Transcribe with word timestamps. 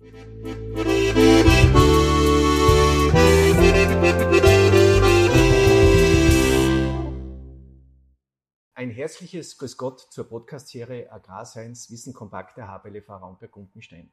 Ein 0.00 0.08
herzliches 8.88 9.58
Grüß 9.58 9.76
Gott 9.76 10.00
zur 10.00 10.26
Podcast-Serie 10.26 11.12
Agrarscience 11.12 11.90
Wissen 11.90 12.14
kompakt 12.14 12.56
der 12.56 12.68
HBLV 12.68 13.10
Raumberg-Gumpenstein. 13.10 14.10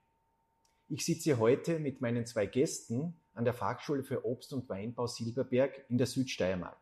Ich 0.89 1.05
sitze 1.05 1.37
heute 1.39 1.79
mit 1.79 2.01
meinen 2.01 2.25
zwei 2.25 2.47
Gästen 2.47 3.17
an 3.33 3.45
der 3.45 3.53
Fachschule 3.53 4.03
für 4.03 4.25
Obst- 4.25 4.51
und 4.51 4.67
Weinbau 4.67 5.07
Silberberg 5.07 5.85
in 5.87 5.97
der 5.97 6.07
Südsteiermark, 6.07 6.79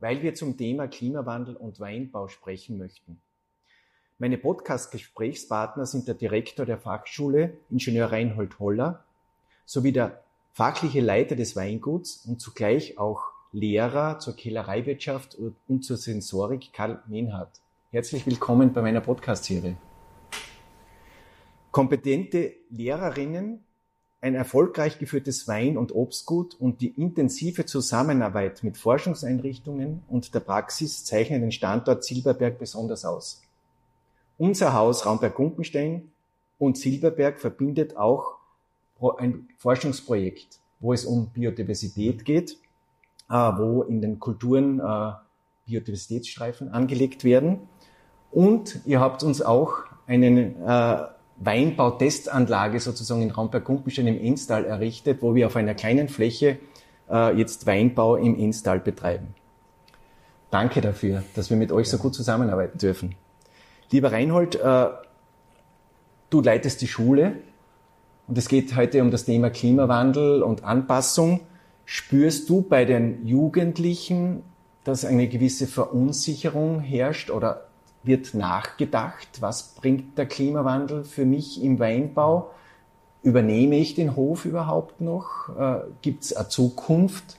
weil 0.00 0.22
wir 0.22 0.34
zum 0.34 0.56
Thema 0.56 0.88
Klimawandel 0.88 1.54
und 1.54 1.78
Weinbau 1.78 2.26
sprechen 2.26 2.78
möchten. 2.78 3.22
Meine 4.24 4.38
Podcast-Gesprächspartner 4.38 5.84
sind 5.84 6.08
der 6.08 6.14
Direktor 6.14 6.64
der 6.64 6.78
Fachschule, 6.78 7.58
Ingenieur 7.68 8.10
Reinhold 8.10 8.58
Holler, 8.58 9.04
sowie 9.66 9.92
der 9.92 10.22
fachliche 10.54 11.02
Leiter 11.02 11.36
des 11.36 11.56
Weinguts 11.56 12.24
und 12.26 12.40
zugleich 12.40 12.96
auch 12.96 13.24
Lehrer 13.52 14.18
zur 14.20 14.34
Kellereiwirtschaft 14.34 15.36
und 15.68 15.84
zur 15.84 15.98
Sensorik, 15.98 16.72
Karl 16.72 17.02
Menhardt. 17.06 17.60
Herzlich 17.90 18.24
willkommen 18.24 18.72
bei 18.72 18.80
meiner 18.80 19.02
Podcast-Serie. 19.02 19.76
Kompetente 21.70 22.54
Lehrerinnen, 22.70 23.62
ein 24.22 24.34
erfolgreich 24.34 24.98
geführtes 24.98 25.46
Wein- 25.48 25.76
und 25.76 25.94
Obstgut 25.94 26.58
und 26.58 26.80
die 26.80 26.98
intensive 26.98 27.66
Zusammenarbeit 27.66 28.64
mit 28.64 28.78
Forschungseinrichtungen 28.78 30.02
und 30.08 30.34
der 30.34 30.40
Praxis 30.40 31.04
zeichnen 31.04 31.42
den 31.42 31.52
Standort 31.52 32.04
Silberberg 32.04 32.58
besonders 32.58 33.04
aus. 33.04 33.42
Unser 34.36 34.72
Haus 34.72 35.06
Raumberg-Gumpenstein 35.06 36.10
und 36.58 36.76
Silberberg 36.76 37.40
verbindet 37.40 37.96
auch 37.96 38.36
ein 39.18 39.48
Forschungsprojekt, 39.58 40.60
wo 40.80 40.92
es 40.92 41.04
um 41.04 41.28
Biodiversität 41.28 42.24
geht, 42.24 42.58
äh, 43.30 43.34
wo 43.34 43.82
in 43.82 44.00
den 44.00 44.18
Kulturen 44.18 44.80
äh, 44.80 45.12
Biodiversitätsstreifen 45.66 46.68
angelegt 46.68 47.24
werden. 47.24 47.68
Und 48.30 48.80
ihr 48.84 49.00
habt 49.00 49.22
uns 49.22 49.40
auch 49.42 49.84
einen 50.06 50.62
äh, 50.62 50.96
Weinbautestanlage 51.36 52.80
sozusagen 52.80 53.22
in 53.22 53.30
Raumberg-Gumpenstein 53.30 54.06
im 54.06 54.20
Enstal 54.20 54.64
errichtet, 54.64 55.22
wo 55.22 55.34
wir 55.34 55.46
auf 55.46 55.56
einer 55.56 55.74
kleinen 55.74 56.08
Fläche 56.08 56.58
jetzt 57.36 57.66
Weinbau 57.66 58.16
im 58.16 58.38
Enstal 58.38 58.80
betreiben. 58.80 59.34
Danke 60.50 60.80
dafür, 60.80 61.22
dass 61.34 61.50
wir 61.50 61.58
mit 61.58 61.70
euch 61.70 61.90
so 61.90 61.98
gut 61.98 62.14
zusammenarbeiten 62.14 62.78
dürfen. 62.78 63.14
Lieber 63.94 64.10
Reinhold, 64.10 64.56
äh, 64.56 64.88
du 66.28 66.40
leitest 66.40 66.82
die 66.82 66.88
Schule 66.88 67.36
und 68.26 68.36
es 68.36 68.48
geht 68.48 68.74
heute 68.74 69.00
um 69.00 69.12
das 69.12 69.24
Thema 69.24 69.50
Klimawandel 69.50 70.42
und 70.42 70.64
Anpassung. 70.64 71.42
Spürst 71.84 72.50
du 72.50 72.62
bei 72.62 72.86
den 72.86 73.24
Jugendlichen, 73.24 74.42
dass 74.82 75.04
eine 75.04 75.28
gewisse 75.28 75.68
Verunsicherung 75.68 76.80
herrscht 76.80 77.30
oder 77.30 77.68
wird 78.02 78.34
nachgedacht, 78.34 79.28
was 79.38 79.76
bringt 79.76 80.18
der 80.18 80.26
Klimawandel 80.26 81.04
für 81.04 81.24
mich 81.24 81.62
im 81.62 81.78
Weinbau? 81.78 82.50
Übernehme 83.22 83.76
ich 83.76 83.94
den 83.94 84.16
Hof 84.16 84.44
überhaupt 84.44 85.00
noch? 85.02 85.56
Äh, 85.56 85.82
Gibt 86.02 86.24
es 86.24 86.32
eine 86.32 86.48
Zukunft? 86.48 87.38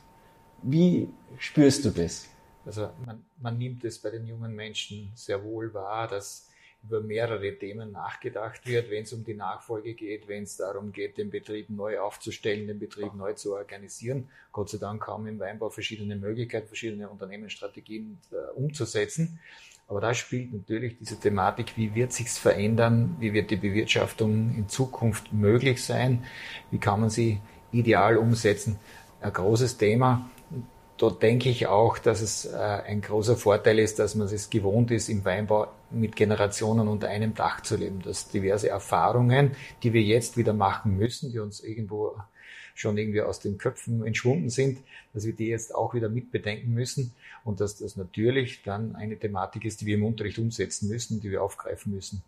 Wie 0.64 1.10
spürst 1.38 1.84
du 1.84 1.90
das? 1.90 2.30
Also 2.66 2.88
man, 3.06 3.26
man 3.42 3.58
nimmt 3.58 3.84
es 3.84 4.00
bei 4.00 4.10
den 4.10 4.26
jungen 4.26 4.56
Menschen 4.56 5.12
sehr 5.16 5.44
wohl 5.44 5.74
wahr, 5.74 6.08
dass 6.08 6.45
über 6.88 7.02
mehrere 7.02 7.58
Themen 7.58 7.92
nachgedacht 7.92 8.68
wird, 8.68 8.90
wenn 8.90 9.04
es 9.04 9.14
um 9.14 9.24
die 9.24 9.34
Nachfolge 9.34 9.94
geht, 9.94 10.28
wenn 10.28 10.44
es 10.44 10.58
darum 10.58 10.92
geht, 10.92 11.18
den 11.18 11.30
Betrieb 11.30 11.70
neu 11.70 12.00
aufzustellen, 12.00 12.68
den 12.68 12.80
Betrieb 12.80 13.14
neu 13.16 13.34
zu 13.34 13.54
organisieren. 13.54 14.30
Gott 14.52 14.70
sei 14.70 14.78
Dank 14.78 15.06
haben 15.08 15.28
im 15.28 15.40
Weinbau 15.40 15.70
verschiedene 15.70 16.16
Möglichkeiten, 16.16 16.68
verschiedene 16.68 17.10
Unternehmensstrategien 17.10 18.18
äh, 18.32 18.52
umzusetzen. 18.54 19.40
Aber 19.88 20.02
da 20.02 20.14
spielt 20.14 20.52
natürlich 20.52 20.98
diese 20.98 21.20
Thematik, 21.20 21.78
wie 21.78 21.94
wird 21.94 22.12
sich's 22.12 22.38
verändern, 22.38 23.16
wie 23.20 23.34
wird 23.34 23.52
die 23.52 23.56
Bewirtschaftung 23.56 24.56
in 24.56 24.68
Zukunft 24.68 25.32
möglich 25.32 25.84
sein, 25.84 26.26
wie 26.72 26.80
kann 26.80 27.02
man 27.02 27.10
sie 27.10 27.40
ideal 27.72 28.18
umsetzen, 28.18 28.80
ein 29.22 29.34
großes 29.34 29.78
Thema 29.78 30.30
dort 30.98 31.22
denke 31.22 31.50
ich 31.50 31.68
auch, 31.68 31.98
dass 31.98 32.22
es 32.22 32.46
äh, 32.46 32.58
ein 32.58 33.02
großer 33.02 33.36
Vorteil 33.36 33.80
ist, 33.80 34.00
dass 34.00 34.16
man 34.16 34.28
es 34.28 34.50
gewohnt 34.50 34.92
ist, 34.92 35.10
im 35.10 35.26
Weinbau 35.26 35.68
mit 35.96 36.16
Generationen 36.16 36.88
unter 36.88 37.08
einem 37.08 37.34
Dach 37.34 37.62
zu 37.62 37.78
leben. 37.78 38.02
Dass 38.02 38.30
diverse 38.30 38.70
Erfahrungen, 38.70 39.52
die 39.84 39.94
wir 39.94 40.02
jetzt 40.02 40.38
wieder 40.38 40.54
machen 40.54 40.98
müssen, 40.98 41.32
die 41.32 41.40
uns 41.40 41.62
irgendwo 41.62 42.16
schon 42.76 42.98
irgendwie 42.98 43.22
aus 43.22 43.40
den 43.40 43.58
Köpfen 43.58 44.06
entschwunden 44.06 44.50
sind, 44.50 44.80
dass 45.14 45.26
wir 45.26 45.34
die 45.34 45.48
jetzt 45.48 45.74
auch 45.74 45.94
wieder 45.94 46.10
mitbedenken 46.10 46.74
müssen 46.74 47.14
und 47.46 47.62
dass 47.62 47.78
das 47.78 47.96
natürlich 47.96 48.64
dann 48.64 48.96
eine 48.96 49.18
Thematik 49.18 49.64
ist, 49.64 49.82
die 49.82 49.86
wir 49.86 49.96
im 49.96 50.04
Unterricht 50.04 50.38
umsetzen 50.40 50.90
müssen, 50.90 51.22
die 51.22 51.32
wir 51.32 51.42
aufgreifen 51.42 51.94
müssen 51.94 52.22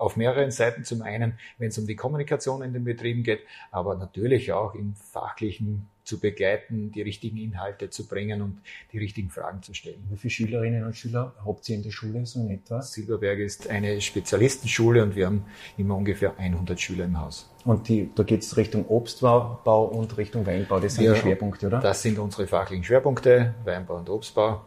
auf 0.00 0.16
mehreren 0.16 0.50
Seiten. 0.50 0.82
Zum 0.84 1.02
einen, 1.02 1.34
wenn 1.58 1.68
es 1.68 1.78
um 1.78 1.86
die 1.86 1.94
Kommunikation 1.94 2.62
in 2.62 2.72
den 2.72 2.84
Betrieben 2.84 3.22
geht, 3.22 3.40
aber 3.70 3.96
natürlich 3.96 4.50
auch 4.52 4.74
im 4.74 4.94
fachlichen 4.94 5.86
zu 6.10 6.18
begleiten, 6.18 6.90
die 6.90 7.02
richtigen 7.02 7.36
Inhalte 7.36 7.88
zu 7.88 8.08
bringen 8.08 8.42
und 8.42 8.62
die 8.92 8.98
richtigen 8.98 9.30
Fragen 9.30 9.62
zu 9.62 9.74
stellen. 9.74 10.04
Wie 10.10 10.16
viele 10.16 10.32
Schülerinnen 10.32 10.84
und 10.84 10.96
Schüler 10.96 11.34
habt 11.46 11.68
ihr 11.68 11.76
in 11.76 11.84
der 11.84 11.92
Schule 11.92 12.26
so 12.26 12.40
in 12.40 12.50
etwa? 12.50 12.82
Silberberg 12.82 13.38
ist 13.38 13.70
eine 13.70 14.00
Spezialistenschule 14.00 15.04
und 15.04 15.14
wir 15.14 15.26
haben 15.26 15.44
immer 15.78 15.94
ungefähr 15.96 16.36
100 16.36 16.80
Schüler 16.80 17.04
im 17.04 17.20
Haus. 17.20 17.48
Und 17.64 17.88
die, 17.88 18.10
da 18.12 18.24
geht 18.24 18.42
es 18.42 18.56
Richtung 18.56 18.88
Obstbau 18.88 19.84
und 19.84 20.16
Richtung 20.16 20.44
Weinbau, 20.46 20.80
das 20.80 20.96
sind 20.96 21.04
wir, 21.04 21.14
die 21.14 21.20
Schwerpunkte, 21.20 21.68
oder? 21.68 21.78
Das 21.78 22.02
sind 22.02 22.18
unsere 22.18 22.48
fachlichen 22.48 22.82
Schwerpunkte, 22.82 23.54
Weinbau 23.64 23.98
und 23.98 24.10
Obstbau. 24.10 24.62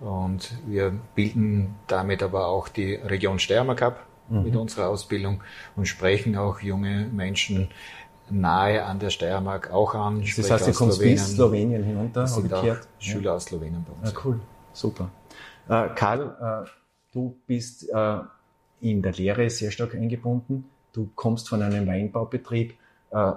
Und 0.00 0.52
wir 0.66 0.92
bilden 1.14 1.76
damit 1.86 2.22
aber 2.22 2.48
auch 2.48 2.68
die 2.68 2.96
Region 2.96 3.38
Steiermark 3.38 3.80
ab 3.80 4.06
mhm. 4.28 4.42
mit 4.42 4.56
unserer 4.56 4.88
Ausbildung 4.88 5.42
und 5.74 5.86
sprechen 5.86 6.36
auch 6.36 6.60
junge 6.60 7.08
Menschen 7.12 7.68
nahe 8.32 8.84
an 8.84 8.98
der 8.98 9.10
Steiermark 9.10 9.70
auch 9.70 9.94
an. 9.94 10.22
Das 10.36 10.50
heißt, 10.50 10.68
du 10.68 10.72
kommst 10.72 10.96
Slowenien. 10.96 11.14
bis 11.14 11.34
Slowenien 11.34 11.84
hinunter, 11.84 12.26
sind 12.26 12.52
auch 12.52 12.76
Schüler 12.98 13.24
ja. 13.24 13.32
aus 13.34 13.44
Slowenien 13.44 13.84
bei 13.84 13.92
uns. 13.92 14.12
Ja, 14.12 14.20
cool, 14.24 14.40
super. 14.72 15.10
Äh, 15.68 15.88
Karl, 15.94 16.64
äh, 16.64 16.68
du 17.12 17.36
bist 17.46 17.88
äh, 17.90 18.18
in 18.80 19.02
der 19.02 19.12
Lehre 19.12 19.48
sehr 19.50 19.70
stark 19.70 19.94
eingebunden. 19.94 20.64
Du 20.92 21.10
kommst 21.14 21.48
von 21.48 21.62
einem 21.62 21.86
Weinbaubetrieb. 21.86 22.74
Äh, 23.10 23.32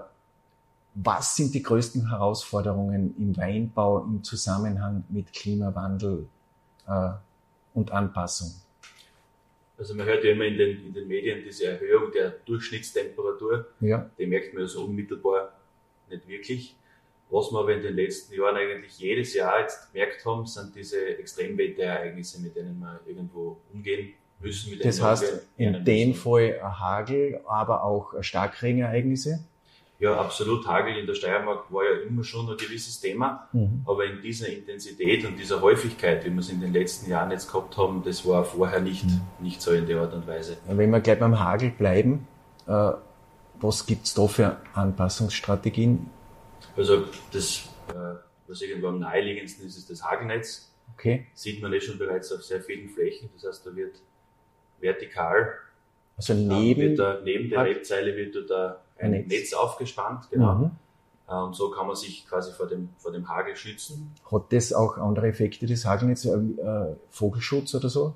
was 0.95 1.35
sind 1.35 1.53
die 1.53 1.61
größten 1.61 2.09
Herausforderungen 2.09 3.13
im 3.17 3.35
Weinbau 3.35 4.03
im 4.03 4.23
Zusammenhang 4.23 5.03
mit 5.09 5.33
Klimawandel 5.33 6.27
äh, 6.87 7.09
und 7.73 7.91
Anpassung? 7.91 8.51
Also 9.77 9.93
man 9.93 10.05
hört 10.05 10.23
ja 10.23 10.31
immer 10.31 10.45
in 10.45 10.57
den, 10.57 10.85
in 10.87 10.93
den 10.93 11.07
Medien 11.07 11.43
diese 11.43 11.65
Erhöhung 11.65 12.11
der 12.11 12.29
Durchschnittstemperatur. 12.45 13.67
Ja. 13.81 14.09
Die 14.17 14.25
merkt 14.25 14.53
man 14.53 14.63
ja 14.63 14.67
so 14.67 14.85
unmittelbar 14.85 15.53
nicht 16.09 16.27
wirklich. 16.27 16.75
Was 17.29 17.51
wir 17.51 17.59
aber 17.59 17.73
in 17.73 17.81
den 17.81 17.95
letzten 17.95 18.35
Jahren 18.35 18.55
eigentlich 18.55 18.97
jedes 18.99 19.33
Jahr 19.33 19.61
jetzt 19.61 19.91
gemerkt 19.91 20.23
haben, 20.25 20.45
sind 20.45 20.75
diese 20.75 21.17
Extremwetterereignisse, 21.17 22.41
mit 22.41 22.55
denen 22.55 22.79
wir 22.79 23.01
irgendwo 23.05 23.57
umgehen 23.73 24.13
müssen. 24.39 24.77
das 24.79 25.01
heißt, 25.01 25.47
in 25.57 25.83
dem 25.83 26.13
Fall 26.13 26.61
Hagel, 26.61 27.41
aber 27.47 27.83
auch 27.83 28.13
Starkregenereignisse? 28.21 29.43
Ja, 29.99 30.19
absolut. 30.19 30.67
Hagel 30.67 30.97
in 30.97 31.07
der 31.07 31.13
Steiermark 31.13 31.71
war 31.71 31.83
ja 31.85 32.01
immer 32.01 32.23
schon 32.23 32.49
ein 32.49 32.57
gewisses 32.57 32.99
Thema, 32.99 33.47
mhm. 33.53 33.83
aber 33.85 34.05
in 34.05 34.21
dieser 34.21 34.49
Intensität 34.49 35.25
und 35.25 35.37
dieser 35.37 35.61
Häufigkeit, 35.61 36.25
wie 36.25 36.31
wir 36.31 36.39
es 36.39 36.49
in 36.49 36.59
den 36.59 36.73
letzten 36.73 37.09
Jahren 37.09 37.31
jetzt 37.31 37.49
gehabt 37.49 37.77
haben, 37.77 38.03
das 38.03 38.25
war 38.25 38.43
vorher 38.43 38.81
nicht, 38.81 39.05
mhm. 39.05 39.21
nicht 39.39 39.61
so 39.61 39.71
in 39.71 39.85
der 39.85 40.01
Art 40.01 40.13
und 40.13 40.27
Weise. 40.27 40.57
Wenn 40.67 40.91
wir 40.91 40.99
gleich 40.99 41.19
beim 41.19 41.39
Hagel 41.39 41.69
bleiben, 41.71 42.27
äh, 42.67 42.91
was 43.61 43.85
gibt's 43.85 44.13
da 44.13 44.27
für 44.27 44.57
Anpassungsstrategien? 44.73 46.09
Also 46.75 47.05
das, 47.31 47.69
äh, 47.89 48.17
was 48.47 48.61
irgendwo 48.61 48.89
am 48.89 48.99
naheliegendsten 48.99 49.65
ist, 49.65 49.77
ist 49.77 49.89
das 49.89 50.03
Hagelnetz. 50.03 50.73
Okay. 50.93 51.27
Sieht 51.33 51.61
man 51.61 51.71
eh 51.71 51.79
schon 51.79 51.97
bereits 51.97 52.31
auf 52.33 52.43
sehr 52.43 52.61
vielen 52.61 52.89
Flächen. 52.89 53.29
Das 53.33 53.45
heißt, 53.45 53.65
da 53.65 53.75
wird 53.75 53.95
vertikal, 54.79 55.53
also 56.17 56.33
neben, 56.33 56.81
wird 56.81 56.99
da, 56.99 57.21
neben 57.23 57.49
der 57.49 57.65
Rebzeile 57.65 58.15
wird 58.15 58.49
da 58.49 58.81
ein 58.97 59.11
Netz, 59.11 59.27
Netz 59.27 59.53
aufgespannt, 59.53 60.29
genau. 60.31 60.55
Mhm. 60.55 60.71
Äh, 61.27 61.33
und 61.35 61.55
so 61.55 61.71
kann 61.71 61.87
man 61.87 61.95
sich 61.95 62.27
quasi 62.27 62.51
vor 62.51 62.67
dem, 62.67 62.89
vor 62.97 63.11
dem 63.11 63.27
Hagel 63.27 63.55
schützen. 63.55 64.13
Hat 64.31 64.51
das 64.51 64.73
auch 64.73 64.97
andere 64.97 65.27
Effekte, 65.27 65.65
das 65.65 65.85
Hagelnetz, 65.85 66.25
äh, 66.25 66.37
Vogelschutz 67.09 67.75
oder 67.75 67.89
so? 67.89 68.15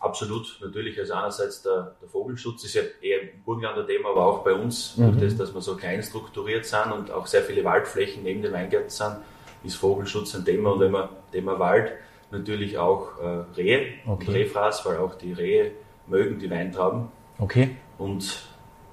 Absolut, 0.00 0.58
natürlich. 0.60 0.98
Also 0.98 1.14
einerseits 1.14 1.62
der, 1.62 1.94
der 2.00 2.08
Vogelschutz 2.08 2.64
ist 2.64 2.74
ja 2.74 2.82
eher 3.00 3.22
ein 3.22 3.42
Burgenlander 3.42 3.86
Thema, 3.86 4.10
aber 4.10 4.26
auch 4.26 4.44
bei 4.44 4.52
uns, 4.52 4.96
mhm. 4.96 5.18
durch 5.18 5.32
das, 5.32 5.36
dass 5.36 5.54
wir 5.54 5.62
so 5.62 5.76
klein 5.76 6.02
strukturiert 6.02 6.66
sind 6.66 6.92
und 6.92 7.10
auch 7.10 7.26
sehr 7.26 7.42
viele 7.42 7.64
Waldflächen 7.64 8.22
neben 8.22 8.42
den 8.42 8.52
Weingärten 8.52 8.90
sind, 8.90 9.16
ist 9.64 9.76
Vogelschutz 9.76 10.34
ein 10.34 10.44
Thema. 10.44 10.72
Und 10.72 10.80
wenn 10.80 10.92
man 10.92 11.08
Thema 11.32 11.58
Wald 11.58 11.92
natürlich 12.30 12.76
auch 12.76 13.18
äh, 13.18 13.44
Rehe 13.56 13.94
okay. 14.06 14.26
und 14.26 14.28
Rehfraß, 14.28 14.84
weil 14.84 14.98
auch 14.98 15.14
die 15.14 15.32
Rehe 15.32 15.72
mögen 16.06 16.38
die 16.38 16.50
Weintrauben. 16.50 17.08
Okay. 17.38 17.76
Und 17.96 18.42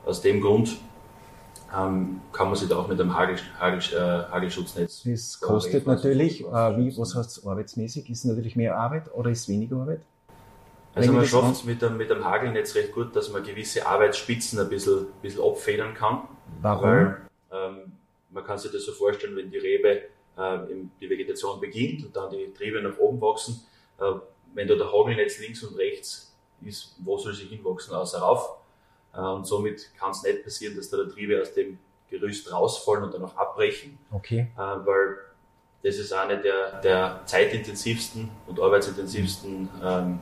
aus 0.06 0.22
dem 0.22 0.40
Grund 0.40 0.78
ähm, 1.76 2.22
kann 2.32 2.48
man 2.48 2.56
sich 2.56 2.68
da 2.68 2.78
auch 2.78 2.88
mit 2.88 3.00
einem 3.00 3.16
Hagel, 3.16 3.38
Hagel, 3.60 3.80
äh, 3.94 4.32
Hagelschutznetz. 4.32 5.04
Das 5.04 5.40
kostet 5.40 5.88
natürlich, 5.88 6.42
äh, 6.42 6.78
wie, 6.78 6.98
was 6.98 7.16
heißt 7.16 7.38
es 7.38 7.46
arbeitsmäßig? 7.46 8.10
Ist 8.10 8.26
natürlich 8.26 8.56
mehr 8.56 8.78
Arbeit 8.78 9.14
oder 9.14 9.30
ist 9.30 9.48
weniger 9.48 9.78
Arbeit? 9.78 10.02
Also 10.94 11.14
man 11.14 11.26
schafft 11.26 11.54
es 11.54 11.64
mit 11.64 11.82
einem, 11.84 11.98
mit 11.98 12.12
einem 12.12 12.26
Hagelnetz 12.26 12.76
recht 12.76 12.92
gut, 12.92 13.16
dass 13.16 13.32
man 13.32 13.44
gewisse 13.44 13.86
Arbeitsspitzen 13.88 14.60
ein 14.60 14.68
bisschen, 14.68 15.08
bisschen 15.22 15.42
abfedern 15.42 15.94
kann. 15.94 16.24
Warum? 16.62 16.84
Weil, 16.84 17.18
ähm, 17.52 17.92
man 18.30 18.44
kann 18.44 18.58
sich 18.58 18.72
das 18.72 18.84
so 18.84 18.92
vorstellen, 18.92 19.36
wenn 19.38 19.50
die 19.50 19.58
Rebe 19.58 20.02
äh, 20.38 20.58
die 21.00 21.10
Vegetation 21.10 21.62
beginnt 21.62 22.06
und 22.06 22.16
dann 22.16 22.30
die 22.32 22.52
Triebe 22.54 22.82
nach 22.82 22.98
oben 22.98 23.22
wachsen, 23.22 23.62
äh, 24.00 24.12
wenn 24.54 24.68
da 24.68 24.76
der 24.76 24.92
Hagelnetz 24.92 25.40
links 25.40 25.64
und 25.64 25.78
rechts 25.78 26.36
ist, 26.62 26.96
wo 27.00 27.18
soll 27.18 27.34
sie 27.34 27.46
hinwachsen, 27.46 27.96
außer 27.96 28.20
rauf. 28.20 28.58
Äh, 29.14 29.20
und 29.20 29.46
somit 29.46 29.90
kann 29.98 30.12
es 30.12 30.24
nicht 30.24 30.44
passieren, 30.44 30.76
dass 30.76 30.90
da 30.90 30.98
der 30.98 31.10
Triebe 31.10 31.42
aus 31.42 31.54
dem 31.54 31.78
Gerüst 32.10 32.52
rausfallen 32.52 33.04
und 33.04 33.14
dann 33.14 33.24
auch 33.24 33.36
abbrechen. 33.36 33.98
Okay. 34.12 34.48
Äh, 34.56 34.60
weil 34.60 35.18
das 35.84 35.96
ist 35.96 36.14
eine 36.14 36.40
der, 36.40 36.80
der 36.82 37.22
zeitintensivsten 37.26 38.30
und 38.48 38.60
arbeitsintensivsten 38.60 39.70
ähm, 39.84 40.20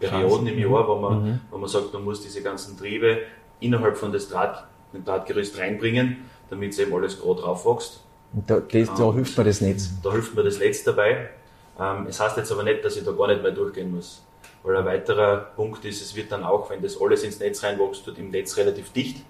Perioden 0.00 0.46
im 0.48 0.58
Jahr, 0.58 0.88
wo 0.88 0.96
man, 0.96 1.24
mhm. 1.24 1.40
wo 1.50 1.58
man 1.58 1.68
sagt, 1.68 1.92
man 1.92 2.02
muss 2.02 2.20
diese 2.20 2.42
ganzen 2.42 2.76
Triebe 2.76 3.22
innerhalb 3.60 3.96
von 3.96 4.12
das 4.12 4.28
Draht, 4.28 4.64
dem 4.92 5.04
Drahtgerüst 5.04 5.56
reinbringen, 5.58 6.28
damit 6.50 6.76
eben 6.78 6.92
alles 6.92 7.20
gerade 7.20 7.42
drauf 7.42 7.64
wächst. 7.64 8.00
Und 8.32 8.50
da, 8.50 8.60
das, 8.60 8.94
da 8.94 9.04
ähm, 9.04 9.14
hilft 9.14 9.38
mir 9.38 9.44
das 9.44 9.60
Netz. 9.60 9.90
Da 10.02 10.12
hilft 10.12 10.34
mir 10.34 10.42
das 10.42 10.58
Netz 10.58 10.82
dabei. 10.82 11.30
Ähm, 11.78 12.06
es 12.08 12.18
heißt 12.18 12.36
jetzt 12.36 12.50
aber 12.50 12.62
nicht, 12.64 12.84
dass 12.84 12.96
ich 12.96 13.04
da 13.04 13.12
gar 13.12 13.28
nicht 13.28 13.42
mehr 13.42 13.52
durchgehen 13.52 13.94
muss. 13.94 14.22
Weil 14.62 14.76
ein 14.76 14.84
weiterer 14.84 15.38
Punkt 15.56 15.84
ist, 15.84 16.00
es 16.00 16.14
wird 16.14 16.30
dann 16.30 16.44
auch, 16.44 16.70
wenn 16.70 16.82
das 16.82 17.00
alles 17.00 17.24
ins 17.24 17.40
Netz 17.40 17.62
reinwächst, 17.64 18.06
wird 18.06 18.18
im 18.18 18.30
Netz 18.30 18.56
relativ 18.56 18.92
dicht. 18.92 19.24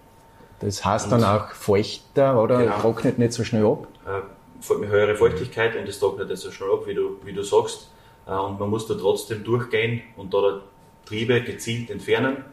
Das 0.61 0.85
heißt 0.85 1.07
und 1.07 1.23
dann 1.23 1.25
auch 1.25 1.51
feuchter 1.51 2.41
oder 2.41 2.59
genau, 2.59 2.81
trocknet 2.81 3.19
nicht 3.19 3.33
so 3.33 3.43
schnell 3.43 3.67
ab? 3.67 3.89
Äh, 4.07 4.87
höhere 4.87 5.17
Feuchtigkeit 5.17 5.75
und 5.77 5.89
es 5.89 5.99
trocknet 5.99 6.29
nicht 6.29 6.41
so 6.41 6.51
schnell 6.51 6.71
ab, 6.71 6.87
wie 6.87 6.95
du, 6.95 7.19
wie 7.25 7.33
du 7.33 7.43
sagst. 7.43 7.91
Äh, 8.27 8.33
und 8.33 8.61
man 8.61 8.71
muss 8.71 8.87
da 8.87 8.95
trotzdem 8.95 9.43
durchgehen 9.43 10.03
und 10.17 10.33
da 10.33 10.63
Triebe 11.07 11.43
gezielt 11.43 11.91
entfernen 11.91 12.45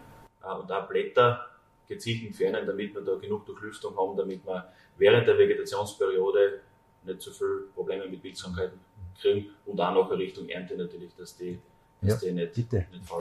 äh, 0.43 0.53
und 0.53 0.71
auch 0.71 0.87
Blätter 0.87 1.45
gezielt 1.87 2.25
entfernen, 2.25 2.65
damit 2.65 2.95
wir 2.95 3.01
da 3.01 3.15
genug 3.15 3.45
Durchlüftung 3.45 3.97
haben, 3.97 4.15
damit 4.15 4.45
wir 4.45 4.71
während 4.97 5.27
der 5.27 5.37
Vegetationsperiode 5.37 6.61
nicht 7.03 7.21
so 7.21 7.31
viele 7.31 7.65
Probleme 7.75 8.07
mit 8.07 8.21
Pilzkrankheiten 8.21 8.79
kriegen 9.19 9.49
und 9.65 9.79
auch 9.81 9.93
noch 9.93 10.11
Richtung 10.11 10.47
Ernte 10.49 10.77
natürlich, 10.77 11.15
dass 11.15 11.35
die 11.35 11.59
ja, 12.01 12.15
die 12.15 12.31
nicht, 12.31 12.53
bitte. 12.53 12.85
nicht. 12.91 13.11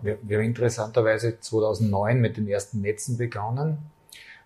Wir, 0.00 0.18
wir 0.22 0.38
haben 0.38 0.44
interessanterweise 0.44 1.38
2009 1.38 2.20
mit 2.20 2.36
den 2.36 2.48
ersten 2.48 2.80
Netzen 2.80 3.18
begonnen 3.18 3.78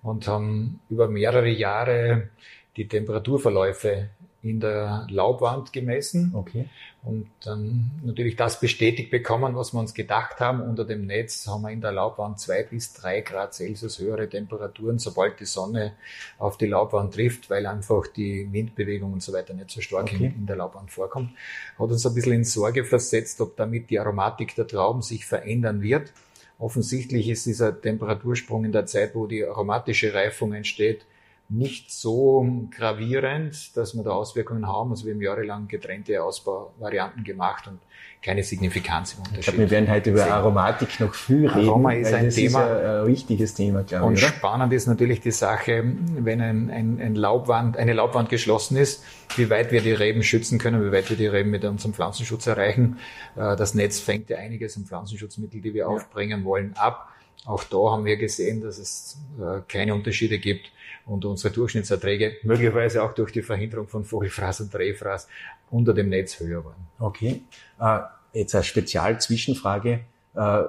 und 0.03 0.27
haben 0.27 0.81
über 0.89 1.09
mehrere 1.09 1.49
Jahre 1.49 2.31
die 2.77 2.89
Temperaturverläufe 2.89 4.09
in 4.49 4.61
der 4.61 5.07
Laubwand 5.11 5.73
gemessen 5.73 6.33
okay. 6.35 6.69
und 7.03 7.29
dann 7.45 7.91
natürlich 8.05 8.37
das 8.37 8.61
bestätigt 8.61 9.11
bekommen, 9.11 9.55
was 9.57 9.73
wir 9.73 9.81
uns 9.81 9.95
gedacht 9.95 10.41
haben. 10.41 10.61
Unter 10.61 10.85
dem 10.85 11.07
Netz 11.07 11.47
haben 11.47 11.63
wir 11.63 11.71
in 11.71 11.81
der 11.81 11.93
Laubwand 11.93 12.39
zwei 12.39 12.63
bis 12.63 12.93
drei 12.93 13.21
Grad 13.21 13.55
Celsius 13.55 13.99
höhere 13.99 14.29
Temperaturen, 14.29 14.99
sobald 14.99 15.41
die 15.41 15.45
Sonne 15.45 15.93
auf 16.39 16.59
die 16.59 16.67
Laubwand 16.67 17.15
trifft, 17.15 17.51
weil 17.51 17.67
einfach 17.67 18.07
die 18.07 18.49
Windbewegung 18.53 19.13
und 19.13 19.23
so 19.23 19.33
weiter 19.33 19.55
nicht 19.55 19.71
so 19.71 19.81
stark 19.81 20.05
okay. 20.05 20.17
in, 20.27 20.41
in, 20.41 20.47
der 20.47 20.57
Laubwand 20.57 20.91
vorkommt. 20.91 21.31
Hat 21.79 21.91
uns 21.91 22.07
ein 22.07 22.15
bisschen 22.15 22.33
in 22.33 22.45
Sorge 22.45 22.85
versetzt, 22.85 23.41
ob 23.41 23.57
damit 23.57 23.91
die 23.91 23.99
Aromatik 23.99 24.55
der 24.55 24.67
Trauben 24.67 25.03
sich 25.03 25.27
verändern 25.27 25.83
wird. 25.83 26.13
Offensichtlich 26.59 27.29
ist 27.29 27.45
dieser 27.47 27.79
Temperatursprung 27.79 28.65
in 28.65 28.73
der 28.73 28.87
Zeit, 28.87 29.15
wo 29.15 29.27
die 29.27 29.45
aromatische 29.45 30.15
Reifung 30.15 30.55
entsteht, 30.55 31.05
nicht 31.49 31.93
so 31.93 32.69
gravierend, 32.77 33.77
dass 33.77 33.95
wir 33.95 34.03
da 34.03 34.11
Auswirkungen 34.11 34.67
haben. 34.67 34.91
Also 34.91 35.07
wir 35.07 35.15
haben 35.15 35.23
jahrelang 35.23 35.69
getrennte 35.69 36.23
Ausbauvarianten 36.23 37.23
gemacht 37.23 37.69
und 37.69 37.79
keine 38.21 38.43
Signifikanz 38.43 39.13
im 39.13 39.19
Unterschied. 39.21 39.39
Ich 39.39 39.45
glaube, 39.45 39.59
wir 39.61 39.71
werden 39.71 39.89
heute 39.89 40.11
über 40.11 40.27
Aromatik 40.27 40.99
noch 40.99 41.15
viel 41.15 41.47
reden. 41.47 41.69
Aroma 41.69 41.93
ist 41.93 42.13
ein 42.13 42.25
das 42.25 42.35
Thema. 42.35 42.65
Ist 42.65 42.85
ein 42.85 43.07
wichtiges 43.07 43.55
Thema, 43.55 43.85
glaube 43.85 44.07
und 44.07 44.15
ich. 44.15 44.25
Und 44.25 44.29
spannend 44.29 44.73
ist 44.73 44.89
natürlich 44.89 45.21
die 45.21 45.31
Sache, 45.31 45.85
wenn 46.19 46.41
ein, 46.41 46.71
ein, 46.71 47.01
ein 47.01 47.15
Laubwand, 47.15 47.77
eine 47.77 47.93
Laubwand 47.93 48.29
geschlossen 48.29 48.77
ist, 48.77 49.05
wie 49.37 49.49
weit 49.49 49.71
wir 49.71 49.83
die 49.83 49.93
Reben 49.93 50.25
schützen 50.25 50.59
können, 50.59 50.85
wie 50.85 50.91
weit 50.91 51.09
wir 51.09 51.17
die 51.17 51.29
Reben 51.29 51.51
mit 51.51 51.65
unserem 51.65 51.95
Pflanzenschutz 51.95 52.49
erreichen. 52.49 52.99
Äh, 53.37 53.55
das 53.55 53.75
Netz 53.75 54.01
fängt 54.01 54.29
ja 54.31 54.39
einiges 54.39 54.77
an 54.77 54.85
Pflanzenschutzmittel, 54.85 55.61
die 55.61 55.75
wir 55.75 55.83
ja. 55.83 55.87
aufbringen 55.87 56.45
wollen, 56.45 56.75
ab. 56.77 57.09
Auch 57.45 57.63
da 57.63 57.93
haben 57.93 58.05
wir 58.05 58.17
gesehen, 58.17 58.61
dass 58.61 58.79
es 58.79 59.19
äh, 59.39 59.61
keine 59.69 59.95
Unterschiede 59.95 60.41
gibt 60.41 60.73
und 61.07 61.25
unsere 61.25 61.55
Durchschnittserträge 61.55 62.37
möglicherweise 62.43 63.03
auch 63.03 63.15
durch 63.15 63.33
die 63.33 63.43
Verhinderung 63.43 63.87
von 63.89 64.05
Vogelfraß 64.05 64.63
und 64.63 64.75
Drehfraß 64.75 65.29
unter 65.71 65.95
dem 65.95 66.09
Netz 66.09 66.39
höher 66.41 66.65
waren. 66.65 66.87
Okay. 66.99 67.43
Äh, 67.81 68.01
jetzt 68.33 68.55
eine 68.55 68.65
Spezialzwischenfrage. 68.65 70.01
Äh, 70.35 70.63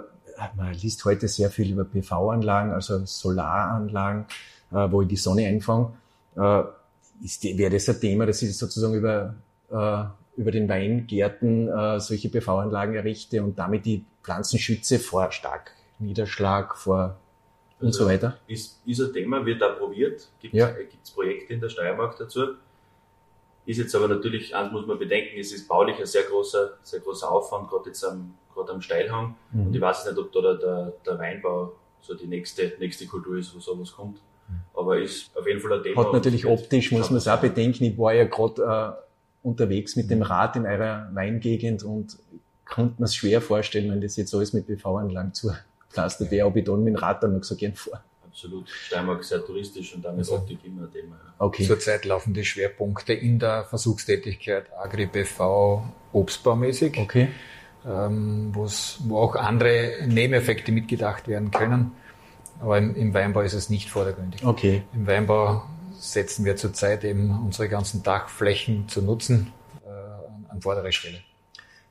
man 0.55 0.73
liest 0.73 1.03
heute 1.05 1.27
sehr 1.27 1.49
viel 1.49 1.71
über 1.71 1.83
PV-Anlagen, 1.83 2.71
also 2.71 3.03
Solaranlagen, 3.05 4.25
äh, 4.71 4.91
wo 4.91 5.01
ich 5.01 5.07
die 5.07 5.15
Sonne 5.15 5.47
einfange. 5.47 5.93
Äh, 6.35 6.63
ist 7.23 7.43
wäre 7.43 7.71
das 7.71 7.89
ein 7.89 7.99
Thema, 7.99 8.27
dass 8.27 8.43
ich 8.43 8.55
sozusagen 8.55 8.93
über, 8.93 9.33
äh, 9.71 10.39
über 10.39 10.51
den 10.51 10.69
Weingärten 10.69 11.67
äh, 11.67 11.99
solche 11.99 12.29
PV-Anlagen 12.29 12.93
errichte 12.93 13.43
und 13.43 13.57
damit 13.57 13.87
die 13.87 14.05
Pflanzen 14.23 14.59
schütze 14.59 14.99
vor 14.99 15.31
Starkniederschlag, 15.31 16.75
vor 16.75 17.17
und 17.79 17.91
so 17.93 18.05
weiter. 18.05 18.37
Ist, 18.47 18.81
ist 18.85 19.01
ein 19.01 19.13
Thema, 19.13 19.45
wird 19.45 19.61
da 19.61 19.69
probiert, 19.69 20.27
gibt 20.39 20.53
es 20.53 20.59
ja. 20.59 20.73
Projekte 21.13 21.53
in 21.53 21.61
der 21.61 21.69
Steiermark 21.69 22.17
dazu. 22.17 22.55
Ist 23.65 23.77
jetzt 23.77 23.93
aber 23.95 24.07
natürlich, 24.07 24.55
eins 24.55 24.71
muss 24.71 24.85
man 24.87 24.97
bedenken, 24.97 25.37
es 25.39 25.51
ist 25.51 25.67
baulich 25.67 25.99
ein 25.99 26.05
sehr 26.05 26.23
großer, 26.23 26.77
sehr 26.83 27.01
großer 27.01 27.29
Aufwand, 27.29 27.69
gerade 27.69 27.89
jetzt 27.89 28.03
am, 28.03 28.33
gerade 28.53 28.71
am 28.71 28.81
Steilhang. 28.81 29.35
Mhm. 29.51 29.67
Und 29.67 29.75
ich 29.75 29.81
weiß 29.81 30.05
nicht, 30.05 30.17
ob 30.17 30.31
da 30.31 30.53
der, 30.53 30.93
der 31.05 31.19
Weinbau 31.19 31.73
so 32.01 32.13
die 32.13 32.27
nächste, 32.27 32.73
nächste 32.79 33.05
Kultur 33.05 33.37
ist, 33.37 33.53
wo 33.53 33.59
sowas 33.59 33.91
kommt. 33.91 34.21
Mhm. 34.47 34.61
Aber 34.73 34.97
ist 34.97 35.35
auf 35.37 35.45
jeden 35.45 35.59
Fall 35.59 35.73
ein 35.73 35.83
Thema. 35.83 36.05
Hat 36.05 36.13
natürlich 36.13 36.45
optisch, 36.45 36.91
muss 36.91 37.09
man 37.09 37.17
es 37.17 37.27
auch 37.27 37.41
bedenken. 37.41 37.83
Ich 37.83 37.97
war 37.97 38.13
ja 38.13 38.23
gerade 38.23 38.95
äh, 38.95 39.47
unterwegs 39.47 39.97
mit 39.97 40.09
dem 40.09 40.21
Rad 40.21 40.55
in 40.55 40.65
eurer 40.65 41.09
Weingegend 41.13 41.83
und 41.83 42.17
konnte 42.65 43.01
mir 43.01 43.05
es 43.05 43.15
schwer 43.15 43.41
vorstellen, 43.41 43.91
wenn 43.91 44.01
das 44.01 44.15
jetzt 44.15 44.33
alles 44.33 44.53
mit 44.53 44.67
PV-Anlagen 44.67 45.33
zu 45.33 45.51
pflastert 45.97 46.31
der 46.31 46.49
Beton 46.49 46.83
mit 46.83 46.93
dem 46.93 46.99
Rad 46.99 47.23
dann 47.23 47.33
noch 47.33 47.43
so 47.43 47.55
gern 47.55 47.73
vor. 47.73 47.99
Absolut. 48.25 48.69
Steiermark 48.69 49.23
sehr 49.23 49.43
touristisch 49.43 49.95
und 49.95 50.05
damit 50.05 50.19
also, 50.19 50.35
Optik 50.35 50.59
immer 50.63 50.83
ein 50.83 50.91
Thema. 50.91 51.15
Okay. 51.39 51.65
Zurzeit 51.65 52.05
laufen 52.05 52.33
die 52.35 52.45
Schwerpunkte 52.45 53.13
in 53.13 53.39
der 53.39 53.63
Versuchstätigkeit 53.63 54.67
Agri-BV 54.77 55.81
obstbaumäßig. 56.13 56.99
Okay. 56.99 57.29
Ähm, 57.85 58.51
wo 58.53 59.17
auch 59.17 59.35
andere 59.35 60.05
Nebeneffekte 60.05 60.71
mitgedacht 60.71 61.27
werden 61.27 61.51
können. 61.51 61.93
Aber 62.59 62.77
im, 62.77 62.95
im, 62.95 63.13
Weinbau 63.13 63.41
ist 63.41 63.53
es 63.53 63.69
nicht 63.69 63.89
vordergründig. 63.89 64.45
Okay. 64.45 64.83
Im 64.93 65.07
Weinbau 65.07 65.63
setzen 65.97 66.43
wir 66.43 66.57
zurzeit 66.57 67.03
eben 67.03 67.31
unsere 67.43 67.69
ganzen 67.69 68.03
Dachflächen 68.03 68.87
zu 68.87 69.01
nutzen 69.01 69.53
äh, 69.85 70.51
an 70.51 70.61
vorderer 70.61 70.91
Stelle. 70.91 71.21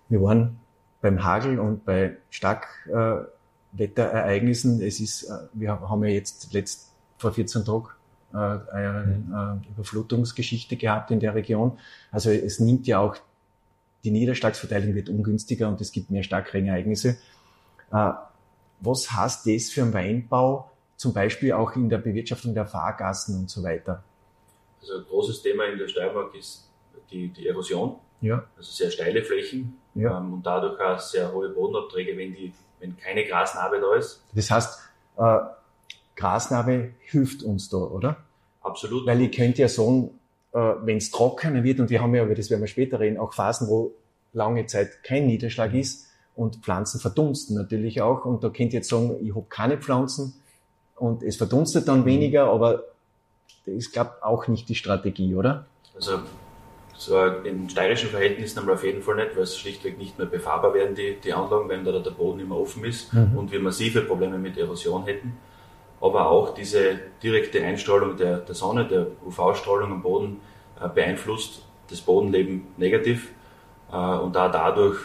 Wir 0.08 0.22
waren 0.22 0.60
beim 1.00 1.24
Hagel 1.24 1.58
und 1.58 1.84
bei 1.84 2.16
Stark 2.30 2.66
äh, 2.92 3.24
Wetterereignissen. 3.78 4.80
Es 4.80 5.00
ist, 5.00 5.24
äh, 5.24 5.48
wir 5.52 5.80
haben 5.80 6.04
ja 6.04 6.10
jetzt 6.10 6.52
letzt 6.52 6.92
vor 7.18 7.32
14 7.32 7.64
Tagen 7.64 7.88
äh, 8.32 8.36
eine 8.36 9.62
äh, 9.64 9.70
Überflutungsgeschichte 9.72 10.76
gehabt 10.76 11.10
in 11.10 11.20
der 11.20 11.34
Region. 11.34 11.78
Also 12.10 12.30
es 12.30 12.60
nimmt 12.60 12.86
ja 12.86 13.00
auch, 13.00 13.16
die 14.04 14.10
Niederschlagsverteilung 14.10 14.94
wird 14.94 15.08
ungünstiger 15.08 15.68
und 15.68 15.80
es 15.80 15.90
gibt 15.92 16.10
mehr 16.10 16.22
Starkregenereignisse. 16.22 17.16
Was 17.90 19.12
heißt 19.12 19.46
das 19.46 19.70
für 19.70 19.80
den 19.80 19.92
Weinbau, 19.94 20.70
zum 20.96 21.12
Beispiel 21.12 21.52
auch 21.52 21.74
in 21.74 21.88
der 21.88 21.98
Bewirtschaftung 21.98 22.54
der 22.54 22.66
Fahrgassen 22.66 23.38
und 23.38 23.50
so 23.50 23.62
weiter? 23.62 24.04
Also 24.80 24.98
ein 24.98 25.04
großes 25.04 25.42
Thema 25.42 25.64
in 25.64 25.78
der 25.78 25.88
Steiermark 25.88 26.34
ist 26.34 26.68
die, 27.10 27.28
die 27.28 27.48
Erosion. 27.48 27.96
Ja. 28.20 28.44
Also 28.56 28.72
sehr 28.72 28.90
steile 28.90 29.22
Flächen 29.22 29.76
ja. 29.94 30.18
ähm, 30.18 30.34
und 30.34 30.46
dadurch 30.46 30.80
auch 30.80 30.98
sehr 30.98 31.32
hohe 31.32 31.48
Bodenabträge, 31.48 32.16
wenn 32.16 32.34
die 32.34 32.52
wenn 32.80 32.96
keine 32.96 33.24
Grasnarbe 33.24 33.80
da 33.80 33.94
ist. 33.94 34.22
Das 34.34 34.50
heißt, 34.50 34.80
äh, 35.18 35.38
Grasnarbe 36.16 36.90
hilft 37.00 37.42
uns 37.42 37.68
da, 37.68 37.78
oder? 37.78 38.16
Absolut. 38.62 39.06
Weil 39.06 39.20
ich 39.22 39.36
könnte 39.36 39.62
ja 39.62 39.68
sagen, 39.68 40.10
äh, 40.52 40.58
wenn 40.58 40.96
es 40.96 41.10
trockener 41.10 41.62
wird, 41.62 41.80
und 41.80 41.90
wir 41.90 42.00
haben 42.00 42.14
ja, 42.14 42.24
über 42.24 42.34
das 42.34 42.50
werden 42.50 42.62
wir 42.62 42.68
später 42.68 43.00
reden, 43.00 43.18
auch 43.18 43.32
Phasen, 43.32 43.68
wo 43.68 43.92
lange 44.32 44.66
Zeit 44.66 45.02
kein 45.02 45.26
Niederschlag 45.26 45.72
ist 45.74 46.06
und 46.34 46.56
Pflanzen 46.56 47.00
verdunsten 47.00 47.56
natürlich 47.56 48.02
auch. 48.02 48.24
Und 48.24 48.44
da 48.44 48.48
könnt 48.48 48.72
ihr 48.72 48.80
jetzt 48.80 48.88
sagen, 48.88 49.16
ich 49.22 49.34
habe 49.34 49.46
keine 49.48 49.78
Pflanzen 49.78 50.34
und 50.96 51.22
es 51.22 51.36
verdunstet 51.36 51.88
dann 51.88 52.00
mhm. 52.00 52.06
weniger, 52.06 52.46
aber 52.46 52.84
das 53.64 53.74
ist, 53.74 53.92
glaube 53.92 54.12
auch 54.22 54.48
nicht 54.48 54.68
die 54.68 54.74
Strategie, 54.74 55.34
oder? 55.34 55.66
Also 55.94 56.20
so 56.98 57.22
in 57.44 57.68
steirischen 57.68 58.10
Verhältnissen 58.10 58.58
haben 58.58 58.66
wir 58.66 58.74
auf 58.74 58.84
jeden 58.84 59.02
Fall 59.02 59.16
nicht, 59.16 59.36
weil 59.36 59.42
es 59.42 59.58
schlichtweg 59.58 59.98
nicht 59.98 60.18
mehr 60.18 60.26
befahrbar 60.26 60.74
werden, 60.74 60.94
die, 60.94 61.16
die 61.22 61.32
Anlagen, 61.32 61.68
wenn 61.68 61.84
da 61.84 61.92
der 61.92 62.10
Boden 62.10 62.40
immer 62.40 62.58
offen 62.58 62.84
ist 62.84 63.12
mhm. 63.12 63.36
und 63.36 63.52
wir 63.52 63.60
massive 63.60 64.02
Probleme 64.02 64.38
mit 64.38 64.56
Erosion 64.56 65.04
hätten. 65.04 65.36
aber 66.00 66.28
auch 66.28 66.54
diese 66.54 66.98
direkte 67.22 67.62
Einstrahlung 67.62 68.16
der, 68.16 68.38
der 68.38 68.54
Sonne, 68.54 68.86
der 68.86 69.06
UV-Strahlung 69.26 69.92
am 69.92 70.02
Boden 70.02 70.40
äh, 70.80 70.88
beeinflusst 70.88 71.62
das 71.90 72.00
Bodenleben 72.00 72.66
negativ 72.76 73.32
äh, 73.92 73.96
und 73.96 74.34
da 74.34 74.48
dadurch 74.48 74.98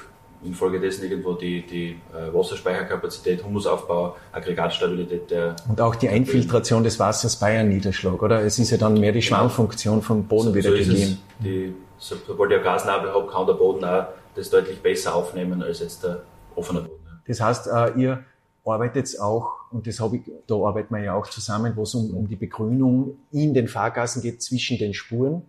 infolgedessen 0.44 1.04
irgendwo 1.04 1.34
die, 1.34 1.66
die 1.66 1.98
äh, 2.14 2.34
Wasserspeicherkapazität, 2.34 3.44
Humusaufbau, 3.44 4.16
Aggregatstabilität 4.32 5.30
der. 5.32 5.56
Und 5.68 5.80
auch 5.80 5.96
die 5.96 6.10
Einfiltration 6.10 6.84
des 6.84 7.00
Wassers 7.00 7.36
bei 7.38 7.60
einem 7.60 7.70
Niederschlag, 7.70 8.22
oder? 8.22 8.42
Es 8.42 8.60
ist 8.60 8.72
ja 8.72 8.78
dann 8.78 9.00
mehr 9.00 9.12
die. 9.12 9.22
Schwammfunktion 9.22 10.02
vom 10.02 10.26
Boden 10.26 10.50
so, 10.50 10.56
wieder 10.56 10.72
so 10.72 10.78
gegeben. 10.78 11.18
Die, 11.40 11.74
sobald 11.98 12.52
ich 12.52 12.64
Gasnabel 12.64 13.14
habe, 13.14 13.28
kann 13.28 13.46
der 13.46 13.54
Boden 13.54 13.84
auch 13.86 14.08
das 14.36 14.50
deutlich 14.50 14.82
besser 14.82 15.16
aufnehmen 15.16 15.62
als 15.62 15.80
jetzt 15.80 16.04
der 16.04 16.24
offene 16.56 16.82
Boden. 16.82 17.02
Das 17.28 17.40
heißt, 17.40 17.68
äh, 17.68 18.00
ihr 18.00 18.24
arbeitet 18.66 19.20
auch, 19.20 19.52
und 19.72 19.88
das 19.88 20.00
habe 20.00 20.18
ich, 20.18 20.24
da 20.48 20.56
arbeiten 20.56 20.94
wir 20.94 21.04
ja 21.04 21.14
auch 21.14 21.28
zusammen, 21.28 21.74
wo 21.76 21.84
es 21.84 21.96
um, 21.96 22.12
um 22.12 22.28
die 22.28 22.36
Begrünung 22.36 23.18
in 23.32 23.54
den 23.54 23.68
Fahrgassen 23.68 24.22
geht 24.22 24.42
zwischen 24.42 24.78
den 24.78 24.94
Spuren. 24.94 25.44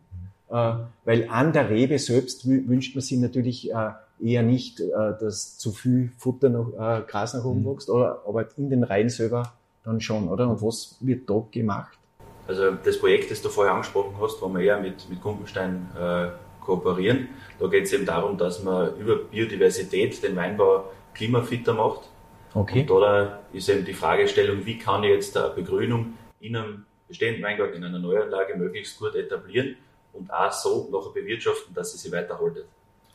Äh, 0.50 0.74
weil 1.04 1.28
an 1.30 1.52
der 1.52 1.70
Rebe 1.70 1.98
selbst 1.98 2.46
wünscht 2.46 2.94
man 2.94 3.02
sich 3.02 3.18
natürlich 3.18 3.70
äh, 3.70 3.90
eher 4.22 4.42
nicht, 4.42 4.80
äh, 4.80 4.90
dass 5.20 5.58
zu 5.58 5.72
viel 5.72 6.12
Futter 6.18 6.48
noch, 6.48 6.72
äh, 6.74 7.02
Gras 7.06 7.34
nach 7.34 7.44
oben 7.44 7.62
mhm. 7.62 7.72
wächst, 7.74 7.90
oder, 7.90 8.22
aber 8.26 8.46
in 8.56 8.70
den 8.70 8.84
Reihen 8.84 9.08
selber 9.08 9.54
dann 9.84 10.00
schon, 10.00 10.28
oder? 10.28 10.48
Und 10.48 10.62
was 10.62 10.96
wird 11.00 11.28
da 11.28 11.44
gemacht? 11.50 11.98
Also 12.46 12.72
das 12.72 12.98
Projekt, 12.98 13.30
das 13.30 13.42
du 13.42 13.48
vorher 13.48 13.72
angesprochen 13.74 14.14
hast, 14.20 14.40
wo 14.42 14.48
wir 14.48 14.60
eher 14.60 14.80
mit, 14.80 15.08
mit 15.08 15.20
Gumpenstein 15.20 15.88
äh, 15.98 16.28
kooperieren, 16.60 17.28
da 17.58 17.66
geht 17.66 17.84
es 17.84 17.92
eben 17.92 18.06
darum, 18.06 18.36
dass 18.36 18.62
man 18.62 18.96
über 18.96 19.16
Biodiversität 19.16 20.22
den 20.22 20.36
Weinbau 20.36 20.84
klimafitter 21.14 21.74
macht. 21.74 22.08
Okay. 22.54 22.80
Und 22.80 23.00
da 23.00 23.40
ist 23.52 23.68
eben 23.68 23.84
die 23.84 23.94
Fragestellung, 23.94 24.64
wie 24.66 24.78
kann 24.78 25.04
ich 25.04 25.10
jetzt 25.10 25.36
eine 25.36 25.50
Begrünung 25.50 26.14
in 26.40 26.56
einem 26.56 26.84
bestehenden 27.08 27.42
Weingarten, 27.42 27.76
in 27.76 27.84
einer 27.84 27.98
Neuanlage 27.98 28.56
möglichst 28.56 28.98
gut 28.98 29.14
etablieren 29.14 29.76
und 30.12 30.32
auch 30.32 30.52
so 30.52 30.88
nachher 30.92 31.12
bewirtschaften, 31.12 31.74
dass 31.74 31.92
sie 31.92 31.98
sich 31.98 32.12
weiterhaltet. 32.12 32.66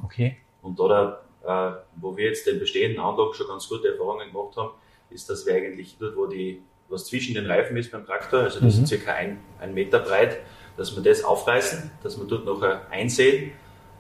Okay. 0.04 0.38
Und 0.68 0.80
da, 0.80 1.22
äh, 1.46 1.78
wo 1.96 2.16
wir 2.18 2.26
jetzt 2.26 2.46
den 2.46 2.60
bestehenden 2.60 3.00
Anlagen 3.00 3.34
schon 3.34 3.48
ganz 3.48 3.68
gute 3.70 3.88
Erfahrungen 3.88 4.32
gemacht 4.32 4.58
haben, 4.58 4.72
ist, 5.10 5.30
dass 5.30 5.46
wir 5.46 5.56
eigentlich 5.56 5.98
dort, 5.98 6.18
wo 6.18 6.26
die, 6.26 6.62
was 6.90 7.06
zwischen 7.06 7.36
den 7.36 7.46
Reifen 7.46 7.78
ist 7.78 7.92
beim 7.92 8.06
Traktor, 8.06 8.42
also 8.42 8.60
das 8.60 8.76
mhm. 8.76 8.84
ist 8.84 8.90
circa 8.90 9.14
ein, 9.14 9.40
ein 9.60 9.74
Meter 9.74 10.00
breit, 10.00 10.40
dass 10.76 10.96
wir 10.96 11.02
das 11.02 11.24
aufreißen, 11.24 11.90
dass 12.04 12.20
wir 12.20 12.26
dort 12.26 12.46
nachher 12.46 12.82
einsehen, 12.92 13.52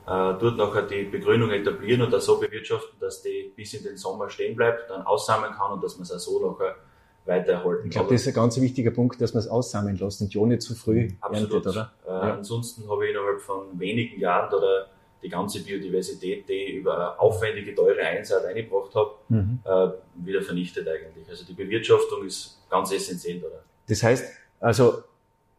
äh, 0.05 0.33
dort 0.39 0.57
nachher 0.57 0.83
die 0.83 1.03
Begrünung 1.03 1.51
etablieren 1.51 2.01
und 2.01 2.12
das 2.12 2.25
so 2.25 2.39
bewirtschaften, 2.39 3.00
dass 3.00 3.21
die 3.21 3.51
bis 3.55 3.74
in 3.74 3.83
den 3.83 3.97
Sommer 3.97 4.29
stehen 4.29 4.55
bleibt, 4.55 4.89
dann 4.89 5.03
aussammeln 5.03 5.53
kann 5.53 5.71
und 5.71 5.83
dass 5.83 5.95
man 5.95 6.03
es 6.03 6.12
auch 6.12 6.19
so 6.19 6.51
nachher 6.51 6.75
weiter 7.25 7.53
erhalten. 7.53 7.88
Ich 7.88 7.91
glaube, 7.91 8.13
das 8.13 8.21
ist 8.21 8.27
ein 8.27 8.33
ganz 8.33 8.59
wichtiger 8.59 8.91
Punkt, 8.91 9.21
dass 9.21 9.33
man 9.33 9.43
es 9.43 9.50
aussammeln 9.50 9.97
lässt 9.97 10.21
und 10.21 10.33
ja 10.33 10.45
nicht 10.45 10.62
zu 10.62 10.75
früh 10.75 11.09
Absolut. 11.19 11.53
erntet, 11.53 11.71
oder? 11.71 11.93
Äh, 12.05 12.09
ja. 12.09 12.33
Ansonsten 12.36 12.89
habe 12.89 13.05
ich 13.05 13.12
innerhalb 13.12 13.41
von 13.41 13.79
wenigen 13.79 14.19
Jahren 14.19 14.53
oder 14.53 14.88
die 15.21 15.29
ganze 15.29 15.63
Biodiversität, 15.63 16.47
die 16.47 16.53
ich 16.53 16.75
über 16.75 17.19
aufwendige, 17.19 17.74
teure 17.74 18.01
Einsaat 18.01 18.45
eingebracht 18.45 18.93
habe, 18.95 19.12
mhm. 19.29 19.59
äh, 19.65 19.89
wieder 20.25 20.41
vernichtet 20.41 20.88
eigentlich. 20.88 21.27
Also 21.29 21.45
die 21.45 21.53
Bewirtschaftung 21.53 22.25
ist 22.25 22.59
ganz 22.69 22.91
essentiell. 22.91 23.39
Oder? 23.39 23.63
Das 23.88 24.03
heißt, 24.03 24.25
also 24.59 25.03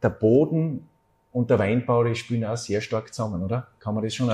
der 0.02 0.10
Boden 0.10 0.88
und 1.32 1.50
der 1.50 1.58
Weinbau, 1.58 2.04
die 2.04 2.14
spielen 2.14 2.44
auch 2.44 2.56
sehr 2.56 2.80
stark 2.80 3.12
zusammen, 3.12 3.42
oder? 3.42 3.68
Kann 3.80 3.94
man 3.94 4.04
das 4.04 4.14
schon, 4.14 4.28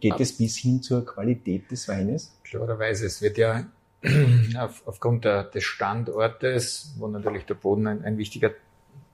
geht 0.00 0.20
es 0.20 0.36
bis 0.36 0.56
hin 0.56 0.82
zur 0.82 1.04
Qualität 1.04 1.70
des 1.70 1.88
Weines? 1.88 2.36
Klarerweise, 2.44 3.06
es 3.06 3.20
wird 3.20 3.38
ja 3.38 3.66
auf, 4.58 4.82
aufgrund 4.86 5.24
der, 5.24 5.44
des 5.44 5.64
Standortes, 5.64 6.94
wo 6.98 7.06
natürlich 7.08 7.44
der 7.44 7.54
Boden 7.54 7.86
ein, 7.86 8.04
ein 8.04 8.18
wichtiger 8.18 8.50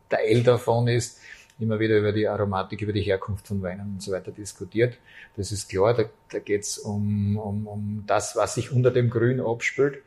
Teil 0.09 0.43
davon 0.43 0.89
ist, 0.89 1.21
immer 1.59 1.81
wieder 1.81 1.99
über 1.99 2.13
die 2.13 2.29
Aromatik, 2.29 2.83
über 2.83 2.93
die 2.93 3.03
Herkunft 3.03 3.49
von 3.49 3.63
Weinen 3.63 3.95
und 3.95 4.03
so 4.03 4.13
weiter 4.13 4.31
diskutiert. 4.31 4.99
Das 5.37 5.53
ist 5.53 5.69
klar, 5.69 5.95
da, 5.95 6.05
da 6.31 6.39
geht 6.39 6.63
es 6.63 6.79
um, 6.79 7.37
um, 7.37 7.67
um 7.67 8.05
das, 8.07 8.37
was 8.37 8.55
sich 8.55 8.73
unter 8.73 8.91
dem 8.91 9.11
Grün 9.11 9.41
abspült. 9.41 9.99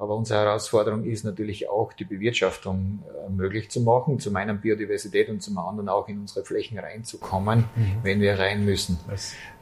Aber 0.00 0.16
unsere 0.16 0.40
Herausforderung 0.40 1.04
ist 1.04 1.24
natürlich 1.24 1.68
auch, 1.68 1.92
die 1.92 2.06
Bewirtschaftung 2.06 3.02
äh, 3.04 3.30
möglich 3.30 3.68
zu 3.68 3.82
machen, 3.82 4.18
zum 4.18 4.34
einen 4.34 4.58
Biodiversität 4.58 5.28
und 5.28 5.42
zum 5.42 5.58
anderen 5.58 5.90
auch 5.90 6.08
in 6.08 6.20
unsere 6.20 6.42
Flächen 6.42 6.78
reinzukommen, 6.78 7.66
mhm. 7.76 7.96
wenn 8.02 8.22
wir 8.22 8.38
rein 8.38 8.64
müssen. 8.64 8.98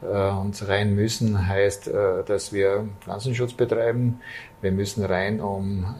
Äh, 0.01 0.05
und 0.05 0.65
rein 0.65 0.95
müssen 0.95 1.45
heißt, 1.45 1.89
äh, 1.89 2.23
dass 2.23 2.53
wir 2.53 2.87
Pflanzenschutz 3.01 3.51
betreiben. 3.51 4.21
Wir 4.61 4.71
müssen 4.71 5.03
rein, 5.03 5.41
um 5.41 5.93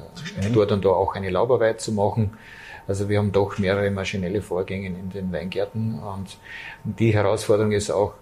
dort 0.53 0.71
und 0.71 0.85
da 0.85 0.89
auch 0.89 1.15
eine 1.15 1.29
Laubarbeit 1.29 1.81
zu 1.81 1.91
machen. 1.91 2.37
Also 2.89 3.07
wir 3.07 3.19
haben 3.19 3.31
doch 3.31 3.59
mehrere 3.59 3.91
maschinelle 3.91 4.41
Vorgänge 4.41 4.87
in 4.87 5.11
den 5.11 5.31
Weingärten 5.31 5.99
und 5.99 6.39
die 6.83 7.13
Herausforderung 7.13 7.71
ist 7.71 7.91
auch, 7.91 8.15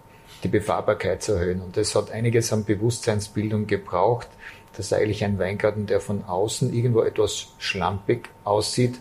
die 0.44 0.48
Befahrbarkeit 0.48 1.22
zu 1.22 1.32
erhöhen. 1.32 1.62
Und 1.62 1.78
das 1.78 1.94
hat 1.94 2.10
einiges 2.10 2.52
an 2.52 2.66
Bewusstseinsbildung 2.66 3.66
gebraucht, 3.66 4.28
dass 4.76 4.92
eigentlich 4.92 5.24
ein 5.24 5.38
Weingarten, 5.38 5.86
der 5.86 6.00
von 6.00 6.22
außen 6.22 6.74
irgendwo 6.74 7.00
etwas 7.00 7.54
schlampig 7.56 8.28
aussieht, 8.44 9.00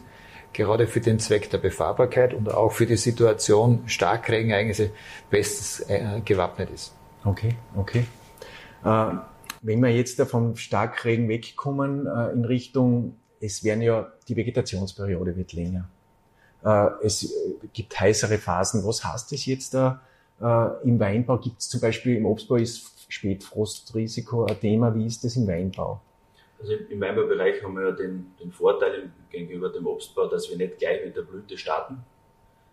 gerade 0.53 0.87
für 0.87 1.01
den 1.01 1.19
Zweck 1.19 1.49
der 1.49 1.57
Befahrbarkeit 1.57 2.33
und 2.33 2.49
auch 2.49 2.71
für 2.71 2.85
die 2.85 2.95
Situation 2.95 3.83
Starkregenereignisse 3.87 4.91
bestens 5.29 5.81
äh, 5.89 6.21
gewappnet 6.23 6.69
ist. 6.69 6.95
Okay, 7.25 7.55
okay. 7.75 8.05
Äh, 8.85 9.17
wenn 9.61 9.81
wir 9.81 9.89
jetzt 9.89 10.21
vom 10.21 10.55
Starkregen 10.55 11.27
wegkommen 11.27 12.07
äh, 12.07 12.31
in 12.31 12.45
Richtung 12.45 13.17
es 13.39 13.63
werden 13.63 13.81
ja, 13.81 14.11
die 14.27 14.35
Vegetationsperiode 14.35 15.35
wird 15.35 15.53
länger. 15.53 15.89
Äh, 16.63 16.89
es 17.03 17.33
gibt 17.73 17.99
heißere 17.99 18.37
Phasen. 18.37 18.85
Was 18.85 19.03
heißt 19.03 19.31
das 19.31 19.45
jetzt 19.45 19.73
da? 19.73 20.01
Äh, 20.41 20.87
Im 20.87 20.99
Weinbau 20.99 21.37
gibt 21.37 21.59
es 21.59 21.69
zum 21.69 21.81
Beispiel, 21.81 22.17
im 22.17 22.25
Obstbau 22.25 22.55
ist 22.55 22.91
Spätfrostrisiko 23.09 24.45
ein 24.45 24.59
Thema. 24.59 24.93
Wie 24.93 25.05
ist 25.05 25.23
das 25.23 25.35
im 25.35 25.47
Weinbau? 25.47 26.01
Also 26.59 26.73
im 26.73 26.99
Weinbaubereich 26.99 27.63
haben 27.63 27.75
wir 27.75 27.89
ja 27.89 27.91
den, 27.91 28.33
den 28.39 28.51
Vorteil 28.51 29.11
gegenüber 29.29 29.69
dem 29.69 29.85
Obstbau, 29.85 30.27
dass 30.27 30.49
wir 30.49 30.57
nicht 30.57 30.79
gleich 30.79 31.05
mit 31.05 31.15
der 31.15 31.21
Blüte 31.21 31.57
starten, 31.57 32.03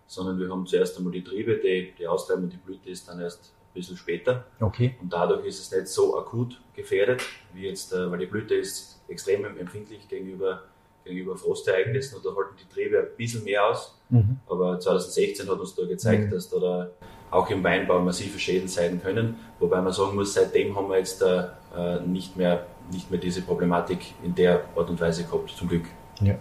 sondern 0.06 0.38
wir 0.38 0.48
haben 0.48 0.66
zuerst 0.66 0.96
einmal 0.96 1.12
die 1.12 1.22
Triebe, 1.22 1.58
die, 1.58 1.92
die 1.98 2.06
Austreibung, 2.06 2.48
die 2.48 2.56
Blüte 2.56 2.88
ist 2.88 3.06
dann 3.08 3.20
erst 3.20 3.52
ein 3.52 3.74
bisschen 3.74 3.96
später. 3.96 4.44
Okay. 4.60 4.96
Und 5.00 5.12
dadurch 5.12 5.44
ist 5.46 5.60
es 5.60 5.70
nicht 5.70 5.88
so 5.88 6.18
akut 6.18 6.60
gefährdet, 6.74 7.22
wie 7.52 7.66
jetzt, 7.66 7.92
äh, 7.92 8.10
weil 8.10 8.18
die 8.18 8.26
Blüte 8.26 8.54
ist 8.54 8.93
extrem 9.08 9.44
empfindlich 9.44 10.08
gegenüber, 10.08 10.62
gegenüber 11.04 11.36
Frostereignissen 11.36 12.16
und 12.16 12.24
da 12.24 12.30
halten 12.30 12.56
die 12.58 12.74
Triebe 12.74 12.98
ein 12.98 13.16
bisschen 13.16 13.44
mehr 13.44 13.66
aus. 13.66 13.98
Mhm. 14.10 14.38
Aber 14.48 14.78
2016 14.78 15.48
hat 15.48 15.58
uns 15.58 15.74
da 15.74 15.84
gezeigt, 15.86 16.26
mhm. 16.26 16.30
dass 16.30 16.48
da, 16.50 16.90
auch 17.30 17.50
im 17.50 17.64
Weinbau 17.64 18.00
massive 18.00 18.38
Schäden 18.38 18.68
sein 18.68 19.02
können. 19.02 19.36
Wobei 19.58 19.80
man 19.80 19.92
sagen 19.92 20.14
muss, 20.14 20.34
seitdem 20.34 20.76
haben 20.76 20.88
wir 20.88 20.98
jetzt 20.98 21.20
da, 21.20 21.58
äh, 21.76 22.00
nicht, 22.00 22.36
mehr, 22.36 22.66
nicht 22.92 23.10
mehr 23.10 23.18
diese 23.18 23.42
Problematik 23.42 23.98
in 24.22 24.34
der 24.34 24.64
Art 24.76 24.88
und 24.88 25.00
Weise 25.00 25.24
gehabt, 25.24 25.50
zum 25.50 25.68
Glück. 25.68 25.84
Ja. 26.20 26.36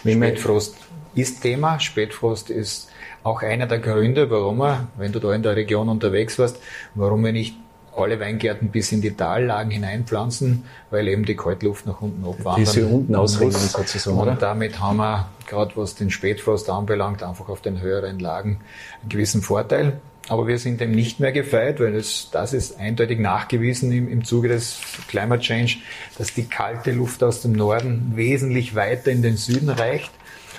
Spätfrost 0.00 0.76
ist 1.14 1.40
Thema. 1.40 1.80
Spätfrost 1.80 2.50
ist 2.50 2.90
auch 3.22 3.42
einer 3.42 3.66
der 3.66 3.78
Gründe, 3.78 4.30
warum 4.30 4.58
wir, 4.58 4.88
wenn 4.98 5.12
du 5.12 5.18
da 5.18 5.32
in 5.32 5.42
der 5.42 5.56
Region 5.56 5.88
unterwegs 5.88 6.38
warst, 6.38 6.60
warum 6.94 7.24
wir 7.24 7.32
nicht 7.32 7.56
alle 7.96 8.18
Weingärten 8.20 8.68
bis 8.68 8.92
in 8.92 9.00
die 9.00 9.12
Tallagen 9.12 9.70
hineinpflanzen, 9.70 10.64
weil 10.90 11.08
eben 11.08 11.24
die 11.24 11.36
Kaltluft 11.36 11.86
nach 11.86 12.00
unten 12.00 12.24
abwandert. 12.24 12.58
Die 12.58 12.80
sie 12.80 12.82
unten 12.82 13.14
ausringen 13.14 13.52
sozusagen, 13.52 14.18
Und 14.18 14.42
damit 14.42 14.80
haben 14.80 14.98
wir, 14.98 15.28
gerade 15.46 15.72
was 15.76 15.94
den 15.94 16.10
Spätfrost 16.10 16.68
anbelangt, 16.70 17.22
einfach 17.22 17.48
auf 17.48 17.60
den 17.60 17.80
höheren 17.80 18.18
Lagen 18.18 18.60
einen 19.02 19.08
gewissen 19.08 19.42
Vorteil. 19.42 20.00
Aber 20.28 20.46
wir 20.46 20.58
sind 20.58 20.80
dem 20.80 20.92
nicht 20.92 21.20
mehr 21.20 21.32
gefeit, 21.32 21.80
weil 21.80 21.92
das, 21.92 22.30
das 22.32 22.54
ist 22.54 22.80
eindeutig 22.80 23.18
nachgewiesen 23.18 23.92
im, 23.92 24.08
im 24.08 24.24
Zuge 24.24 24.48
des 24.48 24.80
Climate 25.08 25.42
Change, 25.42 25.76
dass 26.16 26.32
die 26.32 26.44
kalte 26.44 26.92
Luft 26.92 27.22
aus 27.22 27.42
dem 27.42 27.52
Norden 27.52 28.12
wesentlich 28.14 28.74
weiter 28.74 29.10
in 29.10 29.20
den 29.20 29.36
Süden 29.36 29.68
reicht 29.68 30.10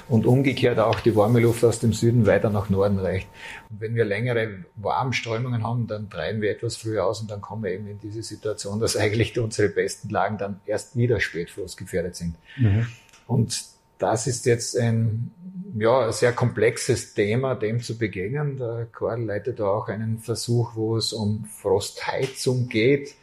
und 0.08 0.26
umgekehrt 0.26 0.80
auch 0.80 1.00
die 1.00 1.16
warme 1.16 1.40
Luft 1.40 1.64
aus 1.64 1.80
dem 1.80 1.94
Süden 1.94 2.26
weiter 2.26 2.50
nach 2.50 2.70
Norden 2.70 3.00
reicht. 3.00 3.28
Und 3.70 3.82
wenn 3.82 3.96
wir 3.96 4.06
längere 4.06 4.66
Warmströmungen 4.76 5.64
haben, 5.64 5.88
dann 5.88 6.10
treiben 6.10 6.42
wir 6.42 6.52
etwas 6.52 6.78
früher 6.78 7.06
aus 7.06 7.22
und 7.22 7.32
dann 7.32 7.42
kommen 7.42 7.64
wir 7.64 7.72
eben 7.72 7.88
in 7.88 8.00
diese 8.00 8.22
Situation, 8.22 8.80
dass 8.80 8.96
eigentlich 8.98 9.38
unsere 9.40 9.70
besten 9.70 10.10
Lagen 10.10 10.38
dann 10.38 10.60
erst 10.66 10.96
wieder 10.96 11.20
spätfrostgefährdet 11.20 12.16
sind. 12.16 12.36
Mhm. 12.58 12.88
Und 13.28 13.64
das 13.98 14.28
ist 14.28 14.46
jetzt 14.46 14.78
ein 14.78 15.32
ja, 15.78 16.12
sehr 16.12 16.34
komplexes 16.34 17.14
Thema, 17.14 17.56
dem 17.56 17.82
zu 17.82 17.98
begegnen. 17.98 18.58
Der 18.58 18.88
Karl 18.92 19.24
leitet 19.24 19.60
da 19.60 19.66
auch 19.68 19.88
einen 19.88 20.20
Versuch, 20.20 20.76
wo 20.76 20.98
es 20.98 21.14
um 21.14 21.46
Frostheizung 21.46 22.68
geht. 22.68 23.16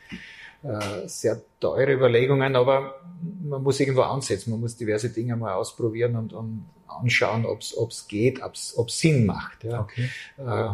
Äh, 0.64 1.08
sehr 1.08 1.40
teure 1.58 1.92
Überlegungen, 1.92 2.54
aber 2.54 3.00
man 3.42 3.62
muss 3.62 3.80
irgendwo 3.80 4.02
ansetzen, 4.02 4.52
man 4.52 4.60
muss 4.60 4.76
diverse 4.76 5.10
Dinge 5.10 5.34
mal 5.36 5.54
ausprobieren 5.54 6.14
und, 6.14 6.32
und 6.32 6.64
anschauen, 6.86 7.46
ob 7.46 7.60
es 7.60 8.06
geht, 8.06 8.42
ob 8.42 8.54
es 8.54 8.98
Sinn 8.98 9.26
macht. 9.26 9.64
Ja. 9.64 9.80
Okay. 9.80 10.08
Äh, 10.38 10.68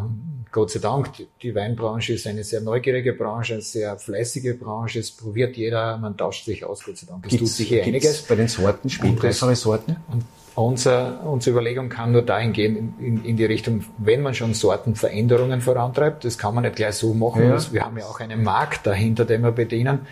Gott 0.50 0.71
sei 0.71 0.80
Dank, 0.80 1.11
die, 1.42 1.54
Weinbranche 1.54 2.12
ist 2.14 2.26
eine 2.26 2.45
sehr 2.45 2.61
neugierige 2.61 3.12
Branche, 3.12 3.54
eine 3.54 3.62
sehr 3.62 3.99
fleißige 3.99 4.59
Branche. 4.59 4.99
Es 4.99 5.11
probiert 5.11 5.57
jeder, 5.57 5.97
man 5.99 6.16
tauscht 6.16 6.45
sich 6.45 6.64
aus, 6.64 6.85
Gott 6.85 6.99
sei 6.99 7.07
Dank. 7.07 7.26
Es 7.26 7.37
tut 7.37 7.49
sich 7.49 7.68
hier 7.68 7.85
einiges. 7.85 8.23
Bei 8.23 8.35
den 8.35 8.49
Sorten, 8.49 8.90
spätreifere 8.90 9.57
Sorten? 9.57 9.97
Und 10.09 10.25
unser, 10.59 11.25
unsere 11.25 11.53
Überlegung 11.53 11.88
kann 11.88 12.12
nur 12.12 12.23
dahin 12.23 12.53
gehen, 12.53 12.95
in, 12.99 13.25
in, 13.25 13.37
die 13.37 13.45
Richtung, 13.45 13.85
wenn 13.99 14.23
man 14.23 14.35
schon 14.35 14.55
Sortenveränderungen 14.55 15.61
vorantreibt, 15.61 16.25
das 16.25 16.38
kann 16.38 16.55
man 16.55 16.65
nicht 16.65 16.77
gleich 16.77 16.95
so 16.95 17.15
machen. 17.15 17.43
Ja. 17.43 17.73
Wir 17.73 17.85
haben 17.85 17.99
ja 17.99 18.05
auch 18.07 18.21
einen 18.21 18.43
Markt 18.43 18.87
dahinter, 18.87 19.25
den 19.25 19.43
wir 19.43 19.53
bedienen, 19.53 20.07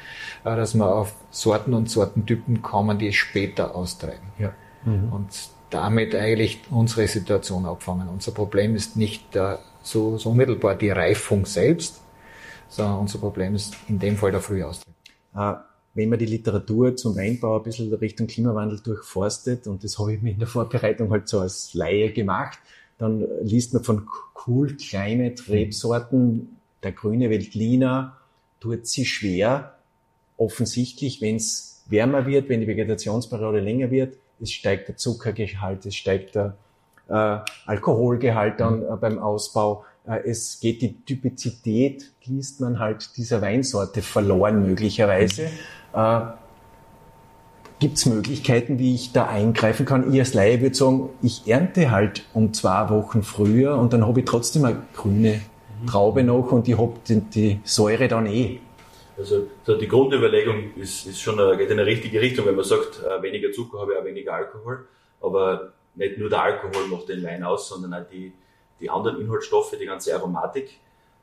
äh, 0.45 0.57
dass 0.57 0.75
wir 0.75 0.87
auf 0.87 1.15
Sorten 1.31 1.75
und 1.75 1.91
Sortentypen 1.91 2.63
kommen, 2.63 2.99
die 2.99 3.09
es 3.09 3.17
später 3.17 3.75
austreiben. 3.75 4.29
Ja. 4.39 4.53
Mhm. 4.85 5.13
Und 5.13 5.29
damit 5.71 6.15
eigentlich 6.15 6.61
unsere 6.71 7.09
Situation 7.09 7.67
abfangen. 7.67 8.09
Unser 8.09 8.33
Problem 8.33 8.77
ist 8.77 8.97
nicht 8.97 9.35
der, 9.35 9.59
so, 9.83 10.17
so 10.17 10.31
unmittelbar 10.31 10.75
die 10.75 10.91
Reifung 10.91 11.45
selbst, 11.47 12.01
sondern 12.69 12.99
unser 12.99 13.19
Problem 13.19 13.55
ist 13.55 13.77
in 13.89 13.99
dem 13.99 14.17
Fall 14.17 14.31
der 14.31 14.41
Frühaustrieb. 14.41 14.95
Ah 15.35 15.66
wenn 15.97 16.11
man 16.11 16.19
die 16.19 16.27
Literatur 16.27 16.95
zum 16.95 17.17
Weinbau 17.17 17.57
ein 17.57 17.63
bisschen 17.63 17.93
Richtung 17.95 18.27
Klimawandel 18.27 18.81
durchforstet, 18.81 19.67
und 19.67 19.83
das 19.83 19.99
habe 19.99 20.15
ich 20.15 20.23
mir 20.23 20.33
in 20.33 20.39
der 20.39 20.47
Vorbereitung 20.47 21.11
halt 21.11 21.27
so 21.27 21.41
als 21.41 21.73
Laie 21.75 22.13
gemacht, 22.13 22.59
dann 22.99 23.27
liest 23.43 23.75
man 23.75 23.83
von 23.83 24.07
Cool 24.47 24.77
Climate 24.77 25.43
Rebsorten, 25.49 26.57
der 26.83 26.93
grüne 26.93 27.31
Veltliner 27.31 28.17
tut 28.61 28.87
sie 28.87 29.07
schwer. 29.07 29.75
Offensichtlich, 30.37 31.21
wenn 31.21 31.37
es 31.37 31.83
wärmer 31.89 32.27
wird, 32.27 32.49
wenn 32.49 32.61
die 32.61 32.67
Vegetationsperiode 32.67 33.61
länger 33.61 33.91
wird, 33.91 34.17
es 34.41 34.53
steigt 34.53 34.89
der 34.89 34.97
Zuckergehalt, 34.97 35.87
es 35.87 35.97
steigt 35.97 36.35
der 36.35 36.57
äh, 37.09 37.39
Alkoholgehalt 37.67 38.61
dann 38.61 38.83
äh, 38.83 38.97
beim 39.01 39.19
Ausbau. 39.19 39.85
Äh, 40.07 40.29
es 40.29 40.61
geht 40.61 40.83
die 40.83 40.95
Typizität, 41.05 42.13
liest 42.25 42.61
man 42.61 42.79
halt 42.79 43.17
dieser 43.17 43.41
Weinsorte 43.41 44.03
verloren 44.03 44.67
möglicherweise. 44.67 45.49
Äh, 45.97 46.21
Gibt 47.79 47.99
es 47.99 48.07
Möglichkeiten, 48.07 48.79
wie 48.79 48.95
ich 48.95 49.13
da 49.13 49.27
eingreifen 49.27 49.85
kann? 49.85 50.11
Ich 50.13 50.19
als 50.19 50.33
Laie 50.33 50.63
würde 50.63 50.75
sagen, 50.75 51.11
ich 51.21 51.47
ernte 51.47 51.91
halt 51.91 52.25
um 52.33 52.55
zwei 52.55 52.89
Wochen 52.89 53.23
früher 53.23 53.77
und 53.77 53.93
dann 53.93 54.07
habe 54.07 54.21
ich 54.21 54.27
trotzdem 54.27 54.65
eine 54.65 54.83
grüne 54.95 55.43
Traube 55.87 56.23
noch 56.25 56.53
und 56.53 56.69
ich 56.69 56.79
habe 56.79 56.95
die, 57.07 57.21
die, 57.21 57.61
Säure 57.65 58.09
dann 58.09 58.25
eh. 58.27 58.61
Also 59.19 59.47
so 59.65 59.77
die 59.77 59.89
Grundüberlegung 59.89 60.75
ist, 60.77 61.07
ist 61.07 61.21
schon 61.21 61.39
eine, 61.39 61.59
geht 61.59 61.71
in 61.71 61.79
eine 61.79 61.87
richtige 61.87 62.19
Richtung, 62.19 62.47
wenn 62.47 62.57
man 62.57 62.65
sagt, 62.65 63.03
äh, 63.03 63.23
weniger 63.23 63.53
Zucker 63.53 63.81
habe 63.81 63.93
ich 63.93 63.99
auch 63.99 64.05
weniger 64.05 64.33
Alkohol. 64.33 64.87
Aber 65.21 65.73
nicht 65.97 66.17
nur 66.17 66.31
der 66.31 66.43
Alkohol 66.43 66.87
macht 66.89 67.11
den 67.11 67.23
Wein 67.25 67.43
aus, 67.45 67.69
sondern 67.69 67.93
auch 67.93 68.09
die, 68.11 68.33
die 68.81 68.89
anderen 68.89 69.21
Inhaltsstoffe, 69.21 69.77
die 69.79 69.87
ganze 69.87 70.15
Aromatik. 70.15 70.79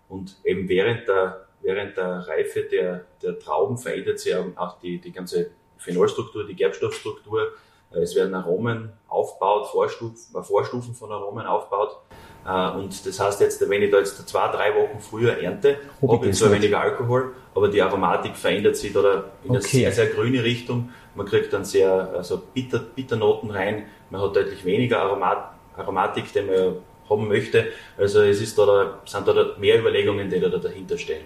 Und 0.08 0.36
eben 0.44 0.70
während 0.70 1.08
der 1.08 1.48
während 1.64 1.98
der 1.98 2.28
Reife 2.28 2.64
der, 2.64 3.06
der 3.22 3.40
Trauben 3.40 3.78
verändert 3.78 4.20
sich 4.20 4.36
auch 4.36 4.80
die, 4.80 5.00
die 5.00 5.12
ganze 5.12 5.52
Phenolstruktur, 5.78 6.46
die 6.46 6.56
Gerbstoffstruktur. 6.56 7.54
Äh, 7.92 8.00
es 8.00 8.16
werden 8.16 8.36
Aromen 8.36 8.92
aufgebaut, 9.08 9.68
Vorstufen, 9.68 10.36
äh, 10.36 10.44
Vorstufen 10.44 10.94
von 10.94 11.12
Aromen 11.12 11.46
aufgebaut. 11.46 11.98
Äh, 12.46 12.72
und 12.72 13.06
das 13.06 13.20
heißt 13.20 13.42
jetzt, 13.42 13.68
wenn 13.70 13.82
ich 13.82 13.92
da 13.92 14.00
jetzt 14.00 14.28
zwei, 14.28 14.48
drei 14.50 14.76
Wochen 14.76 15.00
früher 15.00 15.38
ernte, 15.38 15.78
habe 16.02 16.28
ich 16.28 16.36
zwar 16.36 16.52
weniger 16.52 16.80
Alkohol, 16.80 17.34
aber 17.56 17.70
die 17.70 17.82
Aromatik 17.82 18.36
verändert 18.36 18.76
sich 18.76 18.96
oder 18.96 19.32
in 19.44 19.52
eine 19.52 19.60
okay. 19.60 19.80
sehr, 19.80 19.92
sehr 19.92 20.08
grüne 20.08 20.44
Richtung. 20.44 20.90
Man 21.16 21.26
kriegt 21.26 21.54
dann 21.54 21.64
sehr 21.64 22.12
also 22.16 22.42
bitter, 22.54 22.80
Bitternoten 22.80 23.52
rein. 23.52 23.86
Man 24.10 24.22
hat 24.22 24.36
deutlich 24.36 24.66
weniger 24.66 25.00
Aromat, 25.02 25.54
Aromatik, 25.78 26.34
die 26.34 26.42
man 26.42 26.76
haben 27.10 27.28
möchte. 27.28 27.68
Also 27.98 28.22
es 28.22 28.42
ist 28.42 28.58
da, 28.58 29.00
sind 29.06 29.28
da 29.28 29.56
mehr 29.60 29.80
Überlegungen, 29.80 30.30
die 30.30 30.40
da 30.40 30.50
dahinter 30.50 30.98
stehen. 30.98 31.24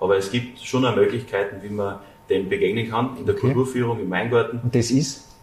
Aber 0.00 0.16
es 0.16 0.30
gibt 0.30 0.58
schon 0.60 0.82
Möglichkeiten, 0.94 1.62
wie 1.62 1.68
man 1.68 2.00
dem 2.28 2.48
begegnen 2.48 2.88
kann 2.90 3.16
in 3.18 3.26
der 3.26 3.34
okay. 3.34 3.46
Kulturführung, 3.46 4.00
im 4.00 4.10
Weingarten. 4.10 4.60
Und 4.62 4.74
das 4.74 4.90
ist? 4.90 5.34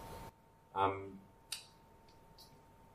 Ähm, 0.76 1.18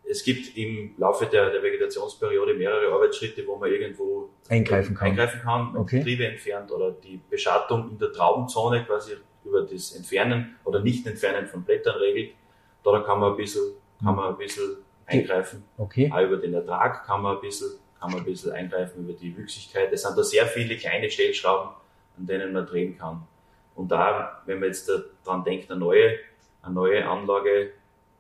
es 0.10 0.24
gibt 0.24 0.58
im 0.58 0.94
Laufe 0.98 1.26
der, 1.26 1.50
der, 1.50 1.62
Vegetationsperiode 1.62 2.54
mehrere 2.54 2.94
Arbeitsschritte, 2.94 3.46
wo 3.46 3.56
man 3.58 3.72
irgendwo 3.72 4.30
eingreifen 4.50 4.96
kann, 4.96 5.10
eingreifen 5.10 5.41
kann 5.41 5.76
okay. 5.76 6.02
Triebe 6.02 6.28
entfernt 6.28 6.72
oder 6.72 6.91
die 6.91 7.20
Beschattung 7.30 7.91
in 7.91 7.98
der 7.98 8.12
Traubenzone 8.12 8.86
quasi 8.86 9.13
über 9.43 9.62
das 9.62 9.91
Entfernen 9.93 10.56
oder 10.63 10.82
Nicht-Entfernen 10.82 11.48
von 11.48 11.63
Blättern 11.63 11.96
regelt. 11.98 12.32
Da 12.84 13.00
kann 13.02 13.20
man 13.20 13.32
ein 13.32 13.38
bisschen, 13.38 13.74
kann 14.02 14.15
man 14.15 14.30
ein 14.30 14.38
bisschen 14.38 14.78
eingreifen. 15.06 15.63
Okay. 15.78 16.10
Auch 16.12 16.22
über 16.22 16.38
den 16.38 16.54
Ertrag 16.54 17.06
kann 17.06 17.22
man 17.22 17.36
ein 17.36 17.41
bisschen 17.41 17.72
kann 17.99 18.12
man 18.12 18.19
ein 18.19 18.25
bisschen 18.25 18.51
eingreifen 18.51 19.03
über 19.03 19.13
die 19.13 19.36
Wüchsigkeit. 19.36 19.91
Es 19.91 20.03
sind 20.03 20.17
da 20.17 20.23
sehr 20.23 20.45
viele 20.45 20.77
kleine 20.77 21.10
Stellschrauben, 21.10 21.71
an 22.17 22.25
denen 22.25 22.53
man 22.53 22.65
drehen 22.65 22.97
kann. 22.97 23.23
Und 23.75 23.89
da, 23.91 24.41
wenn 24.45 24.60
man 24.60 24.69
jetzt 24.69 24.89
daran 25.23 25.43
denkt, 25.43 25.69
eine 25.69 25.79
neue, 25.79 26.15
eine 26.62 26.73
neue 26.73 27.07
Anlage 27.07 27.71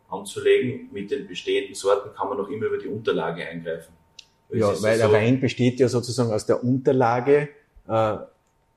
anzulegen 0.09 0.89
mit 0.91 1.11
den 1.11 1.27
bestehenden 1.27 1.75
Sorten, 1.75 2.15
kann 2.15 2.29
man 2.29 2.37
noch 2.37 2.49
immer 2.49 2.65
über 2.65 2.77
die 2.77 2.87
Unterlage 2.87 3.45
eingreifen. 3.45 3.93
ja, 4.51 4.71
weil 4.81 4.97
der 4.97 5.11
Wein 5.11 5.39
besteht 5.41 5.79
ja 5.79 5.87
sozusagen 5.87 6.31
aus 6.31 6.45
der 6.45 6.63
Unterlage. 6.63 7.49
Äh, 7.87 8.17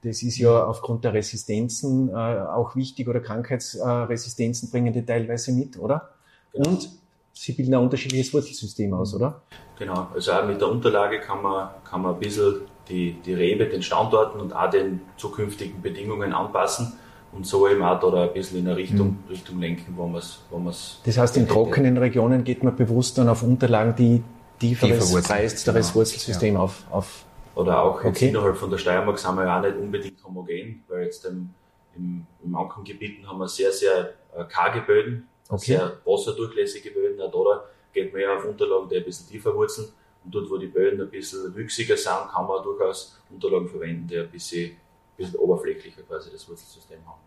das 0.02 0.22
ist 0.22 0.38
ja 0.38 0.64
aufgrund 0.64 1.04
der 1.04 1.12
Resistenzen 1.12 2.08
äh, 2.08 2.12
auch 2.12 2.74
wichtig 2.74 3.06
oder 3.06 3.20
Krankheitsresistenzen 3.20 4.70
bringen 4.70 4.92
die 4.92 5.04
teilweise 5.04 5.52
mit, 5.52 5.78
oder? 5.78 6.10
Genau. 6.52 6.70
Und 6.70 6.88
sie 7.32 7.52
bilden 7.52 7.74
ein 7.74 7.80
unterschiedliches 7.80 8.32
Wurzelsystem 8.32 8.92
aus, 8.94 9.14
oder? 9.14 9.42
Genau, 9.78 10.08
also 10.14 10.32
auch 10.32 10.46
mit 10.46 10.60
der 10.60 10.68
Unterlage 10.68 11.20
kann 11.20 11.42
man, 11.42 11.70
kann 11.84 12.02
man 12.02 12.14
ein 12.14 12.20
bisschen 12.20 12.62
die, 12.88 13.16
die 13.24 13.34
Rebe 13.34 13.66
den 13.66 13.82
Standorten 13.82 14.40
und 14.40 14.54
auch 14.54 14.68
den 14.68 15.00
zukünftigen 15.16 15.80
Bedingungen 15.80 16.32
anpassen 16.32 16.92
und 17.32 17.46
so 17.46 17.68
eben 17.68 17.82
auch 17.82 18.00
da 18.00 18.24
ein 18.24 18.32
bisschen 18.32 18.58
in 18.58 18.66
eine 18.66 18.76
Richtung, 18.76 19.18
mhm. 19.24 19.30
Richtung 19.30 19.60
lenken, 19.60 19.94
wo 19.96 20.06
man 20.06 20.20
es 20.20 20.40
wo 20.50 20.60
Das 21.04 21.18
heißt, 21.18 21.36
in 21.36 21.46
trockenen 21.46 21.96
Regionen 21.96 22.44
geht 22.44 22.64
man 22.64 22.74
bewusst 22.74 23.18
dann 23.18 23.28
auf 23.28 23.42
Unterlagen, 23.42 23.94
die 23.96 24.22
tieferes, 24.58 25.14
freisteres 25.26 25.86
genau. 25.86 25.94
Wurzelsystem 25.94 26.54
ja. 26.54 26.60
auf, 26.60 26.84
auf. 26.90 27.24
Oder 27.54 27.82
auch 27.82 28.04
jetzt 28.04 28.16
okay. 28.16 28.28
innerhalb 28.28 28.56
von 28.56 28.70
der 28.70 28.78
Steiermark 28.78 29.18
sind 29.18 29.34
wir 29.36 29.44
ja 29.44 29.58
auch 29.58 29.62
nicht 29.62 29.76
unbedingt 29.76 30.24
homogen, 30.24 30.84
weil 30.88 31.04
jetzt 31.04 31.24
im, 31.24 31.50
im, 31.96 32.26
im 32.44 32.56
Ankengebieten 32.56 33.28
haben 33.28 33.38
wir 33.38 33.48
sehr, 33.48 33.72
sehr 33.72 34.14
äh, 34.36 34.44
karge 34.44 34.80
Böden, 34.80 35.28
okay. 35.50 35.76
sehr 35.76 36.00
wasserdurchlässige 36.04 36.90
Böden, 36.90 37.20
auch 37.20 37.30
da 37.30 37.64
geht 37.92 38.12
man 38.12 38.22
ja 38.22 38.36
auf 38.36 38.44
Unterlagen, 38.44 38.88
die 38.88 38.96
ein 38.96 39.04
bisschen 39.04 39.28
tiefer 39.28 39.54
wurzeln. 39.54 39.88
Und 40.24 40.34
dort, 40.34 40.50
wo 40.50 40.58
die 40.58 40.66
Böden 40.66 41.00
ein 41.00 41.10
bisschen 41.10 41.54
wüchsiger 41.54 41.96
sind, 41.96 42.28
kann 42.30 42.46
man 42.46 42.62
durchaus 42.62 43.18
Unterlagen 43.30 43.68
verwenden, 43.68 44.06
die 44.06 44.18
ein 44.18 44.30
bisschen, 44.30 44.72
ein 44.72 44.76
bisschen 45.16 45.36
oberflächlicher 45.36 46.02
quasi 46.02 46.30
das 46.30 46.48
Wurzelsystem 46.48 46.98
haben. 47.06 47.20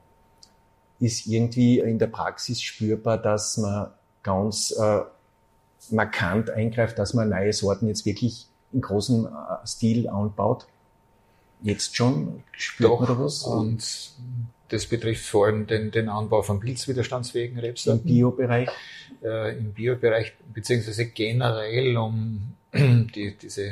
Ist 1.00 1.26
irgendwie 1.26 1.80
in 1.80 1.98
der 1.98 2.08
Praxis 2.08 2.62
spürbar, 2.62 3.18
dass 3.18 3.58
man 3.58 3.92
ganz 4.22 4.72
äh, 4.72 5.02
markant 5.90 6.50
eingreift, 6.50 7.00
dass 7.00 7.14
man 7.14 7.30
neue 7.30 7.52
Sorten 7.52 7.88
jetzt 7.88 8.06
wirklich 8.06 8.48
in 8.72 8.82
großem 8.82 9.26
äh, 9.26 9.68
Stil 9.68 10.08
anbaut? 10.08 10.68
Jetzt 11.62 11.96
schon? 11.96 12.44
Spürt 12.52 12.92
Doch, 12.92 13.00
man 13.00 13.10
da 13.10 13.20
was? 13.20 13.44
Und 13.44 14.12
das 14.74 14.88
betrifft 14.88 15.26
vor 15.26 15.46
allem 15.46 15.68
den, 15.68 15.92
den 15.92 16.10
Anbau 16.10 16.42
von 16.42 16.60
pilzwiderstandsfähigen 16.60 17.60
Rebsorten. 17.60 18.08
Im 18.08 18.16
Biobereich? 18.16 18.70
Äh, 19.24 19.58
Im 19.58 19.72
Biobereich, 19.74 20.34
beziehungsweise 20.52 21.06
generell, 21.06 21.96
um 21.96 22.54
die, 22.74 23.36
diese 23.40 23.72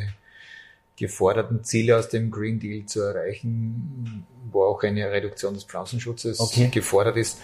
geforderten 0.96 1.64
Ziele 1.64 1.98
aus 1.98 2.10
dem 2.10 2.30
Green 2.30 2.60
Deal 2.60 2.86
zu 2.86 3.02
erreichen, 3.02 4.26
wo 4.52 4.64
auch 4.66 4.84
eine 4.84 5.10
Reduktion 5.10 5.56
des 5.56 5.64
Pflanzenschutzes 5.64 6.40
okay. 6.40 6.70
gefordert 6.72 7.18
ist. 7.18 7.40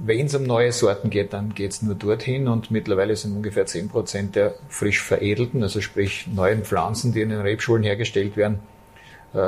Wenn 0.00 0.26
es 0.26 0.34
um 0.34 0.42
neue 0.42 0.72
Sorten 0.72 1.08
geht, 1.08 1.32
dann 1.32 1.54
geht 1.54 1.72
es 1.72 1.82
nur 1.82 1.94
dorthin 1.94 2.48
und 2.48 2.70
mittlerweile 2.70 3.14
sind 3.14 3.32
ungefähr 3.32 3.66
zehn 3.66 3.88
Prozent 3.88 4.34
der 4.34 4.54
frisch 4.68 5.02
veredelten, 5.02 5.62
also 5.62 5.80
sprich 5.80 6.26
neuen 6.26 6.64
Pflanzen, 6.64 7.12
die 7.12 7.20
in 7.20 7.30
den 7.30 7.40
Rebschulen 7.40 7.82
hergestellt 7.84 8.36
werden, 8.36 8.58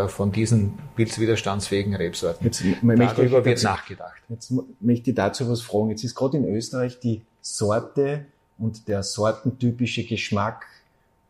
von 0.08 0.30
diesen 0.30 0.78
pilzwiderstandsfähigen 0.96 1.94
Rebsorten. 1.94 2.44
Jetzt, 2.44 2.62
Darüber 2.82 3.44
wird 3.44 3.62
nachgedacht. 3.62 4.22
Jetzt 4.28 4.52
möchte 4.80 5.10
ich 5.10 5.16
dazu 5.16 5.48
was 5.48 5.62
fragen. 5.62 5.90
Jetzt 5.90 6.04
ist 6.04 6.14
gerade 6.14 6.36
in 6.36 6.44
Österreich 6.44 7.00
die 7.00 7.22
Sorte 7.40 8.26
und 8.58 8.88
der 8.88 9.02
sortentypische 9.02 10.04
Geschmack 10.04 10.66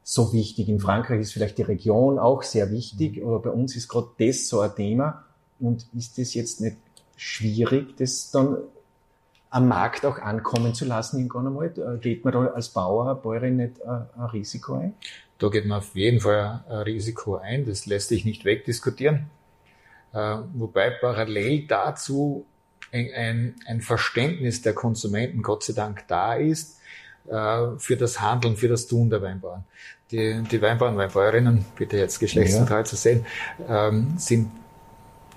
so 0.03 0.33
wichtig. 0.33 0.69
In 0.69 0.81
Frankreich 0.81 1.21
ist 1.21 1.33
vielleicht 1.33 1.59
die 1.59 1.63
Region 1.63 2.19
auch 2.19 2.43
sehr 2.43 2.71
wichtig, 2.73 3.19
mhm. 3.19 3.29
aber 3.29 3.39
bei 3.41 3.51
uns 3.51 3.77
ist 3.77 3.89
gerade 3.89 4.09
das 4.19 4.49
so 4.49 4.61
ein 4.61 4.75
Thema. 4.75 5.25
Und 5.61 5.87
ist 5.97 6.19
es 6.19 6.35
jetzt 6.35 6.61
nicht 6.61 6.77
schwierig, 7.17 7.97
das 7.97 8.31
dann 8.31 8.57
am 9.51 9.69
Markt 9.69 10.05
auch 10.07 10.19
ankommen 10.19 10.75
zu 10.75 10.85
lassen 10.85 11.19
irgendwann 11.19 11.47
einmal? 11.47 11.99
Geht 12.01 12.25
man 12.25 12.33
da 12.33 12.47
als 12.47 12.71
Bauer, 12.71 13.15
Bäuerin 13.15 13.57
nicht 13.57 13.83
ein 13.85 14.25
Risiko 14.33 14.75
ein? 14.75 14.95
Da 15.41 15.49
geht 15.49 15.67
man 15.67 15.79
auf 15.79 15.97
jeden 15.97 16.21
Fall 16.21 16.63
ein 16.69 16.77
Risiko 16.83 17.37
ein, 17.37 17.65
das 17.67 17.87
lässt 17.87 18.09
sich 18.09 18.25
nicht 18.25 18.45
wegdiskutieren. 18.45 19.31
Äh, 20.13 20.37
wobei 20.55 20.91
parallel 20.91 21.67
dazu 21.67 22.47
ein, 22.93 23.55
ein, 23.67 23.81
Verständnis 23.81 24.63
der 24.63 24.75
Konsumenten 24.75 25.43
Gott 25.43 25.65
sei 25.65 25.73
Dank 25.73 26.05
da 26.09 26.35
ist, 26.35 26.81
äh, 27.29 27.79
für 27.79 27.97
das 27.97 28.21
Handeln, 28.21 28.57
für 28.57 28.69
das 28.69 28.87
Tun 28.87 29.09
der 29.09 29.23
Weinbauern. 29.23 29.65
Die, 30.11 30.43
die 30.43 30.61
Weinbauern, 30.61 30.97
Weinbäuerinnen, 30.97 31.65
bitte 31.77 31.97
jetzt 31.97 32.19
geschlechtsneutral 32.19 32.81
ja. 32.81 32.85
zu 32.85 32.97
sehen, 32.97 33.25
ähm, 33.69 34.15
sind 34.19 34.51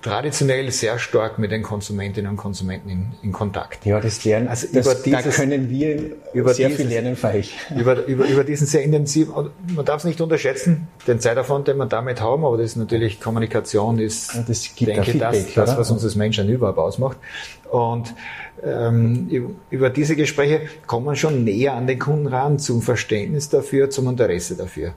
traditionell 0.04 0.70
sehr 0.70 0.98
stark 0.98 1.38
mit 1.38 1.50
den 1.50 1.62
Konsumentinnen 1.62 2.30
und 2.30 2.36
Konsumenten 2.36 2.90
in, 2.90 3.12
in 3.22 3.32
Kontakt. 3.32 3.86
Ja, 3.86 4.00
das 4.00 4.22
lernen, 4.22 4.48
also 4.48 4.66
das, 4.70 4.84
über 4.84 4.94
dieses, 4.94 5.24
da 5.24 5.30
können 5.30 5.70
wir 5.70 6.12
über 6.34 6.52
sehr 6.52 6.68
dieses, 6.68 6.82
viel 6.82 6.92
lernen 6.92 7.16
für 7.16 7.28
euch. 7.28 7.54
Über, 7.76 8.04
über, 8.04 8.26
über 8.26 8.44
diesen 8.44 8.66
sehr 8.66 8.82
intensiven, 8.82 9.32
man 9.74 9.84
darf 9.84 9.98
es 9.98 10.04
nicht 10.04 10.20
unterschätzen, 10.20 10.88
den 11.06 11.20
Zeitaufwand, 11.20 11.68
den 11.68 11.78
wir 11.78 11.86
damit 11.86 12.20
haben, 12.20 12.44
aber 12.44 12.58
das 12.58 12.72
ist 12.72 12.76
natürlich 12.76 13.18
Kommunikation, 13.18 13.98
ist, 13.98 14.36
das 14.46 14.74
gibt 14.74 14.90
denke 14.90 15.10
ich, 15.10 15.18
das, 15.18 15.54
das, 15.54 15.76
was 15.78 15.90
uns 15.90 16.04
als 16.04 16.16
Menschen 16.16 16.50
überhaupt 16.50 16.78
ausmacht. 16.78 17.16
Und 17.70 18.14
ähm, 18.62 19.56
über 19.70 19.88
diese 19.88 20.16
Gespräche 20.16 20.62
kommt 20.86 21.06
man 21.06 21.16
schon 21.16 21.44
näher 21.44 21.72
an 21.72 21.86
den 21.86 21.98
Kunden 21.98 22.26
ran, 22.26 22.58
zum 22.58 22.82
Verständnis 22.82 23.48
dafür, 23.48 23.88
zum 23.88 24.08
Interesse 24.08 24.54
dafür. 24.54 24.94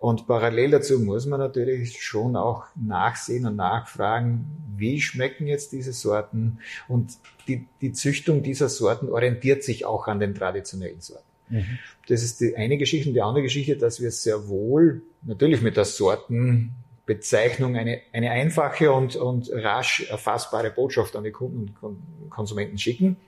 Und 0.00 0.26
parallel 0.26 0.70
dazu 0.70 0.98
muss 0.98 1.26
man 1.26 1.40
natürlich 1.40 2.02
schon 2.02 2.34
auch 2.34 2.64
nachsehen 2.74 3.44
und 3.44 3.56
nachfragen, 3.56 4.46
wie 4.74 4.98
schmecken 4.98 5.46
jetzt 5.46 5.72
diese 5.72 5.92
Sorten? 5.92 6.60
Und 6.88 7.18
die, 7.46 7.66
die 7.82 7.92
Züchtung 7.92 8.42
dieser 8.42 8.70
Sorten 8.70 9.10
orientiert 9.10 9.62
sich 9.62 9.84
auch 9.84 10.08
an 10.08 10.18
den 10.18 10.34
traditionellen 10.34 11.02
Sorten. 11.02 11.26
Mhm. 11.50 11.78
Das 12.08 12.22
ist 12.22 12.40
die 12.40 12.56
eine 12.56 12.78
Geschichte. 12.78 13.10
Und 13.10 13.14
die 13.14 13.20
andere 13.20 13.42
Geschichte, 13.42 13.76
dass 13.76 14.00
wir 14.00 14.10
sehr 14.10 14.48
wohl 14.48 15.02
natürlich 15.20 15.60
mit 15.60 15.76
der 15.76 15.84
Sortenbezeichnung 15.84 17.76
eine, 17.76 18.00
eine 18.14 18.30
einfache 18.30 18.92
und, 18.92 19.16
und 19.16 19.50
rasch 19.52 20.08
erfassbare 20.08 20.70
Botschaft 20.70 21.14
an 21.14 21.24
die 21.24 21.30
Kunden 21.30 21.74
und 21.82 22.30
Konsumenten 22.30 22.78
schicken. 22.78 23.18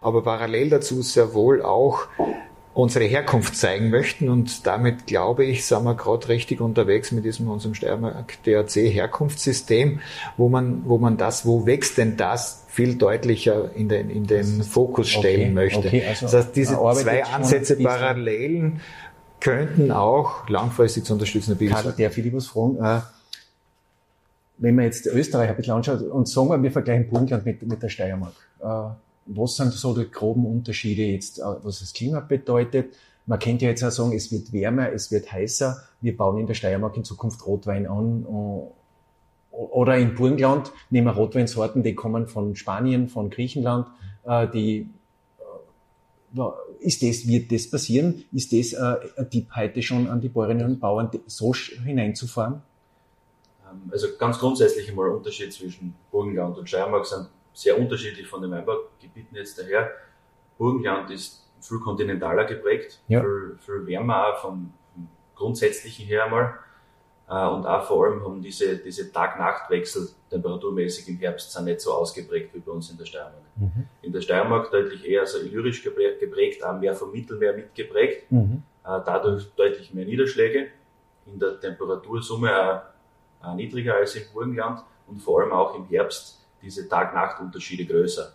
Aber 0.00 0.22
parallel 0.22 0.70
dazu 0.70 1.02
sehr 1.02 1.34
wohl 1.34 1.60
auch 1.60 2.06
unsere 2.74 3.04
Herkunft 3.04 3.56
zeigen 3.56 3.90
möchten. 3.90 4.28
Und 4.28 4.66
damit, 4.66 5.06
glaube 5.06 5.44
ich, 5.44 5.64
sind 5.64 5.84
wir 5.84 5.94
gerade 5.94 6.28
richtig 6.28 6.60
unterwegs 6.60 7.12
mit 7.12 7.24
diesem 7.24 7.48
unserem 7.48 7.74
Steiermark 7.74 8.42
DAC 8.44 8.74
Herkunftssystem, 8.74 10.00
wo 10.36 10.48
man, 10.48 10.82
wo 10.84 10.98
man 10.98 11.16
das, 11.16 11.46
wo 11.46 11.66
wächst 11.66 11.98
denn 11.98 12.16
das, 12.16 12.64
viel 12.68 12.96
deutlicher 12.96 13.70
in 13.76 13.88
den, 13.88 14.10
in 14.10 14.26
den 14.26 14.64
Fokus 14.64 15.08
stellen 15.08 15.42
okay, 15.42 15.50
möchte. 15.50 15.88
Okay, 15.88 16.04
also 16.06 16.26
das 16.26 16.34
heißt, 16.34 16.56
diese 16.56 16.74
zwei 16.74 17.24
Ansätze 17.24 17.76
parallelen 17.76 18.80
könnten 19.38 19.92
auch 19.92 20.48
langfristig 20.48 21.04
zu 21.04 21.12
unterstützen. 21.12 21.56
Karl, 21.68 21.94
der 21.96 22.10
Philippus 22.10 22.48
fragen, 22.48 22.78
äh, 22.82 23.00
wenn 24.58 24.74
man 24.74 24.86
jetzt 24.86 25.06
Österreich 25.06 25.50
ein 25.50 25.56
bisschen 25.56 25.74
anschaut 25.74 26.02
und 26.02 26.28
sagen 26.28 26.48
wir, 26.48 26.62
wir 26.62 26.72
vergleichen 26.72 27.08
Burgenland 27.08 27.44
mit, 27.44 27.62
mit 27.62 27.82
der 27.82 27.88
Steiermark. 27.88 28.34
Was 29.26 29.56
sind 29.56 29.72
so 29.72 29.94
die 29.94 30.10
groben 30.10 30.46
Unterschiede 30.46 31.02
jetzt, 31.02 31.38
äh, 31.38 31.42
was 31.62 31.80
das 31.80 31.92
Klima 31.92 32.20
bedeutet? 32.20 32.94
Man 33.26 33.38
könnte 33.38 33.64
ja 33.64 33.70
jetzt 33.70 33.82
auch 33.82 33.90
sagen, 33.90 34.12
es 34.12 34.30
wird 34.30 34.52
wärmer, 34.52 34.92
es 34.92 35.10
wird 35.10 35.32
heißer. 35.32 35.78
Wir 36.00 36.16
bauen 36.16 36.38
in 36.38 36.46
der 36.46 36.54
Steiermark 36.54 36.96
in 36.96 37.04
Zukunft 37.04 37.46
Rotwein 37.46 37.86
an. 37.86 38.24
Äh, 38.24 39.54
oder 39.56 39.96
in 39.96 40.14
Burgenland 40.14 40.72
nehmen 40.90 41.06
wir 41.06 41.12
Rotweinsorten, 41.12 41.82
die 41.82 41.94
kommen 41.94 42.26
von 42.26 42.56
Spanien, 42.56 43.08
von 43.08 43.30
Griechenland, 43.30 43.86
äh, 44.24 44.48
die 44.48 44.88
ist 46.80 47.02
das, 47.02 47.28
wird 47.28 47.52
das 47.52 47.70
passieren? 47.70 48.24
Ist 48.32 48.52
das 48.52 48.74
ein 48.74 49.30
Tipp 49.30 49.48
heute 49.54 49.80
schon 49.82 50.08
an 50.08 50.20
die 50.20 50.28
Bäuerinnen 50.28 50.66
und 50.66 50.80
Bauern, 50.80 51.08
so 51.26 51.54
hineinzufahren? 51.54 52.62
Ähm, 53.74 53.90
also 53.90 54.08
ganz 54.18 54.38
grundsätzlich 54.38 54.88
einmal 54.88 55.10
ein 55.10 55.16
Unterschied 55.16 55.52
zwischen 55.52 55.94
Burgenland 56.10 56.58
und 56.58 56.68
Steiermark 56.68 57.06
sind 57.06 57.28
sehr 57.54 57.78
unterschiedlich 57.78 58.26
von 58.26 58.42
den 58.42 58.50
Weinbaugebieten 58.50 59.36
jetzt 59.36 59.58
daher. 59.58 59.90
Burgenland 60.58 61.10
ist 61.10 61.48
viel 61.60 61.78
kontinentaler 61.78 62.44
geprägt, 62.44 63.00
ja. 63.08 63.20
viel, 63.20 63.56
viel 63.58 63.86
wärmer 63.86 64.26
auch 64.26 64.38
vom, 64.40 64.72
vom 64.92 65.08
Grundsätzlichen 65.34 66.06
her 66.06 66.24
einmal. 66.24 66.58
Äh, 67.28 67.46
und 67.48 67.64
auch 67.64 67.84
vor 67.84 68.04
allem 68.04 68.22
haben 68.22 68.42
diese, 68.42 68.76
diese 68.76 69.10
Tag-Nacht-Wechsel 69.10 70.08
temperaturmäßig 70.28 71.08
im 71.08 71.16
Herbst 71.16 71.52
sind 71.52 71.64
nicht 71.64 71.80
so 71.80 71.92
ausgeprägt 71.92 72.54
wie 72.54 72.58
bei 72.58 72.72
uns 72.72 72.90
in 72.90 72.98
der 72.98 73.06
Steiermark. 73.06 73.34
Mhm. 73.56 73.88
In 74.02 74.12
der 74.12 74.20
Steiermark 74.20 74.70
deutlich 74.70 75.08
eher 75.08 75.24
so 75.26 75.38
illyrisch 75.38 75.82
geprägt, 75.82 76.62
auch 76.62 76.78
mehr 76.78 76.94
vom 76.94 77.12
Mittelmeer 77.12 77.54
mitgeprägt, 77.54 78.30
mhm. 78.30 78.62
Äh, 78.84 79.00
dadurch 79.06 79.50
deutlich 79.56 79.94
mehr 79.94 80.04
Niederschläge, 80.04 80.66
in 81.24 81.38
der 81.38 81.58
Temperatursumme 81.58 82.50
auch, 83.40 83.46
auch 83.46 83.54
niedriger 83.54 83.94
als 83.94 84.14
im 84.14 84.24
Burgenland 84.30 84.80
und 85.06 85.22
vor 85.22 85.40
allem 85.40 85.52
auch 85.52 85.74
im 85.74 85.86
Herbst 85.86 86.43
diese 86.64 86.88
Tag-Nacht-Unterschiede 86.88 87.84
größer. 87.84 88.32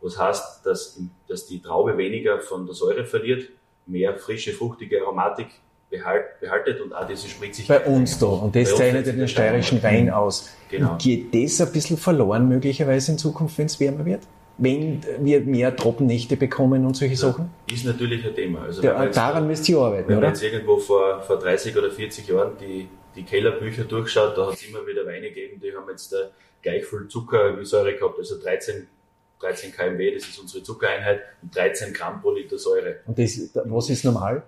Was 0.00 0.18
heißt, 0.18 0.64
dass, 0.64 1.00
dass 1.28 1.46
die 1.46 1.60
Traube 1.60 1.96
weniger 1.98 2.40
von 2.40 2.66
der 2.66 2.74
Säure 2.74 3.04
verliert, 3.04 3.48
mehr 3.86 4.16
frische, 4.16 4.52
fruchtige 4.52 5.02
Aromatik 5.02 5.48
behalt, 5.90 6.40
behaltet 6.40 6.80
und 6.80 6.92
auch 6.92 7.06
diese 7.06 7.28
Spritzigkeit. 7.28 7.84
Bei 7.84 7.90
uns 7.90 8.18
da. 8.18 8.26
Und 8.26 8.54
das 8.54 8.74
zeichnet 8.74 9.06
den 9.06 9.26
steirischen 9.28 9.82
Wein 9.82 10.10
aus. 10.10 10.50
Genau. 10.70 10.96
geht 10.98 11.34
das 11.34 11.60
ein 11.60 11.72
bisschen 11.72 11.96
verloren 11.96 12.48
möglicherweise 12.48 13.12
in 13.12 13.18
Zukunft, 13.18 13.56
wenn 13.58 13.66
es 13.66 13.80
wärmer 13.80 14.04
wird? 14.04 14.20
Wenn 14.58 15.00
wir 15.20 15.40
mehr 15.40 15.74
Trockennächte 15.74 16.36
bekommen 16.36 16.84
und 16.84 16.94
solche 16.94 17.16
Sachen? 17.16 17.50
Ist 17.72 17.84
natürlich 17.84 18.26
ein 18.26 18.34
Thema. 18.34 18.62
Also 18.62 18.82
Der, 18.82 19.06
daran 19.06 19.46
müsst 19.46 19.68
ihr 19.68 19.78
arbeiten, 19.78 20.08
wenn 20.08 20.18
oder? 20.18 20.26
Wenn 20.26 20.32
man 20.32 20.34
jetzt 20.34 20.42
irgendwo 20.42 20.78
vor, 20.78 21.22
vor 21.22 21.38
30 21.38 21.76
oder 21.76 21.90
40 21.90 22.28
Jahren 22.28 22.52
die, 22.60 22.88
die 23.14 23.22
Kellerbücher 23.22 23.84
durchschaut, 23.84 24.36
da 24.36 24.48
hat 24.48 24.54
es 24.54 24.68
immer 24.68 24.84
wieder 24.84 25.06
Weine 25.06 25.28
gegeben, 25.28 25.60
die 25.62 25.74
haben 25.74 25.88
jetzt 25.88 26.12
da 26.12 26.30
gleich 26.62 26.84
viel 26.84 27.08
Zucker 27.08 27.58
wie 27.58 27.64
Säure 27.64 27.94
gehabt, 27.94 28.18
also 28.18 28.40
13 28.40 28.88
13 29.40 29.72
kmw, 29.72 30.14
das 30.14 30.28
ist 30.28 30.38
unsere 30.38 30.62
Zuckereinheit, 30.62 31.20
und 31.42 31.54
13 31.54 31.92
Gramm 31.92 32.20
pro 32.20 32.32
Liter 32.32 32.58
Säure. 32.58 32.96
Und 33.06 33.18
das, 33.18 33.50
was 33.54 33.90
ist 33.90 34.04
normal? 34.04 34.42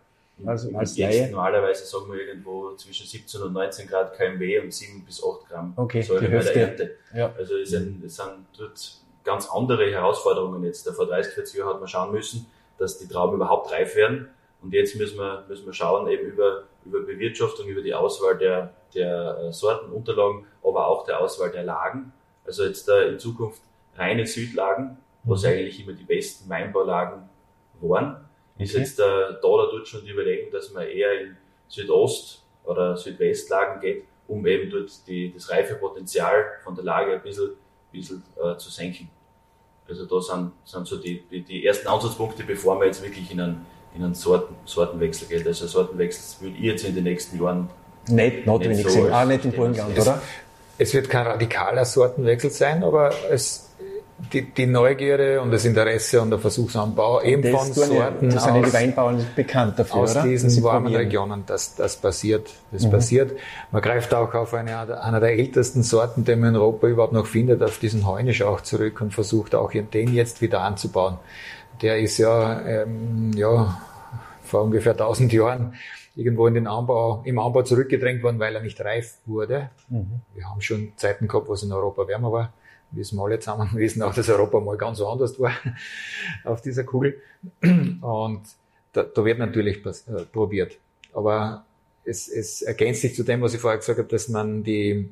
Also 0.47 0.75
als 0.75 0.97
jetzt 0.97 1.31
normalerweise 1.31 1.85
sagen 1.85 2.11
wir 2.11 2.27
irgendwo 2.27 2.75
zwischen 2.75 3.07
17 3.07 3.43
und 3.43 3.53
19 3.53 3.87
Grad 3.87 4.17
kmw 4.17 4.61
und 4.61 4.73
7 4.73 5.05
bis 5.05 5.23
8 5.23 5.49
Gramm 5.49 5.73
okay, 5.77 6.01
Säure 6.01 6.29
bei 6.29 6.39
der 6.39 6.57
Ernte. 6.57 6.97
Ja. 7.15 7.35
Also 7.37 7.57
es 7.57 7.71
sind, 7.71 8.03
es 8.03 8.17
sind 8.17 8.47
dort 8.57 9.01
ganz 9.23 9.49
andere 9.51 9.91
Herausforderungen 9.91 10.65
jetzt. 10.65 10.89
Vor 10.89 11.07
30, 11.07 11.35
40 11.35 11.59
Jahren 11.59 11.75
hat 11.75 11.81
man 11.81 11.89
schauen 11.89 12.13
müssen, 12.13 12.47
dass 12.79 12.99
die 12.99 13.07
Trauben 13.07 13.37
überhaupt 13.37 13.71
reif 13.71 13.95
werden. 13.97 14.31
Und 14.63 14.73
jetzt 14.73 14.97
müssen 14.97 15.19
wir, 15.19 15.45
müssen 15.47 15.67
wir 15.67 15.75
schauen, 15.75 16.09
eben 16.09 16.25
über, 16.25 16.65
über 16.85 17.01
Bewirtschaftung, 17.01 17.67
über 17.67 17.83
die 17.83 17.95
Auswahl 17.95 18.39
der, 18.39 18.75
der 18.95 19.39
äh, 19.39 19.53
Sortenunterlagen, 19.53 20.47
aber 20.63 20.89
auch 20.89 21.05
der 21.05 21.21
Auswahl 21.21 21.51
der 21.51 21.65
Lagen. 21.65 22.13
Also 22.45 22.65
jetzt 22.65 22.89
da 22.89 23.03
in 23.03 23.19
Zukunft 23.19 23.63
reine 23.97 24.27
Südlagen, 24.27 24.99
was 25.25 25.43
mhm. 25.43 25.51
eigentlich 25.51 25.85
immer 25.85 25.93
die 25.93 26.05
besten 26.05 26.49
Weinbaulagen 26.49 27.29
waren, 27.81 28.29
ist 28.59 28.75
okay. 28.75 28.83
jetzt 28.83 28.99
da, 28.99 29.33
da 29.33 29.49
oder 29.49 29.71
dort 29.71 29.89
schon 29.89 30.05
die 30.05 30.11
Überlegung, 30.11 30.51
dass 30.51 30.73
man 30.73 30.87
eher 30.87 31.21
in 31.21 31.37
Südost- 31.69 32.43
oder 32.65 32.97
Südwestlagen 32.97 33.81
geht, 33.81 34.05
um 34.29 34.47
eben 34.47 34.71
dort 34.71 35.07
die, 35.07 35.33
das 35.33 35.51
Reifepotenzial 35.51 36.45
von 36.63 36.75
der 36.75 36.85
Lage 36.85 37.13
ein 37.13 37.23
bisschen, 37.23 37.51
bisschen 37.91 38.23
äh, 38.43 38.57
zu 38.57 38.71
senken. 38.71 39.09
Also 39.89 40.07
da 40.07 40.21
sind, 40.21 40.53
sind 40.65 40.87
so 40.87 40.99
die, 40.99 41.23
die, 41.29 41.43
die 41.43 41.67
ersten 41.67 41.89
Ansatzpunkte, 41.89 42.45
bevor 42.45 42.77
man 42.77 42.87
jetzt 42.87 43.03
wirklich 43.03 43.31
in 43.33 43.41
einen, 43.41 43.67
in 43.95 44.05
einen 44.05 44.15
Sorten, 44.15 44.55
Sortenwechsel 44.65 45.29
geht. 45.29 45.47
Also 45.47 45.67
Sortenwechsel 45.67 46.45
würde 46.45 46.57
ich 46.57 46.65
jetzt 46.65 46.85
in 46.85 46.95
den 46.95 47.05
nächsten 47.05 47.43
Jahren 47.43 47.69
nicht 48.09 48.47
notwendig 48.47 48.85
nicht 48.85 48.91
so 48.91 49.03
sehen. 49.03 49.13
Ah, 49.13 49.25
nicht 49.25 49.45
im 49.45 49.53
Burgenland, 49.53 49.99
oder? 49.99 50.23
Es 50.79 50.95
wird 50.95 51.11
kein 51.11 51.27
radikaler 51.27 51.85
Sortenwechsel 51.85 52.51
sein, 52.51 52.83
aber 52.83 53.13
es, 53.31 53.69
die, 54.33 54.43
die 54.51 54.67
Neugierde 54.67 55.41
und 55.41 55.51
das 55.51 55.65
Interesse 55.65 56.21
und 56.21 56.31
der 56.31 56.39
Versuchsanbau 56.39 57.23
eben 57.23 57.43
das 57.43 57.53
von 57.53 57.73
Sorten 57.73 58.31
das 58.31 58.45
sind 58.45 58.67
die 58.67 58.73
Weinbauern 58.73 59.27
bekannt 59.37 59.79
dafür, 59.79 59.97
aus 59.97 60.17
oder? 60.17 60.25
diesen 60.25 60.63
warmen 60.63 60.85
probieren. 60.85 61.03
Regionen, 61.03 61.43
dass 61.47 61.75
das 61.75 61.97
passiert. 61.97 62.51
Das 62.73 62.85
mhm. 62.85 62.91
passiert. 62.91 63.33
Man 63.71 63.83
greift 63.83 64.15
auch 64.15 64.33
auf 64.35 64.55
eine 64.55 65.03
einer 65.03 65.21
der 65.21 65.33
ältesten 65.33 65.83
Sorten, 65.83 66.25
den 66.25 66.41
man 66.41 66.51
in 66.51 66.57
Europa 66.57 66.87
überhaupt 66.87 67.13
noch 67.13 67.27
findet, 67.27 67.63
auf 67.63 67.79
diesen 67.79 68.07
Heunisch 68.07 68.43
auch 68.43 68.63
zurück 68.63 69.01
und 69.01 69.13
versucht 69.13 69.55
auch 69.55 69.73
den 69.73 70.15
jetzt 70.15 70.41
wieder 70.41 70.63
anzubauen. 70.63 71.19
Der 71.83 71.99
ist 71.99 72.19
ja, 72.19 72.61
ähm, 72.67 73.33
ja 73.35 73.81
vor 74.43 74.63
ungefähr 74.63 74.93
1000 74.93 75.33
Jahren 75.33 75.75
irgendwo 76.17 76.47
in 76.47 76.55
den 76.55 76.67
Anbau, 76.67 77.23
im 77.25 77.39
Anbau 77.39 77.63
zurückgedrängt 77.63 78.23
worden, 78.23 78.39
weil 78.39 78.55
er 78.55 78.63
nicht 78.63 78.81
reif 78.81 79.19
wurde. 79.27 79.71
Mhm. 79.89 80.21
Wir 80.35 80.49
haben 80.49 80.61
schon 80.61 80.93
Zeiten 80.97 81.29
gehabt, 81.29 81.49
wo 81.49 81.55
es 81.55 81.63
in 81.63 81.73
Europa 81.73 82.07
wärmer 82.07 82.33
war. 82.33 82.53
Wissen 82.91 83.17
wir 83.17 83.25
alle 83.25 83.39
zusammen, 83.39 83.71
wissen 83.75 84.03
auch, 84.03 84.15
dass 84.15 84.29
Europa 84.29 84.59
mal 84.61 84.77
ganz 84.77 85.01
anders 85.01 85.39
war 85.39 85.53
auf 86.45 86.61
dieser 86.61 86.85
Kugel. 86.85 87.21
Und 87.63 88.43
da, 88.93 89.05
da 89.05 89.25
wird 89.25 89.39
natürlich 89.39 89.85
äh, 89.87 90.25
probiert. 90.33 90.77
Aber 91.15 91.65
es, 92.05 92.29
es 92.29 92.63
ergänzt 92.63 93.03
sich 93.03 93.15
zu 93.15 93.23
dem, 93.23 93.41
was 93.41 93.55
ich 93.55 93.61
vorher 93.61 93.79
gesagt 93.79 93.99
habe, 93.99 94.09
dass 94.09 94.29
man 94.29 94.65
die, 94.65 95.09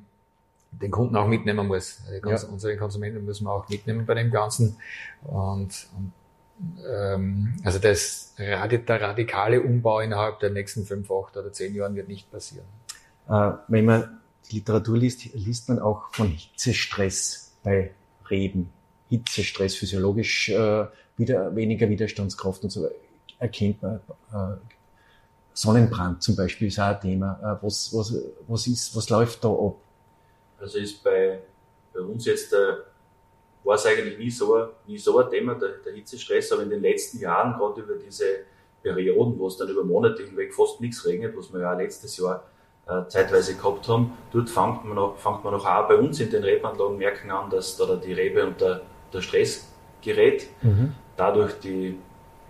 den 0.72 0.90
Kunden 0.90 1.16
auch 1.16 1.28
mitnehmen 1.28 1.66
muss. 1.68 2.00
Also 2.08 2.28
ja. 2.28 2.52
Unsere 2.52 2.76
Konsumenten 2.76 3.24
müssen 3.24 3.44
wir 3.44 3.52
auch 3.52 3.68
mitnehmen 3.68 4.04
bei 4.04 4.14
dem 4.14 4.30
Ganzen. 4.30 4.76
Und, 5.22 5.88
und 5.96 6.12
ähm, 6.86 7.54
also 7.64 7.78
das, 7.78 8.34
der 8.36 8.60
radikale 8.60 9.60
Umbau 9.62 10.00
innerhalb 10.00 10.40
der 10.40 10.50
nächsten 10.50 10.84
fünf, 10.84 11.10
acht 11.10 11.36
oder 11.36 11.52
zehn 11.52 11.74
Jahren 11.74 11.94
wird 11.94 12.08
nicht 12.08 12.30
passieren. 12.30 12.66
Äh, 13.28 13.52
wenn 13.68 13.84
man 13.84 14.20
die 14.50 14.56
Literatur 14.56 14.96
liest, 14.96 15.24
liest 15.34 15.68
man 15.68 15.78
auch 15.78 16.12
von 16.12 16.28
Hitzestress 16.28 17.52
bei 17.62 17.92
Reben. 18.30 18.70
Hitzestress, 19.08 19.74
physiologisch 19.74 20.50
äh, 20.50 20.86
wieder, 21.16 21.54
weniger 21.54 21.88
Widerstandskraft 21.88 22.62
und 22.64 22.70
so 22.70 22.84
weiter. 22.84 22.94
erkennt 23.38 23.82
man? 23.82 24.00
Äh, 24.32 24.56
Sonnenbrand 25.52 26.22
zum 26.22 26.36
Beispiel 26.36 26.68
ist 26.68 26.78
auch 26.78 26.94
ein 26.94 27.00
Thema. 27.00 27.38
Äh, 27.42 27.64
was, 27.64 27.92
was, 27.92 28.14
was, 28.46 28.66
ist, 28.66 28.94
was 28.94 29.08
läuft 29.10 29.42
da 29.44 29.48
ab? 29.48 29.76
Also 30.60 30.78
ist 30.78 31.02
bei, 31.02 31.40
bei 31.92 32.00
uns 32.00 32.26
jetzt 32.26 32.52
der 32.52 32.84
war 33.68 33.74
es 33.74 33.84
eigentlich 33.84 34.16
nie 34.16 34.30
so, 34.30 34.68
nie 34.86 34.96
so 34.96 35.18
ein 35.18 35.28
Thema, 35.28 35.54
der, 35.54 35.68
der 35.84 35.92
Hitzestress, 35.92 36.50
aber 36.52 36.62
in 36.62 36.70
den 36.70 36.80
letzten 36.80 37.18
Jahren, 37.18 37.52
gerade 37.52 37.82
über 37.82 37.96
diese 37.96 38.24
Perioden, 38.82 39.38
wo 39.38 39.46
es 39.46 39.58
dann 39.58 39.68
über 39.68 39.84
Monate 39.84 40.22
hinweg 40.22 40.54
fast 40.54 40.80
nichts 40.80 41.04
regnet, 41.04 41.36
was 41.36 41.52
wir 41.52 41.60
ja 41.60 41.74
auch 41.74 41.78
letztes 41.78 42.16
Jahr 42.16 42.44
äh, 42.86 43.06
zeitweise 43.08 43.56
gehabt 43.56 43.86
haben, 43.86 44.16
dort 44.32 44.48
fängt 44.48 44.86
man, 44.86 44.94
noch, 44.94 45.18
fängt 45.18 45.44
man 45.44 45.52
noch 45.52 45.66
auch 45.66 45.86
bei 45.86 45.96
uns 45.96 46.18
in 46.18 46.30
den 46.30 46.44
Rebanlagen 46.44 46.96
merken 46.96 47.30
an, 47.30 47.50
dass 47.50 47.76
da 47.76 47.94
die 47.96 48.14
Rebe 48.14 48.46
unter 48.46 48.80
der 49.12 49.20
Stress 49.20 49.70
gerät. 50.00 50.46
Mhm. 50.62 50.94
Dadurch 51.18 51.60
die, 51.60 51.98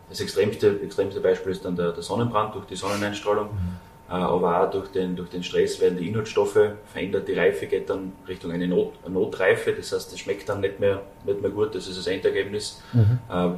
das 0.09 0.21
extremste, 0.21 0.81
extremste 0.85 1.21
Beispiel 1.21 1.51
ist 1.51 1.65
dann 1.65 1.75
der, 1.75 1.91
der 1.91 2.03
Sonnenbrand 2.05 2.55
durch 2.55 2.67
die 2.67 2.77
Sonneneinstrahlung. 2.77 3.47
Mhm. 3.47 3.88
Äh, 4.09 4.13
aber 4.13 4.63
auch 4.63 4.71
durch 4.71 4.89
den, 4.89 5.17
durch 5.17 5.29
den 5.29 5.43
Stress 5.43 5.81
werden 5.81 5.99
die 5.99 6.09
Inhaltsstoffe 6.09 6.59
verändert, 6.87 7.29
die 7.29 7.35
Reife 7.35 7.67
geht 7.67 7.91
dann 7.91 8.13
Richtung 8.27 8.53
eine, 8.53 8.67
Not, 8.67 8.95
Notreife, 9.07 9.73
das 9.73 9.93
heißt, 9.93 10.13
es 10.13 10.19
schmeckt 10.21 10.49
dann 10.49 10.61
nicht 10.61 10.81
mehr, 10.81 11.03
nicht 11.27 11.43
mehr 11.43 11.51
gut, 11.51 11.75
das 11.75 11.89
ist 11.89 11.99
das 11.99 12.07
Endergebnis. 12.07 12.83
Mhm. 12.95 13.19
Äh, 13.31 13.51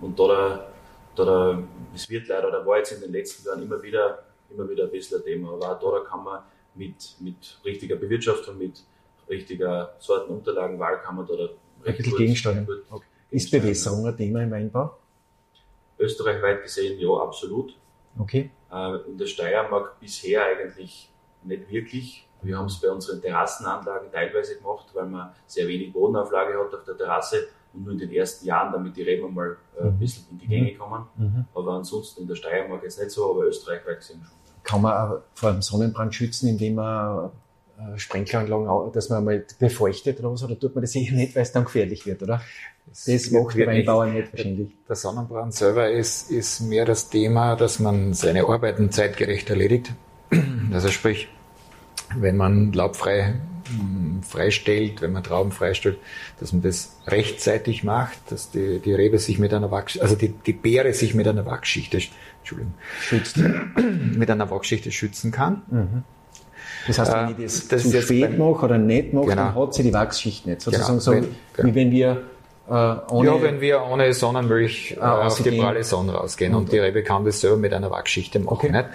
und 0.00 0.18
da, 0.18 0.68
da, 1.16 1.24
da, 1.24 1.62
es 1.92 2.08
wird 2.08 2.28
leider, 2.28 2.52
da 2.52 2.64
war 2.64 2.78
jetzt 2.78 2.92
in 2.92 3.00
den 3.00 3.10
letzten 3.10 3.46
Jahren 3.46 3.62
immer 3.62 3.82
wieder, 3.82 4.22
immer 4.48 4.68
wieder 4.68 4.84
ein 4.84 4.90
bisschen 4.90 5.18
ein 5.18 5.24
Thema, 5.24 5.54
aber 5.54 5.72
auch 5.72 5.80
da 5.80 6.08
kann 6.08 6.22
man 6.22 6.40
mit, 6.76 7.16
mit 7.18 7.58
richtiger 7.64 7.96
Bewirtschaftung, 7.96 8.58
mit 8.58 8.84
richtiger 9.28 9.94
Sortenunterlagenwahl 9.98 11.00
kann 11.02 11.16
man 11.16 11.26
da, 11.26 11.34
da 11.34 11.48
ein 11.84 11.96
bisschen 11.96 12.16
gegensteuern. 12.16 12.66
Ist 13.30 13.50
Bewässerung 13.50 14.06
ein 14.06 14.16
Thema 14.16 14.42
im 14.42 14.50
Weinbau? 14.50 14.96
Österreichweit 15.98 16.62
gesehen, 16.62 16.98
ja, 16.98 17.10
absolut. 17.18 17.74
Okay. 18.20 18.50
Äh, 18.70 18.96
in 19.08 19.18
der 19.18 19.26
Steiermark 19.26 19.98
bisher 19.98 20.44
eigentlich 20.44 21.10
nicht 21.42 21.70
wirklich. 21.70 22.28
Wir 22.42 22.56
haben 22.56 22.66
es 22.66 22.80
bei 22.80 22.90
unseren 22.90 23.20
Terrassenanlagen 23.20 24.10
teilweise 24.10 24.56
gemacht, 24.56 24.86
weil 24.94 25.06
man 25.06 25.30
sehr 25.46 25.66
wenig 25.68 25.92
Bodenauflage 25.92 26.58
hat 26.58 26.74
auf 26.74 26.84
der 26.84 26.96
Terrasse 26.96 27.48
und 27.72 27.84
nur 27.84 27.92
in 27.92 27.98
den 27.98 28.10
ersten 28.12 28.46
Jahren, 28.46 28.72
damit 28.72 28.96
die 28.96 29.02
Reben 29.02 29.32
mal 29.34 29.56
äh, 29.78 29.82
ein 29.82 29.94
mhm. 29.94 29.98
bisschen 29.98 30.26
in 30.30 30.38
die 30.38 30.46
Gänge 30.46 30.74
kommen. 30.74 31.06
Mhm. 31.16 31.44
Aber 31.54 31.72
ansonsten 31.72 32.22
in 32.22 32.28
der 32.28 32.34
Steiermark 32.34 32.82
jetzt 32.82 32.98
nicht 32.98 33.10
so, 33.10 33.30
aber 33.30 33.44
österreichweit 33.44 33.98
gesehen 33.98 34.22
schon. 34.22 34.36
Kann 34.62 34.82
man 34.82 35.22
vor 35.34 35.52
dem 35.52 35.62
Sonnenbrand 35.62 36.14
schützen, 36.14 36.48
indem 36.48 36.74
man 36.76 37.30
äh, 37.80 37.98
Sprenkleranlagen, 37.98 38.92
dass 38.92 39.08
man 39.08 39.24
mal 39.24 39.44
befeuchtet 39.58 40.20
oder 40.20 40.32
was, 40.32 40.42
oder 40.42 40.58
tut 40.58 40.74
man 40.74 40.82
das 40.82 40.92
sicher 40.92 41.14
nicht, 41.14 41.34
weil 41.34 41.42
es 41.42 41.52
dann 41.52 41.64
gefährlich 41.64 42.06
wird, 42.06 42.22
oder? 42.22 42.42
Das, 42.86 43.04
das 43.04 43.30
macht 43.30 43.56
der 43.56 43.66
Weinbauer 43.68 44.06
nicht 44.06 44.32
wahrscheinlich. 44.32 44.68
Der 44.88 44.96
Sonnenbrand 44.96 45.54
selber 45.54 45.90
ist, 45.90 46.30
ist 46.30 46.60
mehr 46.60 46.84
das 46.84 47.08
Thema, 47.08 47.56
dass 47.56 47.78
man 47.78 48.12
seine 48.12 48.44
Arbeiten 48.44 48.90
zeitgerecht 48.90 49.50
erledigt. 49.50 49.92
Also 50.72 50.88
sprich, 50.88 51.28
wenn 52.16 52.36
man 52.36 52.72
laubfrei 52.72 53.40
hm, 53.66 54.22
freistellt, 54.22 55.02
wenn 55.02 55.10
man 55.10 55.24
Trauben 55.24 55.50
freistellt, 55.50 55.98
dass 56.38 56.52
man 56.52 56.62
das 56.62 56.96
rechtzeitig 57.08 57.82
macht, 57.82 58.18
dass 58.28 58.52
die, 58.52 58.78
die 58.78 58.94
Rebe 58.94 59.18
sich 59.18 59.40
mit 59.40 59.52
einer 59.52 59.72
Wachschicht, 59.72 60.02
also 60.02 60.14
die, 60.14 60.28
die 60.28 60.52
Beere 60.52 60.92
sich 60.92 61.14
mit 61.14 61.26
einer 61.26 61.44
Wachschicht, 61.46 61.92
Entschuldigung, 61.92 62.74
schützt, 63.00 63.36
mit 63.76 64.30
einer 64.30 64.48
Wachschicht 64.48 64.92
schützen 64.92 65.32
kann. 65.32 65.62
Mhm. 65.68 66.04
Das 66.86 66.98
heißt, 66.98 67.12
wenn 67.12 67.28
äh, 67.28 67.30
ich 67.30 67.36
das, 67.44 67.68
das 67.68 67.90
zu 67.90 68.02
spät 68.02 68.38
mache 68.38 68.64
oder 68.64 68.78
nicht 68.78 69.12
mache, 69.12 69.26
genau. 69.26 69.36
dann 69.36 69.54
hat 69.54 69.74
sie 69.74 69.82
die 69.82 69.92
Wachsschicht 69.92 70.46
nicht. 70.46 70.60
Sozusagen 70.60 70.98
genau. 70.98 71.00
so, 71.00 71.12
wenn, 71.12 71.28
genau. 71.54 71.68
wie 71.68 71.74
wenn 71.74 71.90
wir 71.90 72.22
äh, 72.70 72.72
ohne, 73.10 73.28
ja, 73.28 73.42
wenn 73.42 73.60
wir 73.60 73.82
ohne 73.82 74.14
Sonnenmilch 74.14 74.92
äh, 74.92 75.00
ah, 75.00 75.26
auf 75.26 75.42
die 75.42 75.50
pralle 75.50 75.82
Sonne 75.82 76.12
rausgehen 76.12 76.54
und, 76.54 76.64
und 76.64 76.72
die 76.72 76.78
Rebe 76.78 77.02
kann 77.02 77.24
das 77.24 77.40
selber 77.40 77.56
mit 77.56 77.72
einer 77.72 77.90
Wachschicht 77.90 78.32
machen. 78.36 78.46
Okay. 78.46 78.70
Nicht? 78.70 78.86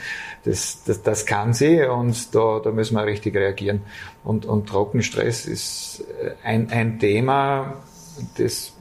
Das, 0.45 0.83
das, 0.85 1.03
das 1.03 1.25
kann 1.25 1.53
sie 1.53 1.83
und 1.83 2.33
da, 2.33 2.61
da 2.63 2.71
müssen 2.71 2.95
wir 2.95 3.05
richtig 3.05 3.35
reagieren. 3.35 3.81
Und, 4.23 4.45
und 4.45 4.69
Trockenstress 4.69 5.45
ist 5.45 6.05
äh, 6.21 6.31
ein, 6.41 6.69
ein 6.71 6.99
Thema, 6.99 7.81
das 8.37 8.71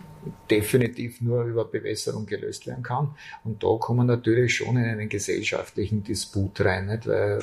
definitiv 0.49 1.21
nur 1.21 1.43
über 1.43 1.65
Bewässerung 1.65 2.27
gelöst 2.27 2.67
werden 2.69 2.85
kann. 2.85 3.17
Und 3.43 3.65
da 3.65 3.77
kommen 3.79 4.07
wir 4.07 4.17
natürlich 4.17 4.55
schon 4.55 4.77
in 4.77 4.85
einen 4.85 5.09
gesellschaftlichen 5.09 6.05
Disput 6.05 6.61
rein, 6.61 6.87
nicht? 6.87 7.09
weil 7.09 7.41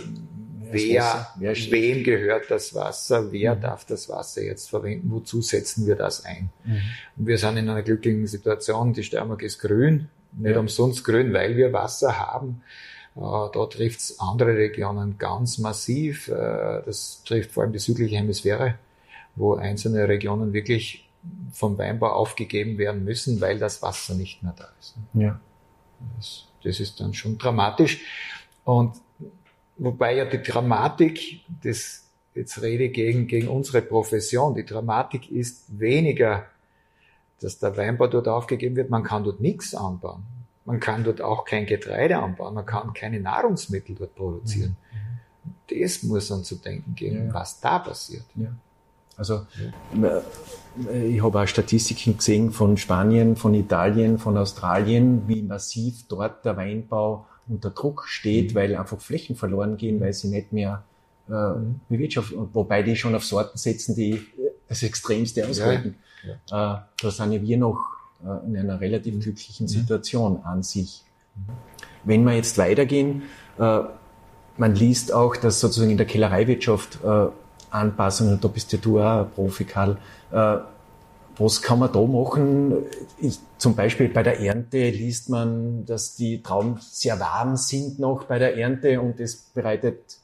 wer, 0.70 1.28
wer 1.38 1.56
wem 1.56 2.04
gehört 2.04 2.50
das 2.50 2.74
Wasser, 2.74 3.32
wer 3.32 3.56
mhm. 3.56 3.62
darf 3.62 3.86
das 3.86 4.10
Wasser 4.10 4.44
jetzt 4.44 4.70
verwenden, 4.70 5.12
wozu 5.12 5.42
setzen 5.42 5.88
wir 5.88 5.96
das 5.96 6.26
ein. 6.26 6.50
Mhm. 6.64 6.82
Und 7.18 7.28
wir 7.28 7.38
sind 7.38 7.58
in 7.58 7.70
einer 7.70 7.84
glücklichen 7.84 8.28
Situation, 8.28 8.94
die 8.94 9.04
Steiermark 9.04 9.42
ist 9.44 9.60
grün, 9.60 10.10
nicht 10.34 10.52
ja. 10.52 10.60
umsonst 10.60 11.04
grün, 11.04 11.34
weil 11.34 11.58
wir 11.58 11.74
Wasser 11.74 12.20
haben. 12.20 12.62
Äh, 13.16 13.20
da 13.20 13.66
trifft 13.70 14.00
es 14.00 14.20
andere 14.20 14.56
Regionen 14.56 15.18
ganz 15.18 15.58
massiv. 15.58 16.28
Äh, 16.28 16.82
das 16.86 17.24
trifft 17.26 17.52
vor 17.52 17.64
allem 17.64 17.74
die 17.74 17.80
südliche 17.80 18.18
Hemisphäre, 18.18 18.76
wo 19.36 19.56
einzelne 19.56 20.08
Regionen 20.08 20.54
wirklich 20.54 21.10
vom 21.52 21.78
Weinbau 21.78 22.10
aufgegeben 22.10 22.78
werden 22.78 23.04
müssen, 23.04 23.42
weil 23.42 23.60
das 23.60 23.82
Wasser 23.82 24.16
nicht 24.16 24.42
mehr 24.42 24.54
da 24.58 24.70
ist. 24.80 24.96
Ja. 25.14 25.40
Das, 26.18 26.48
das 26.64 26.80
ist 26.80 27.00
dann 27.00 27.14
schon 27.14 27.38
dramatisch. 27.38 28.02
Und 28.64 28.96
Wobei 29.82 30.16
ja 30.16 30.26
die 30.26 30.44
Dramatik, 30.44 31.42
das, 31.64 32.04
jetzt 32.36 32.62
rede 32.62 32.84
ich 32.84 32.94
gegen, 32.94 33.26
gegen 33.26 33.48
unsere 33.48 33.82
Profession, 33.82 34.54
die 34.54 34.64
Dramatik 34.64 35.32
ist 35.32 35.80
weniger, 35.80 36.46
dass 37.40 37.58
der 37.58 37.76
Weinbau 37.76 38.06
dort 38.06 38.28
aufgegeben 38.28 38.76
wird, 38.76 38.92
man 38.92 39.04
kann 39.04 39.24
dort 39.24 39.42
nichts 39.42 39.74
anbauen. 39.74 40.22
Man 40.66 40.80
kann 40.80 41.04
dort 41.04 41.20
auch 41.22 41.46
kein 41.46 41.66
Getreide 41.66 42.20
anbauen, 42.20 42.54
man 42.54 42.68
kann 42.68 42.94
keine 42.94 43.20
Nahrungsmittel 43.20 43.96
dort 43.96 44.14
produzieren. 44.14 44.78
Mhm. 44.94 45.82
Das 45.82 46.04
muss 46.04 46.30
man 46.30 46.44
zu 46.44 46.58
denken 46.58 46.94
geben, 46.94 47.30
ja. 47.30 47.34
was 47.34 47.60
da 47.60 47.80
passiert. 47.80 48.26
Ja. 48.36 48.54
Also. 49.18 49.48
Äh, 50.00 51.08
ich 51.08 51.24
habe 51.24 51.42
auch 51.42 51.48
Statistiken 51.48 52.18
gesehen 52.18 52.52
von 52.52 52.78
Spanien, 52.78 53.36
von 53.36 53.56
Italien, 53.56 54.20
von 54.20 54.38
Australien, 54.38 55.28
wie 55.28 55.42
massiv 55.42 56.08
dort 56.08 56.46
der 56.46 56.56
Weinbau 56.56 57.26
unter 57.48 57.70
Druck 57.70 58.06
steht, 58.08 58.52
mhm. 58.52 58.56
weil 58.56 58.76
einfach 58.76 59.00
Flächen 59.00 59.36
verloren 59.36 59.78
gehen, 59.78 60.00
weil 60.00 60.14
sie 60.14 60.30
nicht 60.30 60.52
mehr 60.52 60.84
äh, 61.30 61.34
mhm. 61.34 61.82
bewirtschaften, 61.90 62.50
wobei 62.54 62.84
die 62.84 62.96
schon 62.96 63.16
auf 63.16 63.24
Sorten 63.24 63.58
setzen, 63.58 63.96
die 63.96 64.22
das 64.68 64.84
Extremste 64.84 65.48
aushalten. 65.48 65.96
Ja, 66.24 66.36
ja. 66.50 66.78
Äh, 66.78 66.82
da 67.02 67.12
sind 67.12 67.32
ja 67.34 67.42
wir 67.42 67.58
noch 67.58 67.80
äh, 68.24 68.48
in 68.48 68.58
einer 68.58 68.80
relativ 68.80 69.16
mhm. 69.16 69.20
glücklichen 69.20 69.68
Situation 69.68 70.34
mhm. 70.34 70.46
an 70.46 70.64
sich. 70.64 71.04
Wenn 72.04 72.24
wir 72.24 72.34
jetzt 72.34 72.58
weitergehen, 72.58 73.24
äh, 73.60 73.80
man 74.58 74.76
liest 74.76 75.14
auch, 75.14 75.36
dass 75.36 75.60
sozusagen 75.60 75.92
in 75.92 75.98
der 75.98 76.06
Kellereiwirtschaft 76.06 77.00
äh, 77.04 77.28
Anpassungen, 77.70 78.40
da 78.40 78.48
bist 78.48 78.72
ja 78.74 78.80
du 78.80 79.00
auch 79.00 79.22
ein 79.22 79.32
Profi, 79.32 79.64
Karl, 79.64 79.98
äh, 80.32 80.58
was 81.38 81.62
kann 81.62 81.80
man 81.80 81.92
da 81.92 82.02
machen? 82.02 82.86
Ich, 83.20 83.40
zum 83.58 83.76
Beispiel 83.76 84.10
bei 84.10 84.24
der 84.24 84.40
Ernte 84.40 84.90
liest 84.90 85.30
man, 85.30 85.86
dass 85.86 86.16
die 86.16 86.42
Trauben 86.42 86.78
sehr 86.80 87.20
warm 87.20 87.56
sind 87.56 88.00
noch 88.00 88.26
bei 88.26 88.40
der 88.40 88.58
Ernte 88.58 89.00
und 89.00 89.20
das 89.20 89.36
bereitet 89.36 90.18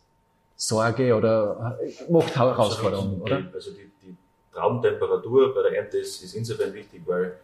Sorge 0.55 1.15
oder 1.15 1.79
macht 2.09 2.35
Herausforderungen, 2.35 3.21
oder? 3.21 3.43
Also 3.53 3.71
die, 3.71 3.91
die 4.01 4.15
Traubentemperatur 4.53 5.53
bei 5.53 5.63
der 5.63 5.77
Ernte 5.77 5.99
ist, 5.99 6.23
ist 6.23 6.33
insofern 6.33 6.73
wichtig, 6.73 7.01
weil 7.05 7.37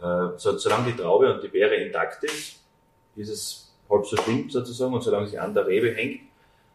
äh, 0.00 0.36
so, 0.36 0.56
solange 0.58 0.92
die 0.92 0.96
Traube 0.96 1.32
und 1.32 1.42
die 1.42 1.48
Beere 1.48 1.76
intakt 1.76 2.22
ist, 2.24 2.60
ist 3.16 3.28
es 3.28 3.72
halb 3.90 4.06
so 4.06 4.16
schlimm 4.16 4.50
sozusagen 4.50 4.92
und 4.92 5.02
solange 5.02 5.26
sie 5.26 5.38
an 5.38 5.54
der 5.54 5.66
Rebe 5.66 5.90
hängt. 5.90 6.20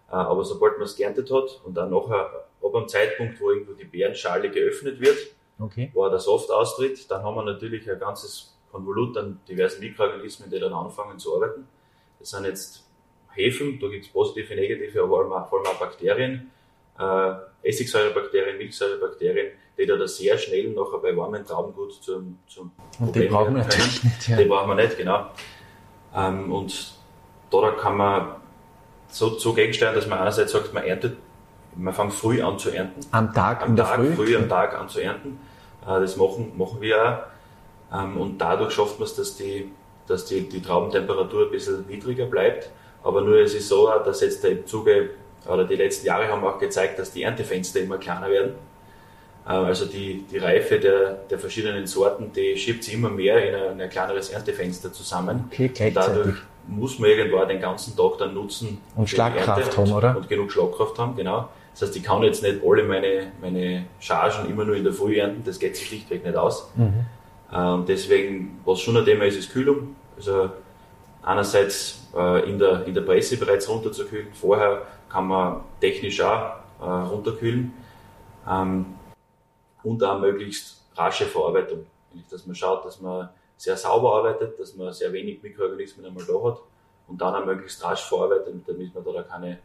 Äh, 0.10 0.16
aber 0.16 0.44
sobald 0.44 0.78
man 0.78 0.86
es 0.86 0.96
geerntet 0.96 1.32
hat 1.32 1.62
und 1.64 1.76
dann 1.76 1.92
nachher 1.92 2.46
ab 2.64 2.76
einem 2.76 2.88
Zeitpunkt, 2.88 3.40
wo 3.40 3.52
irgendwo 3.52 3.74
die 3.74 3.86
Beerenschale 3.86 4.50
geöffnet 4.50 5.00
wird, 5.00 5.18
okay. 5.60 5.92
wo 5.94 6.08
der 6.10 6.20
Soft 6.20 6.52
austritt, 6.52 7.10
dann 7.10 7.24
haben 7.24 7.36
wir 7.36 7.44
natürlich 7.44 7.90
ein 7.90 8.00
ganzes 8.00 8.56
Konvolut 8.72 9.18
an 9.18 9.40
diversen 9.48 9.82
Mikroorganismen, 9.82 10.50
die 10.50 10.60
dann 10.60 10.74
anfangen 10.74 11.20
zu 11.20 11.36
arbeiten. 11.36 11.68
Das 12.20 12.32
sind 12.32 12.46
jetzt 12.46 12.84
Hefen, 13.34 13.80
da 13.80 13.88
gibt 13.88 14.06
es 14.06 14.12
positive, 14.12 14.56
negative, 14.56 15.04
aber 15.04 15.48
vor 15.50 15.60
allem 15.60 15.68
auch 15.68 15.80
Bakterien, 15.80 16.52
äh, 17.00 17.34
Essigsäurebakterien, 17.64 18.58
Milchsäurebakterien, 18.58 19.52
die 19.78 19.86
da, 19.86 20.08
sehr 20.08 20.38
schnell 20.38 20.70
nachher 20.70 21.00
bei 21.00 21.16
warmen 21.16 21.46
Trauben 21.46 21.74
gut 21.74 21.94
zum, 22.04 22.40
zum 22.48 22.72
und 23.00 23.06
Problem 23.06 23.24
die 23.24 23.30
brauchen 23.30 23.56
wir 23.56 23.64
natürlich 23.64 24.04
nicht. 24.04 24.28
Ja. 24.28 24.38
Die 24.38 24.46
brauchen 24.46 24.70
wir 24.70 24.76
nicht, 24.76 24.98
genau. 24.98 25.28
Ähm, 26.16 26.52
und 26.52 26.94
da 27.50 27.72
kann 27.72 27.98
man 27.98 28.36
so, 29.08 29.38
so 29.38 29.54
gegensteuern, 29.54 29.96
dass 29.96 30.08
man 30.08 30.20
einerseits 30.20 30.52
sagt, 30.52 30.74
man 30.74 30.84
erntet 30.84 31.18
man 31.76 31.94
fängt 31.94 32.14
früh 32.14 32.42
an 32.42 32.58
zu 32.58 32.70
ernten. 32.72 33.02
Am 33.12 33.34
Tag, 33.34 33.62
am 33.62 33.76
Tag, 33.76 33.96
Früh? 33.96 34.14
früh 34.14 34.36
am 34.36 34.50
Tag 34.50 34.80
an 34.80 34.90
zu 34.90 35.00
ernten. 35.00 35.40
Äh, 35.84 36.00
das 36.00 36.18
machen, 36.18 36.52
machen 36.58 36.82
wir 36.82 37.30
auch. 37.92 38.00
Ähm, 38.00 38.18
und 38.18 38.38
dadurch 38.40 38.74
schafft 38.74 39.00
man 39.00 39.08
es, 39.08 39.16
dass 39.16 39.36
die, 39.38 39.72
dass 40.08 40.26
die, 40.26 40.48
die 40.48 40.62
Traubentemperatur 40.62 41.46
ein 41.46 41.52
bisschen 41.52 41.86
niedriger 41.88 42.26
bleibt. 42.26 42.70
Aber 43.04 43.22
nur 43.22 43.38
es 43.38 43.54
ist 43.54 43.68
so, 43.68 43.90
dass 44.04 44.22
jetzt 44.22 44.44
im 44.46 44.66
Zuge, 44.66 45.12
oder 45.46 45.66
die 45.66 45.76
letzten 45.76 46.08
Jahre 46.08 46.28
haben 46.28 46.44
auch 46.44 46.58
gezeigt, 46.58 47.00
dass 47.00 47.12
die 47.12 47.24
Erntefenster 47.24 47.82
immer 47.82 47.98
kleiner 47.98 48.30
werden. 48.30 48.54
Äh, 49.46 49.52
also 49.52 49.86
die, 49.86 50.26
die 50.32 50.38
Reife 50.38 50.80
der, 50.80 51.20
der 51.30 51.40
verschiedenen 51.40 51.86
Sorten, 51.86 52.32
die 52.34 52.58
schiebt 52.58 52.84
sich 52.84 52.94
immer 52.94 53.10
mehr 53.10 53.48
in 53.48 53.56
ein, 53.56 53.72
in 53.74 53.82
ein 53.82 53.90
kleineres 53.90 54.30
Erntefenster 54.30 54.92
zusammen. 54.92 55.50
Okay, 55.52 55.92
dadurch, 55.94 56.38
muss 56.68 56.98
man 57.00 57.10
irgendwo 57.10 57.44
den 57.46 57.60
ganzen 57.60 57.96
Tag 57.96 58.18
dann 58.20 58.34
nutzen. 58.34 58.80
Und 58.96 59.10
Schlagkraft 59.10 59.78
haben, 59.78 59.92
oder? 59.92 60.16
Und 60.16 60.30
genug 60.30 60.52
Schlagkraft 60.52 60.98
haben, 60.98 61.16
genau. 61.16 61.50
Das 61.74 61.84
heißt, 61.84 61.96
ich 61.96 62.04
kann 62.04 62.24
jetzt 62.24 62.44
nicht 62.44 62.62
alle 62.64 62.84
meine, 62.84 63.32
meine 63.42 63.86
Chargen 64.00 64.50
immer 64.50 64.64
nur 64.64 64.76
in 64.76 64.84
der 64.84 64.94
Früh 64.94 65.20
ernten, 65.20 65.44
das 65.44 65.60
geht 65.60 65.76
sich 65.76 65.88
schlichtweg 65.88 66.24
nicht 66.24 66.36
aus. 66.36 66.72
Mhm. 66.76 67.06
Ähm, 67.52 67.86
deswegen, 67.88 68.60
was 68.66 68.80
schon 68.80 68.98
ein 68.98 69.06
Thema 69.06 69.26
ist, 69.26 69.38
ist 69.38 69.52
Kühlung. 69.52 69.96
Also 70.16 70.52
einerseits 71.22 72.08
äh, 72.16 72.50
in, 72.50 72.60
der, 72.60 72.86
in 72.86 72.94
der 72.94 73.02
Presse 73.02 73.38
bereits 73.38 73.68
runterzukühlen, 73.68 74.28
vorher 74.34 74.84
kann 75.10 75.28
man 75.28 75.62
technisch 75.80 76.22
auch 76.22 76.56
äh, 76.82 76.86
runterkühlen 76.86 77.74
ähm, 78.50 78.86
und 79.84 80.04
auch 80.04 80.20
möglichst 80.20 80.84
rasche 80.96 81.26
Verarbeitung. 81.26 81.86
Dass 82.30 82.46
man 82.46 82.56
schaut, 82.56 82.86
dass 82.86 83.02
man 83.02 83.30
sehr 83.58 83.78
sauber 83.78 84.18
arbeitet, 84.18 84.60
dass 84.60 84.76
man 84.76 84.94
sehr 84.94 85.12
wenig 85.14 85.42
Mikroorganismen 85.42 86.06
einmal 86.06 86.26
da 86.26 86.34
hat 86.44 86.60
und 87.08 87.22
dann 87.22 87.34
auch 87.34 87.46
möglichst 87.46 87.84
rasch 87.84 88.04
verarbeitet, 88.04 88.56
damit 88.68 88.94
man 88.94 89.04
da 89.04 89.24
keine, 89.24 89.60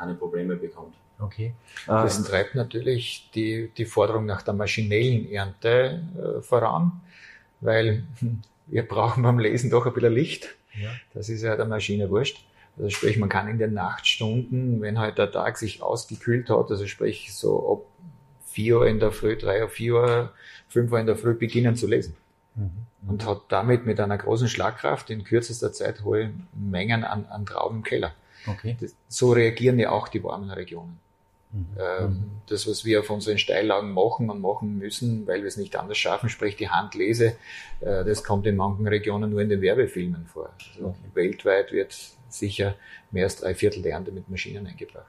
keine 0.00 0.14
Probleme 0.14 0.56
bekommt. 0.56 0.94
Okay. 1.18 1.52
Das 1.86 2.18
ähm, 2.18 2.24
treibt 2.24 2.54
natürlich 2.54 3.30
die, 3.34 3.70
die 3.76 3.84
Forderung 3.84 4.24
nach 4.24 4.42
der 4.42 4.54
maschinellen 4.54 5.30
Ernte 5.30 6.02
äh, 6.16 6.40
voran, 6.40 7.02
weil 7.60 8.04
hm, 8.18 8.40
wir 8.66 8.82
brauchen 8.88 9.22
beim 9.22 9.38
Lesen 9.38 9.70
doch 9.70 9.86
ein 9.86 9.92
bisschen 9.92 10.14
Licht. 10.14 10.56
Ja. 10.80 10.90
Das 11.12 11.28
ist 11.28 11.42
ja 11.42 11.56
der 11.56 11.66
Maschine 11.66 12.08
wurscht. 12.08 12.44
Also 12.78 12.88
sprich, 12.90 13.18
man 13.18 13.28
kann 13.28 13.48
in 13.48 13.58
den 13.58 13.74
Nachtstunden, 13.74 14.80
wenn 14.80 14.98
halt 14.98 15.18
der 15.18 15.30
Tag 15.30 15.58
sich 15.58 15.82
ausgekühlt 15.82 16.48
hat, 16.48 16.70
also 16.70 16.86
sprich 16.86 17.34
so 17.34 17.72
ab 17.72 18.06
4 18.46 18.78
Uhr 18.78 18.86
in 18.86 19.00
der 19.00 19.12
Früh, 19.12 19.36
3 19.36 19.64
Uhr, 19.64 19.68
4 19.68 19.94
Uhr, 19.94 20.32
5 20.68 20.92
Uhr 20.92 21.00
in 21.00 21.06
der 21.06 21.16
Früh 21.16 21.34
beginnen 21.34 21.76
zu 21.76 21.86
lesen. 21.86 22.16
Mhm. 22.54 22.70
Und 23.08 23.26
hat 23.26 23.42
damit 23.48 23.86
mit 23.86 24.00
einer 24.00 24.16
großen 24.16 24.48
Schlagkraft 24.48 25.10
in 25.10 25.24
kürzester 25.24 25.72
Zeit 25.72 26.04
hohe 26.04 26.30
Mengen 26.54 27.04
an, 27.04 27.26
an 27.26 27.44
Trauben 27.44 27.78
im 27.78 27.82
Keller. 27.82 28.14
Okay. 28.46 28.76
Das, 28.80 28.94
so 29.08 29.32
reagieren 29.32 29.78
ja 29.78 29.90
auch 29.90 30.08
die 30.08 30.22
warmen 30.22 30.50
Regionen. 30.50 30.98
Mhm. 31.52 31.66
Ähm, 31.78 32.30
das, 32.48 32.68
was 32.68 32.84
wir 32.84 33.00
auf 33.00 33.10
unseren 33.10 33.38
Steillagen 33.38 33.92
machen 33.92 34.30
und 34.30 34.40
machen 34.40 34.78
müssen, 34.78 35.26
weil 35.26 35.40
wir 35.40 35.48
es 35.48 35.56
nicht 35.56 35.76
anders 35.76 35.98
schaffen, 35.98 36.28
sprich 36.28 36.56
die 36.56 36.68
Handlese, 36.68 37.36
äh, 37.80 38.04
das 38.04 38.22
kommt 38.22 38.46
in 38.46 38.56
manchen 38.56 38.86
Regionen 38.86 39.30
nur 39.30 39.40
in 39.40 39.48
den 39.48 39.60
Werbefilmen 39.60 40.26
vor. 40.26 40.50
Also 40.74 40.88
okay. 40.88 40.98
Weltweit 41.14 41.72
wird 41.72 41.96
sicher 42.28 42.76
mehr 43.10 43.24
als 43.24 43.36
drei 43.36 43.54
Viertel 43.54 43.82
der 43.82 43.92
Ernte 43.92 44.12
mit 44.12 44.28
Maschinen 44.28 44.66
eingebracht. 44.66 45.06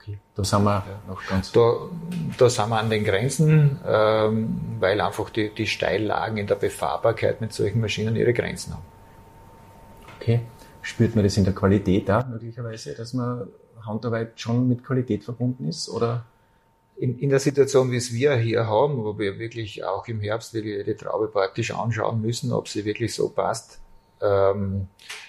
Okay. 0.00 0.18
Da 0.34 0.44
sind 0.44 0.64
wir 0.64 0.84
ja. 0.86 1.02
noch 1.08 1.26
ganz. 1.26 1.52
Da, 1.52 1.88
da 2.36 2.50
sind 2.50 2.68
wir 2.68 2.78
an 2.78 2.90
den 2.90 3.04
Grenzen, 3.04 3.78
ähm, 3.86 4.60
weil 4.78 5.00
einfach 5.00 5.30
die, 5.30 5.48
die 5.54 5.66
Steillagen 5.66 6.36
in 6.36 6.46
der 6.46 6.56
Befahrbarkeit 6.56 7.40
mit 7.40 7.52
solchen 7.54 7.80
Maschinen 7.80 8.14
ihre 8.16 8.34
Grenzen 8.34 8.74
haben. 8.74 8.82
Okay. 10.20 10.40
Spürt 10.84 11.14
man 11.14 11.24
das 11.24 11.38
in 11.38 11.44
der 11.44 11.54
Qualität 11.54 12.10
da 12.10 12.26
möglicherweise, 12.30 12.94
dass 12.94 13.14
man 13.14 13.48
Handarbeit 13.80 14.38
schon 14.38 14.68
mit 14.68 14.84
Qualität 14.84 15.24
verbunden 15.24 15.66
ist? 15.66 15.88
Oder? 15.88 16.26
In, 16.96 17.18
in 17.18 17.30
der 17.30 17.40
Situation, 17.40 17.90
wie 17.90 17.96
es 17.96 18.12
wir 18.12 18.36
hier 18.36 18.66
haben, 18.66 19.02
wo 19.02 19.18
wir 19.18 19.38
wirklich 19.38 19.82
auch 19.82 20.06
im 20.08 20.20
Herbst 20.20 20.52
die 20.52 20.94
Traube 20.94 21.28
praktisch 21.28 21.72
anschauen 21.72 22.20
müssen, 22.20 22.52
ob 22.52 22.68
sie 22.68 22.84
wirklich 22.84 23.14
so 23.14 23.30
passt, 23.30 23.80
ähm, 24.20 24.88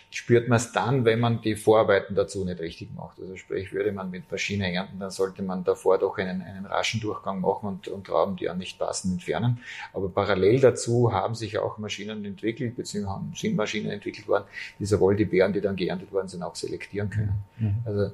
spürt 0.09 0.47
man 0.47 0.57
es 0.57 0.71
dann, 0.71 1.03
wenn 1.03 1.19
man 1.19 1.41
die 1.41 1.55
Vorarbeiten 1.55 2.15
dazu 2.15 2.45
nicht 2.45 2.61
richtig 2.61 2.93
macht. 2.95 3.19
Also 3.19 3.35
sprich, 3.35 3.73
würde 3.73 3.91
man 3.91 4.09
mit 4.09 4.31
Maschine 4.31 4.71
ernten, 4.71 4.97
dann 4.97 5.11
sollte 5.11 5.43
man 5.43 5.65
davor 5.65 5.97
doch 5.97 6.17
einen, 6.17 6.41
einen 6.41 6.65
raschen 6.65 7.01
Durchgang 7.01 7.41
machen 7.41 7.67
und, 7.67 7.87
und 7.89 8.07
Trauben, 8.07 8.37
die 8.37 8.45
ja 8.45 8.53
nicht 8.53 8.79
passen, 8.79 9.13
entfernen. 9.13 9.59
Aber 9.91 10.07
parallel 10.07 10.61
dazu 10.61 11.11
haben 11.11 11.35
sich 11.35 11.57
auch 11.57 11.77
Maschinen 11.79 12.23
entwickelt, 12.23 12.77
beziehungsweise 12.77 13.25
sind 13.35 13.55
Maschinen 13.57 13.91
entwickelt 13.91 14.27
worden, 14.27 14.45
die 14.79 14.85
sowohl 14.85 15.17
die 15.17 15.25
Beeren, 15.25 15.51
die 15.51 15.61
dann 15.61 15.75
geerntet 15.75 16.13
worden 16.13 16.29
sind, 16.29 16.43
auch 16.43 16.55
selektieren 16.55 17.09
können. 17.09 17.33
Mhm. 17.57 17.75
Also 17.85 18.11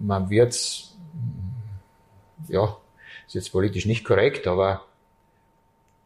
man 0.00 0.30
wird 0.30 0.54
ja, 2.48 2.76
ist 3.26 3.34
jetzt 3.34 3.50
politisch 3.50 3.86
nicht 3.86 4.04
korrekt, 4.04 4.46
aber 4.46 4.84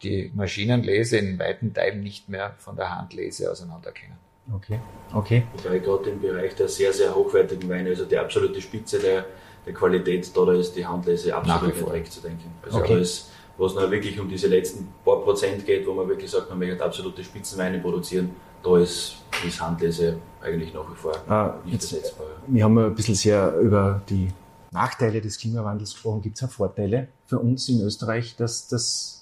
die 0.03 0.31
Maschinenlese 0.35 1.19
in 1.19 1.39
weiten 1.39 1.75
Teilen 1.75 2.03
nicht 2.03 2.29
mehr 2.29 2.55
von 2.59 2.77
der 2.77 2.97
Handlese 2.97 3.51
auseinanderkennen. 3.51 4.17
Okay. 4.55 4.81
okay. 5.15 5.45
Wobei 5.53 5.79
gerade 5.79 6.11
im 6.11 6.21
Bereich 6.21 6.55
der 6.57 6.69
sehr, 6.69 6.93
sehr 6.93 7.15
hochwertigen 7.15 7.69
Weine, 7.69 7.91
also 7.91 8.05
die 8.05 8.19
absolute 8.19 8.61
Spitze 8.61 8.99
der, 8.99 9.27
der 9.65 9.73
Qualität, 9.73 10.35
da, 10.37 10.45
da 10.45 10.53
ist 10.53 10.75
die 10.75 10.85
Handlese 10.85 11.35
absolut 11.35 11.77
nicht 11.77 11.93
wegzudenken. 11.93 12.51
Also 12.63 12.79
okay. 12.79 12.95
alles, 12.95 13.31
was 13.59 13.75
noch 13.75 13.91
wirklich 13.91 14.19
um 14.19 14.29
diese 14.29 14.49
letzten 14.49 14.89
paar 15.05 15.21
Prozent 15.23 15.65
geht, 15.67 15.87
wo 15.87 15.93
man 15.93 16.09
wirklich 16.09 16.31
sagt, 16.31 16.49
man 16.49 16.59
möchte 16.59 16.83
absolute 16.83 17.23
Spitzenweine 17.23 17.79
produzieren, 17.79 18.31
da 18.63 18.79
ist, 18.79 19.17
ist 19.47 19.61
Handlese 19.61 20.19
eigentlich 20.43 20.75
nach 20.75 20.91
wie 20.91 20.97
vor 20.97 21.15
ah, 21.29 21.55
nicht 21.65 21.81
ersetzbar. 21.81 22.27
Wir 22.47 22.65
haben 22.65 22.79
ein 22.79 22.95
bisschen 22.95 23.15
sehr 23.15 23.55
über 23.57 24.03
die 24.09 24.29
Nachteile 24.71 25.21
des 25.21 25.39
Klimawandels 25.39 25.93
gesprochen. 25.93 26.23
Gibt 26.23 26.37
es 26.37 26.45
auch 26.45 26.51
Vorteile 26.51 27.09
für 27.27 27.39
uns 27.39 27.69
in 27.69 27.81
Österreich, 27.81 28.37
dass 28.37 28.69
das 28.69 29.20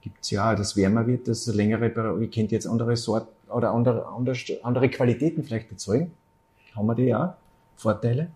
gibt 0.00 0.22
es 0.22 0.30
ja, 0.30 0.54
dass 0.54 0.76
wärmer 0.76 1.06
wird, 1.06 1.28
dass 1.28 1.46
längere, 1.46 2.22
ich 2.22 2.30
kennt 2.30 2.52
jetzt 2.52 2.66
andere 2.66 2.96
Sorten 2.96 3.28
oder 3.50 3.72
andere, 3.72 4.06
andere, 4.06 4.36
andere 4.62 4.88
Qualitäten 4.88 5.44
vielleicht 5.44 5.70
erzeugen. 5.70 6.12
Haben 6.74 6.86
wir 6.86 6.94
die 6.94 7.04
ja? 7.04 7.36
Vorteile? 7.76 8.30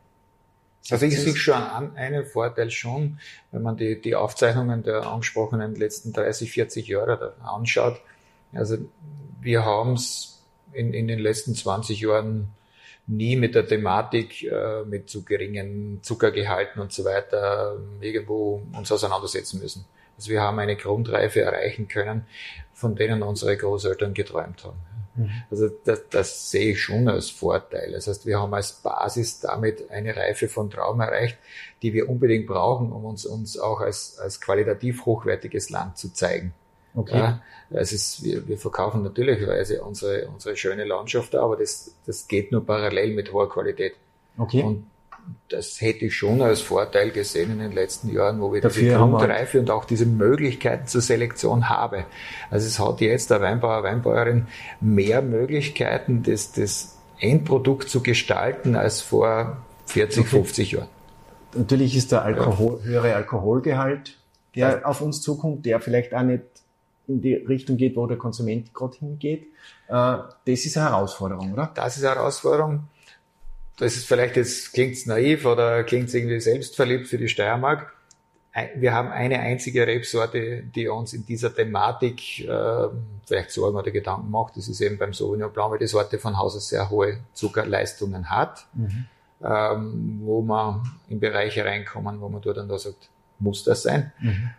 Also 0.90 1.06
ich 1.06 1.18
sehe 1.18 1.34
schon 1.34 1.54
an, 1.54 1.96
einen 1.96 2.26
Vorteil 2.26 2.70
schon, 2.70 3.18
wenn 3.52 3.62
man 3.62 3.76
die, 3.76 4.00
die 4.00 4.14
Aufzeichnungen 4.14 4.82
der 4.82 5.06
angesprochenen 5.06 5.74
letzten 5.76 6.12
30, 6.12 6.52
40 6.52 6.88
Jahre 6.88 7.34
anschaut. 7.42 8.00
Also 8.52 8.76
wir 9.40 9.64
haben 9.64 9.94
es 9.94 10.42
in, 10.74 10.92
in 10.92 11.08
den 11.08 11.20
letzten 11.20 11.54
20 11.54 12.00
Jahren 12.00 12.48
nie 13.06 13.36
mit 13.36 13.54
der 13.54 13.66
Thematik 13.66 14.42
äh, 14.44 14.82
mit 14.84 15.08
zu 15.08 15.24
geringen 15.24 16.00
Zuckergehalten 16.02 16.80
und 16.80 16.92
so 16.92 17.04
weiter 17.04 17.78
irgendwo 18.00 18.62
uns 18.72 18.90
auseinandersetzen 18.92 19.60
müssen. 19.60 19.84
Also 20.16 20.30
wir 20.30 20.42
haben 20.42 20.58
eine 20.58 20.76
Grundreife 20.76 21.40
erreichen 21.42 21.88
können, 21.88 22.26
von 22.72 22.96
denen 22.96 23.22
unsere 23.22 23.56
Großeltern 23.56 24.14
geträumt 24.14 24.64
haben. 24.64 24.78
Mhm. 25.16 25.30
Also 25.50 25.68
das, 25.84 26.02
das 26.10 26.50
sehe 26.50 26.72
ich 26.72 26.82
schon 26.82 27.08
als 27.08 27.30
Vorteil. 27.30 27.92
Das 27.92 28.06
heißt, 28.06 28.26
wir 28.26 28.40
haben 28.40 28.52
als 28.54 28.72
Basis 28.72 29.40
damit 29.40 29.90
eine 29.90 30.16
Reife 30.16 30.48
von 30.48 30.70
Traum 30.70 31.00
erreicht, 31.00 31.38
die 31.82 31.92
wir 31.92 32.08
unbedingt 32.08 32.46
brauchen, 32.46 32.92
um 32.92 33.04
uns, 33.04 33.24
uns 33.24 33.58
auch 33.58 33.80
als, 33.80 34.18
als 34.18 34.40
qualitativ 34.40 35.06
hochwertiges 35.06 35.70
Land 35.70 35.98
zu 35.98 36.12
zeigen. 36.12 36.52
Okay. 36.96 37.18
Ja, 37.18 37.42
es 37.70 37.92
ist, 37.92 38.22
wir, 38.22 38.46
wir 38.46 38.56
verkaufen 38.56 39.02
natürlicherweise 39.02 39.82
unsere, 39.82 40.28
unsere 40.28 40.56
schöne 40.56 40.84
Landschaft, 40.84 41.34
aber 41.34 41.56
das, 41.56 41.94
das 42.06 42.28
geht 42.28 42.52
nur 42.52 42.64
parallel 42.64 43.14
mit 43.14 43.32
hoher 43.32 43.48
Qualität. 43.48 43.94
Okay. 44.38 44.62
Und 44.62 44.86
das 45.48 45.80
hätte 45.80 46.06
ich 46.06 46.16
schon 46.16 46.42
als 46.42 46.60
Vorteil 46.60 47.10
gesehen 47.10 47.52
in 47.52 47.58
den 47.58 47.72
letzten 47.72 48.10
Jahren, 48.12 48.40
wo 48.40 48.52
wir 48.52 48.60
Dafür 48.60 48.82
diese 48.82 48.96
Grundreife 48.96 49.60
und 49.60 49.70
auch 49.70 49.84
diese 49.84 50.06
Möglichkeiten 50.06 50.86
zur 50.86 51.00
Selektion 51.00 51.68
habe. 51.68 52.04
Also 52.50 52.66
es 52.66 52.78
hat 52.78 53.00
jetzt 53.00 53.30
der 53.30 53.40
Weinbauer, 53.40 53.82
Weinbäuerin 53.82 54.46
mehr 54.80 55.22
Möglichkeiten, 55.22 56.22
das, 56.22 56.52
das 56.52 56.98
Endprodukt 57.18 57.88
zu 57.88 58.02
gestalten 58.02 58.76
als 58.76 59.00
vor 59.00 59.58
40, 59.86 60.20
okay. 60.20 60.28
50 60.28 60.72
Jahren. 60.72 60.88
Natürlich 61.54 61.96
ist 61.96 62.10
der 62.10 62.22
Alkohol, 62.22 62.80
ja. 62.80 62.86
höhere 62.86 63.14
Alkoholgehalt, 63.14 64.18
der 64.56 64.88
auf 64.88 65.00
uns 65.00 65.20
zukommt, 65.22 65.66
der 65.66 65.80
vielleicht 65.80 66.14
auch 66.14 66.22
nicht 66.22 66.42
in 67.06 67.20
die 67.20 67.34
Richtung 67.34 67.76
geht, 67.76 67.96
wo 67.96 68.06
der 68.06 68.16
Konsument 68.16 68.72
gerade 68.72 68.96
hingeht. 68.98 69.42
Äh, 69.88 69.92
das 69.92 70.30
ist 70.46 70.76
eine 70.76 70.90
Herausforderung, 70.90 71.52
oder? 71.52 71.70
Das 71.74 71.96
ist 71.96 72.04
eine 72.04 72.16
Herausforderung 72.16 72.84
das 73.76 73.96
ist 73.96 74.06
vielleicht 74.06 74.36
jetzt 74.36 74.72
klingt's 74.72 75.06
naiv 75.06 75.46
oder 75.46 75.82
klingt's 75.84 76.14
irgendwie 76.14 76.40
selbstverliebt 76.40 77.08
für 77.08 77.18
die 77.18 77.28
Steiermark. 77.28 77.92
Wir 78.76 78.94
haben 78.94 79.10
eine 79.10 79.40
einzige 79.40 79.84
Rebsorte, 79.84 80.62
die 80.62 80.86
uns 80.86 81.12
in 81.12 81.26
dieser 81.26 81.52
Thematik 81.52 82.46
äh, 82.46 82.88
vielleicht 83.26 83.50
Sorgen 83.50 83.76
oder 83.76 83.90
Gedanken 83.90 84.30
macht. 84.30 84.56
Das 84.56 84.68
ist 84.68 84.80
eben 84.80 84.96
beim 84.96 85.12
Sauvignon 85.12 85.52
Blanc, 85.52 85.72
weil 85.72 85.78
die 85.80 85.88
Sorte 85.88 86.20
von 86.20 86.38
Haus 86.38 86.54
aus 86.54 86.68
sehr 86.68 86.88
hohe 86.88 87.18
Zuckerleistungen 87.32 88.30
hat, 88.30 88.66
mhm. 88.74 89.06
ähm, 89.42 90.20
wo 90.22 90.40
man 90.42 90.82
in 91.08 91.18
Bereiche 91.18 91.64
reinkommen, 91.64 92.20
wo 92.20 92.28
man 92.28 92.42
dort 92.42 92.58
dann 92.58 92.68
da 92.68 92.78
sagt, 92.78 93.08
muss 93.40 93.64
das 93.64 93.82
sein? 93.82 94.12
Mhm. 94.20 94.50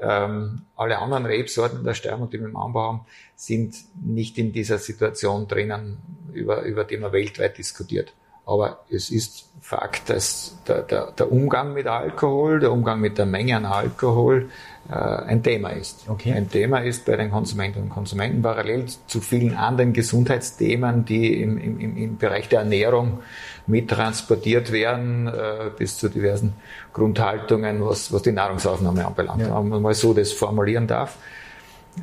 Ähm, 0.00 0.62
alle 0.74 0.98
anderen 0.98 1.24
Rebsorten 1.24 1.84
der 1.84 1.94
Steiermark, 1.94 2.32
die 2.32 2.40
wir 2.40 2.48
im 2.48 2.56
Anbau 2.56 2.82
haben, 2.82 3.00
sind 3.36 3.76
nicht 4.04 4.36
in 4.36 4.52
dieser 4.52 4.78
Situation 4.78 5.46
drinnen, 5.46 5.98
über, 6.32 6.62
über 6.62 6.82
die 6.82 6.96
man 6.96 7.12
weltweit 7.12 7.56
diskutiert. 7.56 8.12
Aber 8.48 8.80
es 8.90 9.10
ist 9.10 9.44
Fakt, 9.60 10.08
dass 10.08 10.56
der, 10.66 10.80
der, 10.82 11.10
der 11.10 11.30
Umgang 11.30 11.74
mit 11.74 11.86
Alkohol, 11.86 12.58
der 12.60 12.72
Umgang 12.72 13.00
mit 13.00 13.18
der 13.18 13.26
Menge 13.26 13.54
an 13.54 13.66
Alkohol 13.66 14.48
äh, 14.88 14.94
ein 14.94 15.42
Thema 15.42 15.70
ist. 15.70 16.08
Okay. 16.08 16.32
Ein 16.32 16.48
Thema 16.48 16.78
ist 16.78 17.04
bei 17.04 17.16
den 17.16 17.30
Konsumentinnen 17.30 17.88
und 17.88 17.94
Konsumenten 17.94 18.40
parallel 18.40 18.86
zu 19.06 19.20
vielen 19.20 19.54
anderen 19.54 19.92
Gesundheitsthemen, 19.92 21.04
die 21.04 21.42
im, 21.42 21.58
im, 21.58 21.96
im 21.98 22.16
Bereich 22.16 22.48
der 22.48 22.60
Ernährung 22.60 23.18
mittransportiert 23.66 24.72
werden, 24.72 25.26
äh, 25.26 25.70
bis 25.76 25.98
zu 25.98 26.08
diversen 26.08 26.54
Grundhaltungen, 26.94 27.84
was, 27.84 28.10
was 28.10 28.22
die 28.22 28.32
Nahrungsaufnahme 28.32 29.06
anbelangt. 29.06 29.42
Ja. 29.42 29.58
Wenn 29.58 29.68
man 29.68 29.82
mal 29.82 29.92
so 29.92 30.14
das 30.14 30.32
formulieren 30.32 30.86
darf. 30.86 31.18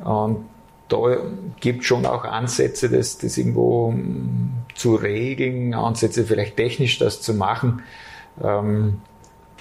Und 0.04 0.46
da 0.88 1.18
gibt 1.60 1.84
schon 1.84 2.06
auch 2.06 2.26
Ansätze, 2.26 2.90
das, 2.90 3.18
das 3.18 3.38
irgendwo 3.38 3.92
hm, 3.92 4.52
zu 4.76 4.96
regeln, 4.96 5.74
Ansätze 5.74 6.26
vielleicht 6.26 6.58
technisch 6.58 7.00
das 7.00 7.22
zu 7.22 7.34
machen. 7.34 7.84
Ähm, 8.44 9.02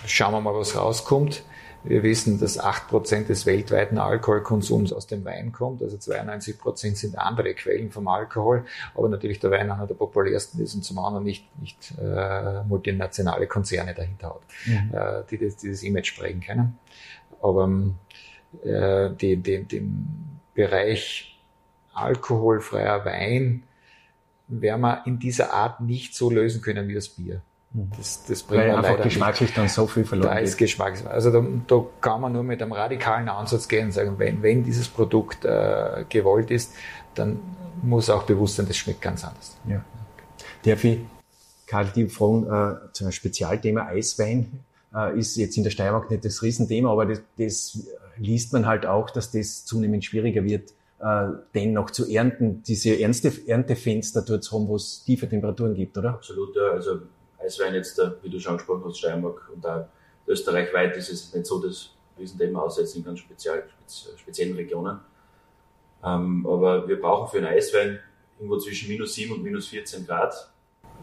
schauen 0.06 0.32
wir 0.32 0.40
mal, 0.40 0.54
was 0.54 0.76
rauskommt. 0.76 1.42
Wir 1.84 2.02
wissen, 2.02 2.40
dass 2.40 2.58
8% 2.58 3.26
des 3.26 3.44
weltweiten 3.44 3.98
Alkoholkonsums 3.98 4.92
aus 4.94 5.06
dem 5.06 5.22
Wein 5.26 5.52
kommt, 5.52 5.82
also 5.82 5.98
92% 5.98 6.96
sind 6.96 7.18
andere 7.18 7.52
Quellen 7.52 7.90
vom 7.90 8.08
Alkohol, 8.08 8.64
aber 8.94 9.10
natürlich 9.10 9.38
der 9.38 9.50
Wein 9.50 9.70
einer 9.70 9.86
der 9.86 9.94
populärsten 9.94 10.62
ist 10.62 10.74
und 10.74 10.82
zum 10.82 10.98
anderen 10.98 11.24
nicht, 11.24 11.46
nicht 11.60 11.92
äh, 12.02 12.62
multinationale 12.64 13.46
Konzerne 13.46 13.92
dahinter 13.92 14.28
hat, 14.28 14.40
mhm. 14.64 14.94
äh, 14.94 15.22
die, 15.30 15.36
das, 15.36 15.56
die 15.56 15.70
das 15.70 15.82
Image 15.82 16.18
prägen 16.18 16.40
können. 16.40 16.78
Aber 17.42 17.70
äh, 18.64 19.10
die, 19.10 19.36
die, 19.36 19.64
den 19.64 20.33
Bereich 20.54 21.38
alkoholfreier 21.92 23.04
Wein 23.04 23.64
werden 24.48 24.80
wir 24.80 25.02
in 25.06 25.18
dieser 25.18 25.52
Art 25.52 25.80
nicht 25.80 26.14
so 26.14 26.30
lösen 26.30 26.60
können 26.62 26.88
wie 26.88 26.94
das 26.94 27.08
Bier. 27.08 27.40
Mhm. 27.72 27.90
Das, 27.96 28.24
das 28.26 28.42
bringt 28.42 28.62
Weil 28.62 28.72
man 28.72 28.84
einfach 28.84 29.02
geschmacklich 29.02 29.50
nicht. 29.50 29.58
dann 29.58 29.68
so 29.68 29.86
viel 29.86 30.04
verloren 30.04 30.30
Da 30.30 30.38
ist 30.38 30.56
Geschmack. 30.56 30.94
Also 31.06 31.30
da, 31.30 31.44
da, 31.66 31.84
kann 32.00 32.20
man 32.20 32.32
nur 32.32 32.42
mit 32.42 32.62
einem 32.62 32.72
radikalen 32.72 33.28
Ansatz 33.28 33.68
gehen 33.68 33.86
und 33.86 33.92
sagen, 33.92 34.18
wenn, 34.18 34.42
wenn 34.42 34.62
dieses 34.62 34.88
Produkt 34.88 35.44
äh, 35.44 36.04
gewollt 36.08 36.50
ist, 36.50 36.72
dann 37.14 37.40
muss 37.82 38.10
auch 38.10 38.22
bewusst 38.24 38.56
sein, 38.56 38.66
das 38.66 38.76
schmeckt 38.76 39.02
ganz 39.02 39.24
anders. 39.24 39.56
Ja. 39.68 39.84
Darf 40.64 40.84
ich, 40.84 41.00
Karl, 41.66 41.86
die 41.94 42.08
fragen 42.08 42.44
äh, 42.44 42.92
zu 42.92 43.04
einem 43.04 43.12
Spezialthema 43.12 43.86
Eiswein 43.86 44.60
äh, 44.94 45.18
ist 45.18 45.36
jetzt 45.36 45.56
in 45.56 45.64
der 45.64 45.70
Steiermark 45.70 46.10
nicht 46.10 46.24
das 46.24 46.42
Riesenthema, 46.42 46.90
aber 46.92 47.06
das, 47.06 47.20
das 47.36 47.78
liest 48.16 48.52
man 48.52 48.66
halt 48.66 48.86
auch, 48.86 49.10
dass 49.10 49.30
das 49.30 49.64
zunehmend 49.64 50.04
schwieriger 50.04 50.44
wird, 50.44 50.70
äh, 51.00 51.28
den 51.54 51.72
noch 51.72 51.90
zu 51.90 52.10
ernten, 52.10 52.62
diese 52.62 52.98
ernste 52.98 53.32
Erntefenster 53.46 54.22
dort 54.22 54.44
zu 54.44 54.56
haben, 54.56 54.68
wo 54.68 54.76
es 54.76 55.04
tiefe 55.04 55.28
Temperaturen 55.28 55.74
gibt, 55.74 55.96
oder? 55.98 56.10
Absolut, 56.10 56.54
ja. 56.56 56.70
Also 56.72 57.00
Eiswein 57.38 57.74
jetzt, 57.74 58.00
wie 58.22 58.30
du 58.30 58.40
schon 58.40 58.52
angesprochen 58.52 58.84
hast, 58.86 58.98
Steiermark 58.98 59.50
und 59.54 59.66
auch 59.66 59.86
österreichweit 60.26 60.96
ist 60.96 61.10
es 61.10 61.34
nicht 61.34 61.46
so 61.46 61.60
das 61.60 61.90
Riesenthema, 62.18 62.62
außer 62.62 62.82
jetzt 62.82 62.96
in 62.96 63.04
ganz 63.04 63.20
speziell, 63.20 63.64
speziellen 64.16 64.54
Regionen. 64.54 65.00
Ähm, 66.04 66.46
aber 66.46 66.86
wir 66.88 67.00
brauchen 67.00 67.30
für 67.30 67.38
einen 67.38 67.46
Eiswein 67.46 67.98
irgendwo 68.38 68.58
zwischen 68.58 68.88
minus 68.88 69.14
7 69.14 69.32
und 69.32 69.42
minus 69.42 69.68
14 69.68 70.06
Grad. 70.06 70.34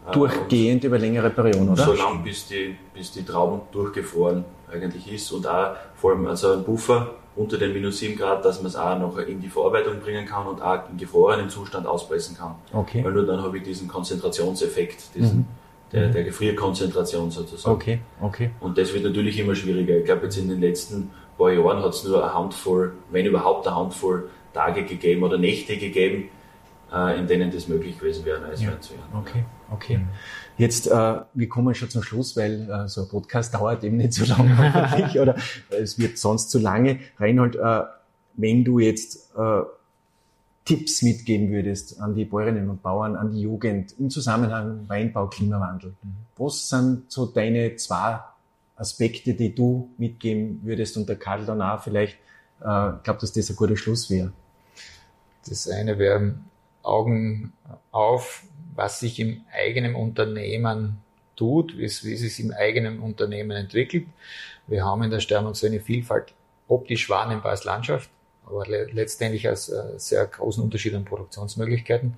Äh, 0.07 0.11
Durchgehend 0.13 0.83
über 0.83 0.97
längere 0.97 1.29
Perioden, 1.29 1.69
oder? 1.69 1.83
So 1.83 1.93
lang, 1.93 2.23
bis 2.23 2.47
die, 2.47 2.75
bis 2.93 3.11
die 3.11 3.23
Trauben 3.23 3.61
durchgefroren 3.71 4.43
eigentlich 4.71 5.11
ist 5.11 5.31
und 5.31 5.45
auch 5.47 5.75
vor 5.95 6.11
allem 6.11 6.25
also 6.27 6.53
ein 6.53 6.63
Buffer 6.63 7.15
unter 7.35 7.57
den 7.57 7.73
minus 7.73 7.99
7 7.99 8.17
Grad, 8.17 8.43
dass 8.43 8.57
man 8.57 8.67
es 8.67 8.75
auch 8.75 8.97
noch 8.97 9.17
in 9.17 9.39
die 9.39 9.47
Verarbeitung 9.47 9.99
bringen 9.99 10.25
kann 10.25 10.47
und 10.47 10.61
auch 10.61 10.89
im 10.89 10.97
gefrorenen 10.97 11.49
Zustand 11.49 11.87
auspressen 11.87 12.37
kann. 12.37 12.55
Okay. 12.73 13.03
Weil 13.03 13.13
nur 13.13 13.25
dann 13.25 13.41
habe 13.41 13.57
ich 13.57 13.63
diesen 13.63 13.87
Konzentrationseffekt, 13.87 15.15
diesen, 15.15 15.37
mhm 15.37 15.45
der, 15.91 16.07
der 16.09 16.23
Gefrierkonzentration 16.23 17.31
sozusagen. 17.31 17.75
Okay, 17.75 17.99
okay. 18.21 18.51
Und 18.59 18.77
das 18.77 18.93
wird 18.93 19.03
natürlich 19.03 19.37
immer 19.39 19.55
schwieriger. 19.55 19.97
Ich 19.97 20.05
glaube, 20.05 20.23
jetzt 20.23 20.37
in 20.37 20.49
den 20.49 20.61
letzten 20.61 21.11
paar 21.37 21.51
Jahren 21.51 21.83
hat 21.83 21.93
es 21.93 22.03
nur 22.03 22.23
eine 22.23 22.33
Handvoll, 22.33 22.93
wenn 23.11 23.25
überhaupt 23.25 23.67
eine 23.67 23.75
Handvoll 23.75 24.29
Tage 24.53 24.83
gegeben 24.83 25.23
oder 25.23 25.37
Nächte 25.37 25.77
gegeben, 25.77 26.29
in 26.91 27.27
denen 27.27 27.51
das 27.51 27.69
möglich 27.69 27.97
gewesen 27.97 28.25
wäre, 28.25 28.43
Eiswein 28.45 28.71
ja. 28.71 28.81
zu 28.81 28.93
ernten. 28.95 29.17
Okay, 29.17 29.45
okay. 29.71 29.97
Mhm. 29.99 30.07
Jetzt, 30.57 30.87
äh, 30.87 31.21
wir 31.33 31.49
kommen 31.49 31.73
schon 31.73 31.89
zum 31.89 32.03
Schluss, 32.03 32.35
weil 32.35 32.69
äh, 32.69 32.87
so 32.87 33.03
ein 33.03 33.07
Podcast 33.07 33.53
dauert 33.53 33.83
eben 33.83 33.97
nicht 33.97 34.13
so 34.13 34.25
lange 34.25 34.57
hoffentlich 34.75 35.19
oder 35.19 35.35
es 35.69 35.97
wird 35.97 36.17
sonst 36.17 36.51
zu 36.51 36.59
lange. 36.59 36.99
Reinhold, 37.17 37.55
äh, 37.55 37.83
wenn 38.35 38.65
du 38.65 38.79
jetzt 38.79 39.33
äh, 39.37 39.61
Tipps 40.65 41.01
mitgeben 41.01 41.49
würdest 41.49 41.99
an 41.99 42.13
die 42.13 42.25
Bäuerinnen 42.25 42.69
und 42.69 42.83
Bauern, 42.83 43.15
an 43.15 43.31
die 43.31 43.41
Jugend 43.41 43.95
im 43.97 44.09
Zusammenhang 44.09 44.87
Weinbau, 44.87 45.27
Klimawandel? 45.27 45.95
Was 46.37 46.69
sind 46.69 47.11
so 47.11 47.25
deine 47.25 47.75
zwei 47.77 48.19
Aspekte, 48.75 49.33
die 49.33 49.55
du 49.55 49.89
mitgeben 49.97 50.61
würdest 50.63 50.97
und 50.97 51.09
der 51.09 51.15
Karl 51.15 51.45
danach 51.45 51.83
vielleicht, 51.83 52.17
äh, 52.59 52.91
glaubt, 53.03 53.23
dass 53.23 53.33
das 53.33 53.49
ein 53.49 53.55
guter 53.55 53.75
Schluss 53.75 54.09
wäre? 54.09 54.31
Das 55.47 55.67
eine 55.67 55.97
wäre 55.97 56.35
Augen 56.83 57.53
auf, 57.91 58.43
was 58.75 58.99
sich 58.99 59.19
im 59.19 59.43
eigenen 59.53 59.95
Unternehmen 59.95 60.97
tut, 61.35 61.77
wie 61.77 61.85
es, 61.85 62.03
wie 62.03 62.13
es 62.13 62.21
sich 62.21 62.39
im 62.39 62.51
eigenen 62.51 62.99
Unternehmen 62.99 63.51
entwickelt. 63.51 64.05
Wir 64.67 64.85
haben 64.85 65.03
in 65.03 65.11
der 65.11 65.19
Steiermark 65.19 65.55
so 65.55 65.67
eine 65.67 65.79
Vielfalt 65.79 66.33
optisch 66.67 67.09
wahrnehmbar 67.09 67.51
als 67.51 67.63
Landschaft 67.63 68.09
aber 68.51 68.67
letztendlich 68.67 69.47
als 69.47 69.69
äh, 69.69 69.97
sehr 69.97 70.25
großen 70.25 70.63
Unterschied 70.63 70.93
an 70.93 71.05
Produktionsmöglichkeiten. 71.05 72.17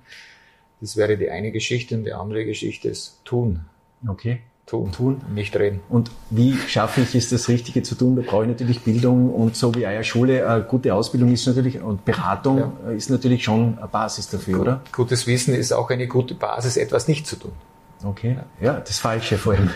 Das 0.80 0.96
wäre 0.96 1.16
die 1.16 1.30
eine 1.30 1.52
Geschichte 1.52 1.94
und 1.94 2.04
die 2.04 2.12
andere 2.12 2.44
Geschichte 2.44 2.88
ist 2.88 3.20
tun. 3.24 3.64
Okay. 4.06 4.42
Tun. 4.66 4.92
Tun. 4.92 5.20
Nicht 5.34 5.54
reden. 5.56 5.80
Und 5.90 6.10
wie 6.30 6.56
schaffe 6.56 7.02
ich 7.02 7.14
es, 7.14 7.28
das 7.28 7.48
Richtige 7.48 7.82
zu 7.82 7.96
tun? 7.96 8.16
Da 8.16 8.22
brauche 8.22 8.44
ich 8.44 8.48
natürlich 8.48 8.80
Bildung 8.80 9.32
und 9.32 9.56
so 9.56 9.74
wie 9.74 9.86
euer 9.86 10.02
Schule, 10.02 10.48
eine 10.48 10.64
gute 10.64 10.94
Ausbildung 10.94 11.32
ist 11.32 11.46
natürlich 11.46 11.82
und 11.82 12.06
Beratung 12.06 12.72
ja. 12.86 12.90
ist 12.92 13.10
natürlich 13.10 13.44
schon 13.44 13.76
eine 13.76 13.88
Basis 13.88 14.30
dafür, 14.30 14.60
oder? 14.60 14.80
Gutes 14.90 15.26
Wissen 15.26 15.54
ist 15.54 15.72
auch 15.72 15.90
eine 15.90 16.08
gute 16.08 16.34
Basis, 16.34 16.78
etwas 16.78 17.08
nicht 17.08 17.26
zu 17.26 17.36
tun. 17.36 17.52
Okay. 18.02 18.38
Ja, 18.60 18.80
das 18.80 18.98
Falsche 18.98 19.36
vor 19.36 19.52
allem. 19.52 19.70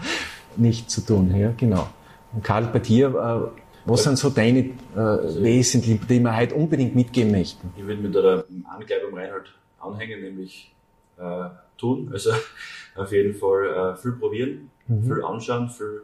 nicht 0.56 0.90
zu 0.90 1.02
tun, 1.02 1.34
ja, 1.36 1.52
genau. 1.56 1.88
Und 2.32 2.42
Karl, 2.42 2.64
bei 2.72 2.78
dir, 2.78 3.08
äh, 3.08 3.60
was 3.84 4.04
sind 4.04 4.18
so 4.18 4.30
deine 4.30 4.60
äh, 4.60 4.72
wesentlichen, 4.94 6.06
die 6.06 6.20
wir 6.20 6.36
heute 6.36 6.54
unbedingt 6.54 6.94
mitgeben 6.94 7.32
möchten? 7.32 7.72
Ich 7.76 7.84
würde 7.84 8.00
mit 8.00 8.14
der 8.14 8.44
Angleich 8.64 8.98
beim 9.04 9.14
Reinhold 9.14 9.52
anhängen, 9.80 10.20
nämlich 10.22 10.72
äh, 11.20 11.50
tun. 11.76 12.10
Also 12.12 12.30
auf 12.96 13.12
jeden 13.12 13.34
Fall 13.34 13.66
äh, 13.66 13.96
viel 13.96 14.12
probieren, 14.12 14.70
mhm. 14.86 15.04
viel 15.04 15.24
anschauen, 15.24 15.68
viel, 15.68 16.02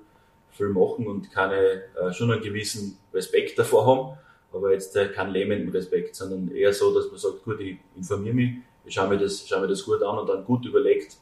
viel 0.50 0.68
machen 0.68 1.06
und 1.06 1.30
keine, 1.30 1.82
äh, 2.00 2.12
schon 2.12 2.30
einen 2.30 2.42
gewissen 2.42 2.98
Respekt 3.12 3.58
davor 3.58 3.86
haben, 3.86 4.18
aber 4.52 4.72
jetzt 4.72 4.94
äh, 4.96 5.08
keinen 5.08 5.32
lähmenden 5.32 5.70
Respekt, 5.70 6.14
sondern 6.14 6.54
eher 6.54 6.72
so, 6.72 6.94
dass 6.94 7.10
man 7.10 7.18
sagt, 7.18 7.44
gut, 7.44 7.60
ich 7.60 7.78
informiere 7.96 8.34
mich, 8.34 8.50
ich 8.84 8.94
schaue 8.94 9.08
mir 9.08 9.18
das, 9.18 9.46
schaue 9.46 9.62
mir 9.62 9.68
das 9.68 9.84
gut 9.84 10.02
an 10.02 10.18
und 10.18 10.28
dann 10.28 10.44
gut 10.44 10.64
überlegt 10.64 11.16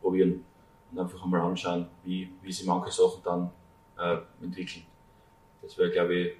probieren 0.00 0.44
und 0.90 0.98
einfach 0.98 1.22
einmal 1.22 1.40
anschauen, 1.42 1.86
wie, 2.04 2.30
wie 2.42 2.52
sich 2.52 2.66
manche 2.66 2.90
Sachen 2.90 3.22
dann 3.24 3.50
äh, 3.98 4.18
entwickeln. 4.42 4.84
Das 5.62 5.76
wäre, 5.76 5.90
glaube 5.90 6.14
ich, 6.14 6.32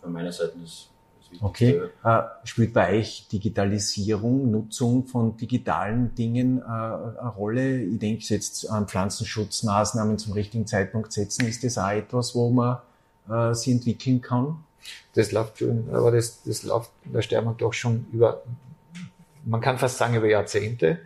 von 0.00 0.12
meiner 0.12 0.32
Seite 0.32 0.54
das. 0.60 0.90
Okay. 1.40 1.82
Äh, 2.04 2.22
spielt 2.44 2.72
bei 2.72 2.98
euch 2.98 3.28
Digitalisierung, 3.30 4.50
Nutzung 4.50 5.06
von 5.06 5.36
digitalen 5.36 6.14
Dingen 6.14 6.60
äh, 6.60 6.64
eine 6.64 7.32
Rolle? 7.36 7.82
Ich 7.82 7.98
denke 7.98 8.24
jetzt 8.28 8.70
an 8.70 8.88
Pflanzenschutzmaßnahmen 8.88 10.18
zum 10.18 10.32
richtigen 10.32 10.66
Zeitpunkt 10.66 11.12
setzen. 11.12 11.46
Ist 11.46 11.64
das 11.64 11.78
auch 11.78 11.90
etwas, 11.90 12.34
wo 12.34 12.50
man 12.50 12.78
äh, 13.28 13.54
sie 13.54 13.72
entwickeln 13.72 14.20
kann? 14.20 14.64
Das 15.14 15.32
läuft 15.32 15.58
schon, 15.58 15.88
aber 15.92 16.12
das, 16.12 16.42
das 16.44 16.62
läuft 16.62 16.90
in 17.04 17.12
der 17.12 17.22
Steiermark 17.22 17.58
doch 17.58 17.72
schon 17.72 18.06
über, 18.12 18.42
man 19.44 19.60
kann 19.60 19.78
fast 19.78 19.98
sagen 19.98 20.14
über 20.14 20.28
Jahrzehnte, 20.28 21.00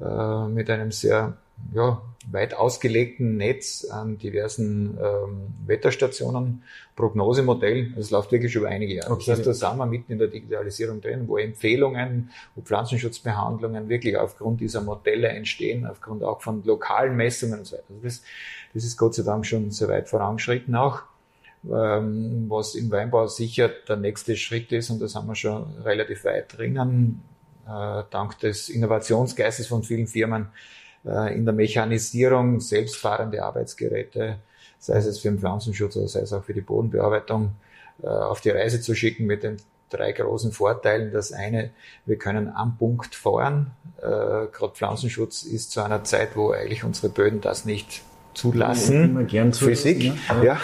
äh, 0.00 0.48
mit 0.48 0.70
einem 0.70 0.92
sehr 0.92 1.36
ja, 1.74 2.02
weit 2.30 2.54
ausgelegten 2.54 3.36
Netz 3.36 3.86
an 3.90 4.18
diversen 4.18 4.98
ähm, 5.02 5.54
Wetterstationen, 5.66 6.62
Prognosemodell. 6.96 7.88
Also 7.90 8.00
es 8.00 8.10
läuft 8.10 8.32
wirklich 8.32 8.54
über 8.54 8.68
einige 8.68 8.94
Jahre. 8.94 9.12
Okay. 9.12 9.24
Das 9.26 9.38
heißt, 9.38 9.46
da 9.46 9.54
sind 9.54 9.78
wir 9.78 9.86
mitten 9.86 10.12
in 10.12 10.18
der 10.18 10.28
Digitalisierung 10.28 11.00
drin, 11.00 11.26
wo 11.26 11.38
Empfehlungen, 11.38 12.30
wo 12.54 12.62
Pflanzenschutzbehandlungen 12.62 13.88
wirklich 13.88 14.16
aufgrund 14.16 14.60
dieser 14.60 14.82
Modelle 14.82 15.28
entstehen, 15.28 15.86
aufgrund 15.86 16.22
auch 16.22 16.42
von 16.42 16.62
lokalen 16.64 17.16
Messungen 17.16 17.60
und 17.60 17.66
so 17.66 17.76
weiter. 17.76 17.84
Also 17.88 18.02
das, 18.02 18.22
das 18.74 18.84
ist 18.84 18.96
Gott 18.96 19.14
sei 19.14 19.22
Dank 19.22 19.46
schon 19.46 19.70
sehr 19.70 19.88
weit 19.88 20.08
vorangeschritten 20.08 20.74
auch. 20.74 21.02
Ähm, 21.64 22.46
was 22.48 22.76
im 22.76 22.90
Weinbau 22.90 23.26
sicher 23.26 23.68
der 23.88 23.96
nächste 23.96 24.36
Schritt 24.36 24.70
ist, 24.70 24.90
und 24.90 25.00
da 25.00 25.08
sind 25.08 25.26
wir 25.26 25.34
schon 25.34 25.66
relativ 25.84 26.24
weit 26.24 26.56
drinnen, 26.56 27.22
äh, 27.66 28.02
dank 28.10 28.38
des 28.38 28.68
Innovationsgeistes 28.68 29.66
von 29.66 29.82
vielen 29.82 30.06
Firmen, 30.06 30.48
in 31.04 31.44
der 31.44 31.54
Mechanisierung 31.54 32.60
selbstfahrende 32.60 33.42
Arbeitsgeräte, 33.42 34.38
sei 34.78 34.98
es 34.98 35.18
für 35.18 35.28
den 35.28 35.38
Pflanzenschutz 35.38 35.96
oder 35.96 36.08
sei 36.08 36.20
es 36.20 36.32
auch 36.32 36.44
für 36.44 36.54
die 36.54 36.60
Bodenbearbeitung, 36.60 37.52
äh, 38.02 38.06
auf 38.06 38.40
die 38.40 38.50
Reise 38.50 38.80
zu 38.80 38.94
schicken 38.94 39.26
mit 39.26 39.42
den 39.42 39.56
drei 39.90 40.12
großen 40.12 40.52
Vorteilen. 40.52 41.12
Das 41.12 41.32
eine, 41.32 41.70
wir 42.06 42.16
können 42.16 42.52
am 42.54 42.76
Punkt 42.76 43.14
fahren. 43.14 43.72
Äh, 43.98 44.02
Gerade 44.02 44.74
Pflanzenschutz 44.74 45.42
ist 45.42 45.70
zu 45.72 45.82
einer 45.82 46.04
Zeit, 46.04 46.36
wo 46.36 46.50
eigentlich 46.52 46.84
unsere 46.84 47.08
Böden 47.08 47.40
das 47.40 47.64
nicht 47.64 48.02
zulassen. 48.34 49.26
Gern 49.26 49.52
Physik. 49.52 50.12
Ja. 50.28 50.42
ja. 50.42 50.60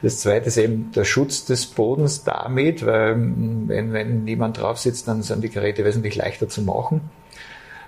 Das 0.00 0.20
zweite 0.20 0.46
ist 0.48 0.56
eben 0.56 0.92
der 0.92 1.04
Schutz 1.04 1.44
des 1.44 1.66
Bodens 1.66 2.24
damit, 2.24 2.86
weil 2.86 3.16
wenn, 3.16 3.92
wenn 3.92 4.24
niemand 4.24 4.58
drauf 4.58 4.78
sitzt, 4.78 5.08
dann 5.08 5.22
sind 5.22 5.42
die 5.44 5.50
Geräte 5.50 5.84
wesentlich 5.84 6.16
leichter 6.16 6.48
zu 6.48 6.62
machen. 6.62 7.02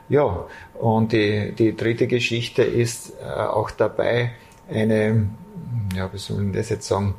Ja, 0.08 0.46
und 0.78 1.12
die, 1.12 1.52
die 1.52 1.76
dritte 1.76 2.06
Geschichte 2.06 2.62
ist 2.62 3.12
äh, 3.22 3.24
auch 3.26 3.70
dabei 3.70 4.32
eine, 4.70 5.28
ja, 5.94 6.12
wie 6.12 6.18
soll 6.18 6.46
ich 6.46 6.52
das 6.52 6.68
jetzt 6.68 6.86
sagen, 6.86 7.14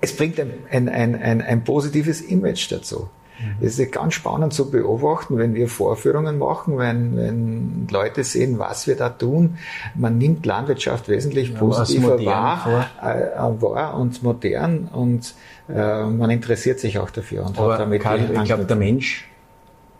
es 0.00 0.16
bringt 0.16 0.40
ein, 0.40 0.52
ein, 0.70 0.88
ein, 0.88 1.14
ein, 1.14 1.40
ein 1.42 1.64
positives 1.64 2.20
Image 2.20 2.70
dazu. 2.72 3.08
Mhm. 3.38 3.66
Es 3.66 3.78
ist 3.78 3.92
ganz 3.92 4.14
spannend 4.14 4.52
zu 4.52 4.70
beobachten, 4.70 5.38
wenn 5.38 5.54
wir 5.54 5.68
Vorführungen 5.68 6.38
machen, 6.38 6.78
wenn, 6.78 7.16
wenn 7.16 7.88
Leute 7.90 8.24
sehen, 8.24 8.58
was 8.58 8.86
wir 8.86 8.96
da 8.96 9.10
tun. 9.10 9.58
Man 9.94 10.18
nimmt 10.18 10.44
Landwirtschaft 10.44 11.08
wesentlich 11.08 11.50
ja, 11.50 11.58
positiver 11.58 12.24
wahr, 12.24 12.90
äh, 13.00 13.62
wahr 13.62 13.96
und 13.96 14.22
modern 14.22 14.88
und 14.92 15.34
äh, 15.68 16.04
man 16.04 16.30
interessiert 16.30 16.80
sich 16.80 16.98
auch 16.98 17.10
dafür. 17.10 17.46
Und 17.46 17.58
Aber 17.58 17.74
hat 17.74 17.80
damit 17.80 18.02
Karl, 18.02 18.30
ich 18.32 18.44
glaube, 18.44 18.64
der 18.64 18.76
Mensch, 18.76 19.28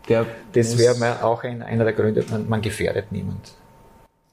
der 0.09 0.27
das 0.53 0.79
wäre 0.79 1.23
auch 1.23 1.45
ein, 1.45 1.63
einer 1.63 1.85
der 1.85 1.93
Gründe, 1.93 2.25
man, 2.31 2.49
man 2.49 2.63
gefährdet 2.63 3.13
niemand. 3.13 3.53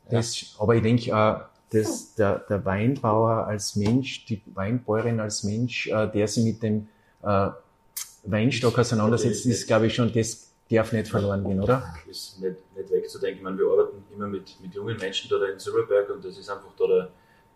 Das, 0.10 0.42
ja. 0.42 0.48
Aber 0.60 0.76
ich 0.76 0.82
denke, 0.82 1.12
äh, 1.12 1.36
dass 1.72 2.16
der, 2.16 2.40
der 2.50 2.66
Weinbauer 2.66 3.48
als 3.48 3.76
Mensch, 3.76 4.26
die 4.26 4.42
Weinbäuerin 4.54 5.20
als 5.20 5.44
Mensch, 5.44 5.88
äh, 5.88 6.08
der 6.08 6.28
sich 6.28 6.44
mit 6.44 6.64
dem 6.64 6.88
äh, 7.22 7.50
Weinstock 8.24 8.80
auseinandersetzt, 8.80 9.46
ist, 9.46 9.68
glaube 9.68 9.88
ich, 9.88 9.96
schon, 9.96 10.12
das 10.12 10.52
darf 10.70 10.92
nicht 10.92 11.08
verloren 11.08 11.44
gehen, 11.44 11.62
oder? 11.62 11.94
Ist 12.10 12.40
nicht, 12.40 12.58
nicht 12.76 12.92
wegzudenken. 12.92 13.38
Ich 13.38 13.44
meine, 13.44 13.58
wir 13.58 13.68
arbeiten 13.68 14.04
immer 14.14 14.28
mit, 14.28 14.56
mit 14.62 14.74
jungen 14.74 14.98
Menschen 14.98 15.30
da 15.30 15.46
in 15.46 15.60
Silberberg 15.60 16.10
und 16.10 16.26
das 16.26 16.38
ist 16.38 16.50
einfach 16.50 16.72
da 16.78 17.10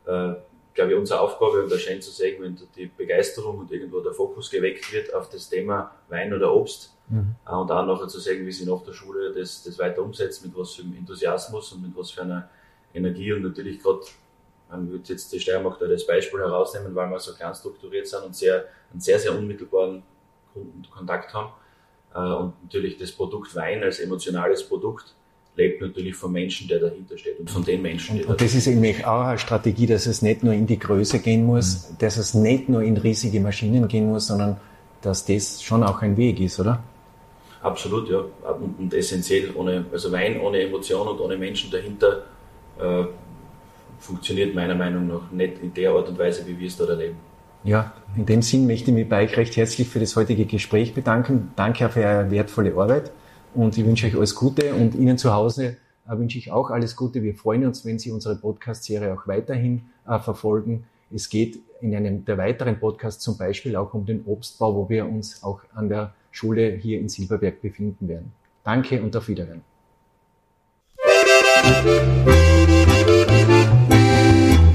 der, 0.05 0.31
äh, 0.31 0.35
glaube 0.73 0.91
ich, 0.91 0.97
unsere 0.97 1.19
Aufgabe 1.19 1.63
und 1.63 1.71
da 1.71 1.77
schön 1.77 2.01
zu 2.01 2.11
sehen, 2.11 2.41
wenn 2.41 2.57
die 2.75 2.87
Begeisterung 2.87 3.59
und 3.59 3.71
irgendwo 3.71 3.99
der 3.99 4.13
Fokus 4.13 4.49
geweckt 4.49 4.91
wird 4.91 5.13
auf 5.13 5.29
das 5.29 5.49
Thema 5.49 5.91
Wein 6.09 6.33
oder 6.33 6.53
Obst 6.53 6.95
mhm. 7.09 7.35
Äh, 7.47 7.53
und 7.53 7.71
auch 7.71 7.85
nachher 7.85 8.07
zu 8.07 8.19
sehen, 8.19 8.45
wie 8.45 8.51
sie 8.51 8.65
nach 8.65 8.81
der 8.83 8.93
Schule 8.93 9.33
das, 9.33 9.63
das 9.63 9.77
weiter 9.77 10.01
umsetzt, 10.01 10.43
mit 10.43 10.55
was 10.57 10.73
für 10.73 10.83
einem 10.83 10.97
Enthusiasmus 10.97 11.71
und 11.73 11.83
mit 11.83 11.95
was 11.95 12.11
für 12.11 12.21
einer 12.21 12.49
Energie 12.93 13.33
und 13.33 13.43
natürlich 13.43 13.81
gerade, 13.81 14.01
man 14.69 14.89
würde 14.89 15.03
jetzt 15.07 15.31
die 15.31 15.39
Steiermark 15.39 15.79
da 15.79 15.87
das 15.87 16.05
Beispiel 16.05 16.39
herausnehmen, 16.39 16.95
weil 16.95 17.09
wir 17.09 17.19
so 17.19 17.33
klein 17.33 17.53
strukturiert 17.53 18.07
sind 18.07 18.23
und 18.23 18.35
sehr, 18.35 18.65
einen 18.91 19.01
sehr, 19.01 19.19
sehr 19.19 19.37
unmittelbaren 19.37 20.03
Kundenkontakt 20.53 21.33
haben. 21.33 21.51
Äh, 22.15 22.19
und 22.19 22.63
natürlich 22.63 22.97
das 22.97 23.11
Produkt 23.11 23.55
Wein 23.55 23.83
als 23.83 23.99
emotionales 23.99 24.67
Produkt 24.67 25.13
lebt 25.55 25.81
natürlich 25.81 26.15
vom 26.15 26.31
Menschen, 26.31 26.67
der 26.67 26.79
dahinter 26.79 27.17
steht 27.17 27.39
und 27.39 27.49
von 27.49 27.63
den 27.63 27.81
Menschen, 27.81 28.17
die 28.17 28.23
Und, 28.23 28.31
und 28.31 28.41
das 28.41 28.55
ist 28.55 28.67
nämlich 28.67 29.05
auch 29.05 29.25
eine 29.25 29.37
Strategie, 29.37 29.85
dass 29.85 30.05
es 30.07 30.21
nicht 30.21 30.43
nur 30.43 30.53
in 30.53 30.65
die 30.65 30.79
Größe 30.79 31.19
gehen 31.19 31.45
muss, 31.45 31.89
mhm. 31.89 31.97
dass 31.99 32.17
es 32.17 32.33
nicht 32.33 32.69
nur 32.69 32.81
in 32.81 32.97
riesige 32.97 33.39
Maschinen 33.39 33.87
gehen 33.87 34.07
muss, 34.07 34.27
sondern 34.27 34.57
dass 35.01 35.25
das 35.25 35.61
schon 35.61 35.83
auch 35.83 36.01
ein 36.01 36.17
Weg 36.17 36.39
ist, 36.39 36.59
oder? 36.59 36.81
Absolut, 37.61 38.09
ja. 38.09 38.23
Und, 38.59 38.79
und 38.79 38.93
essentiell, 38.93 39.51
ohne, 39.55 39.85
also 39.91 40.11
Wein 40.11 40.39
ohne 40.39 40.61
Emotion 40.61 41.07
und 41.07 41.19
ohne 41.19 41.37
Menschen 41.37 41.69
dahinter 41.71 42.23
äh, 42.79 43.05
funktioniert 43.99 44.53
meiner 44.55 44.75
Meinung 44.75 45.07
nach 45.07 45.31
nicht 45.31 45.61
in 45.61 45.73
der 45.73 45.91
Art 45.91 46.09
und 46.09 46.17
Weise, 46.17 46.45
wie 46.47 46.59
wir 46.59 46.67
es 46.67 46.75
dort 46.75 46.89
erleben. 46.89 47.15
Ja, 47.63 47.93
in 48.17 48.25
dem 48.25 48.41
Sinn 48.41 48.67
möchte 48.67 48.91
ich 48.91 48.95
mich 48.95 49.07
bei 49.07 49.23
euch 49.23 49.37
recht 49.37 49.55
herzlich 49.55 49.87
für 49.87 49.99
das 49.99 50.15
heutige 50.17 50.45
Gespräch 50.45 50.93
bedanken. 50.93 51.51
Danke 51.55 51.87
für 51.89 52.03
eure 52.03 52.29
wertvolle 52.31 52.75
Arbeit 52.75 53.11
und 53.55 53.77
ich 53.77 53.85
wünsche 53.85 54.07
euch 54.07 54.15
alles 54.15 54.33
Gute 54.35 54.73
und 54.73 54.95
Ihnen 54.95 55.17
zu 55.17 55.33
Hause 55.33 55.77
äh, 56.07 56.17
wünsche 56.17 56.37
ich 56.37 56.51
auch 56.51 56.71
alles 56.71 56.95
Gute. 56.95 57.21
Wir 57.21 57.35
freuen 57.35 57.65
uns, 57.65 57.85
wenn 57.85 57.99
Sie 57.99 58.11
unsere 58.11 58.35
Podcast-Serie 58.35 59.13
auch 59.13 59.27
weiterhin 59.27 59.83
äh, 60.07 60.19
verfolgen. 60.19 60.85
Es 61.11 61.29
geht 61.29 61.59
in 61.81 61.95
einem 61.95 62.25
der 62.25 62.37
weiteren 62.37 62.79
Podcasts 62.79 63.23
zum 63.23 63.37
Beispiel 63.37 63.75
auch 63.75 63.93
um 63.93 64.05
den 64.05 64.23
Obstbau, 64.25 64.75
wo 64.75 64.89
wir 64.89 65.05
uns 65.05 65.43
auch 65.43 65.61
an 65.75 65.89
der 65.89 66.13
Schule 66.31 66.71
hier 66.71 66.99
in 66.99 67.09
Silberberg 67.09 67.61
befinden 67.61 68.07
werden. 68.07 68.31
Danke 68.63 69.01
und 69.01 69.15
auf 69.15 69.27
Wiederhören. 69.27 69.61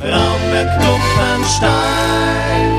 Raumberg 0.00 0.80
Dumpfenstein. 0.80 2.77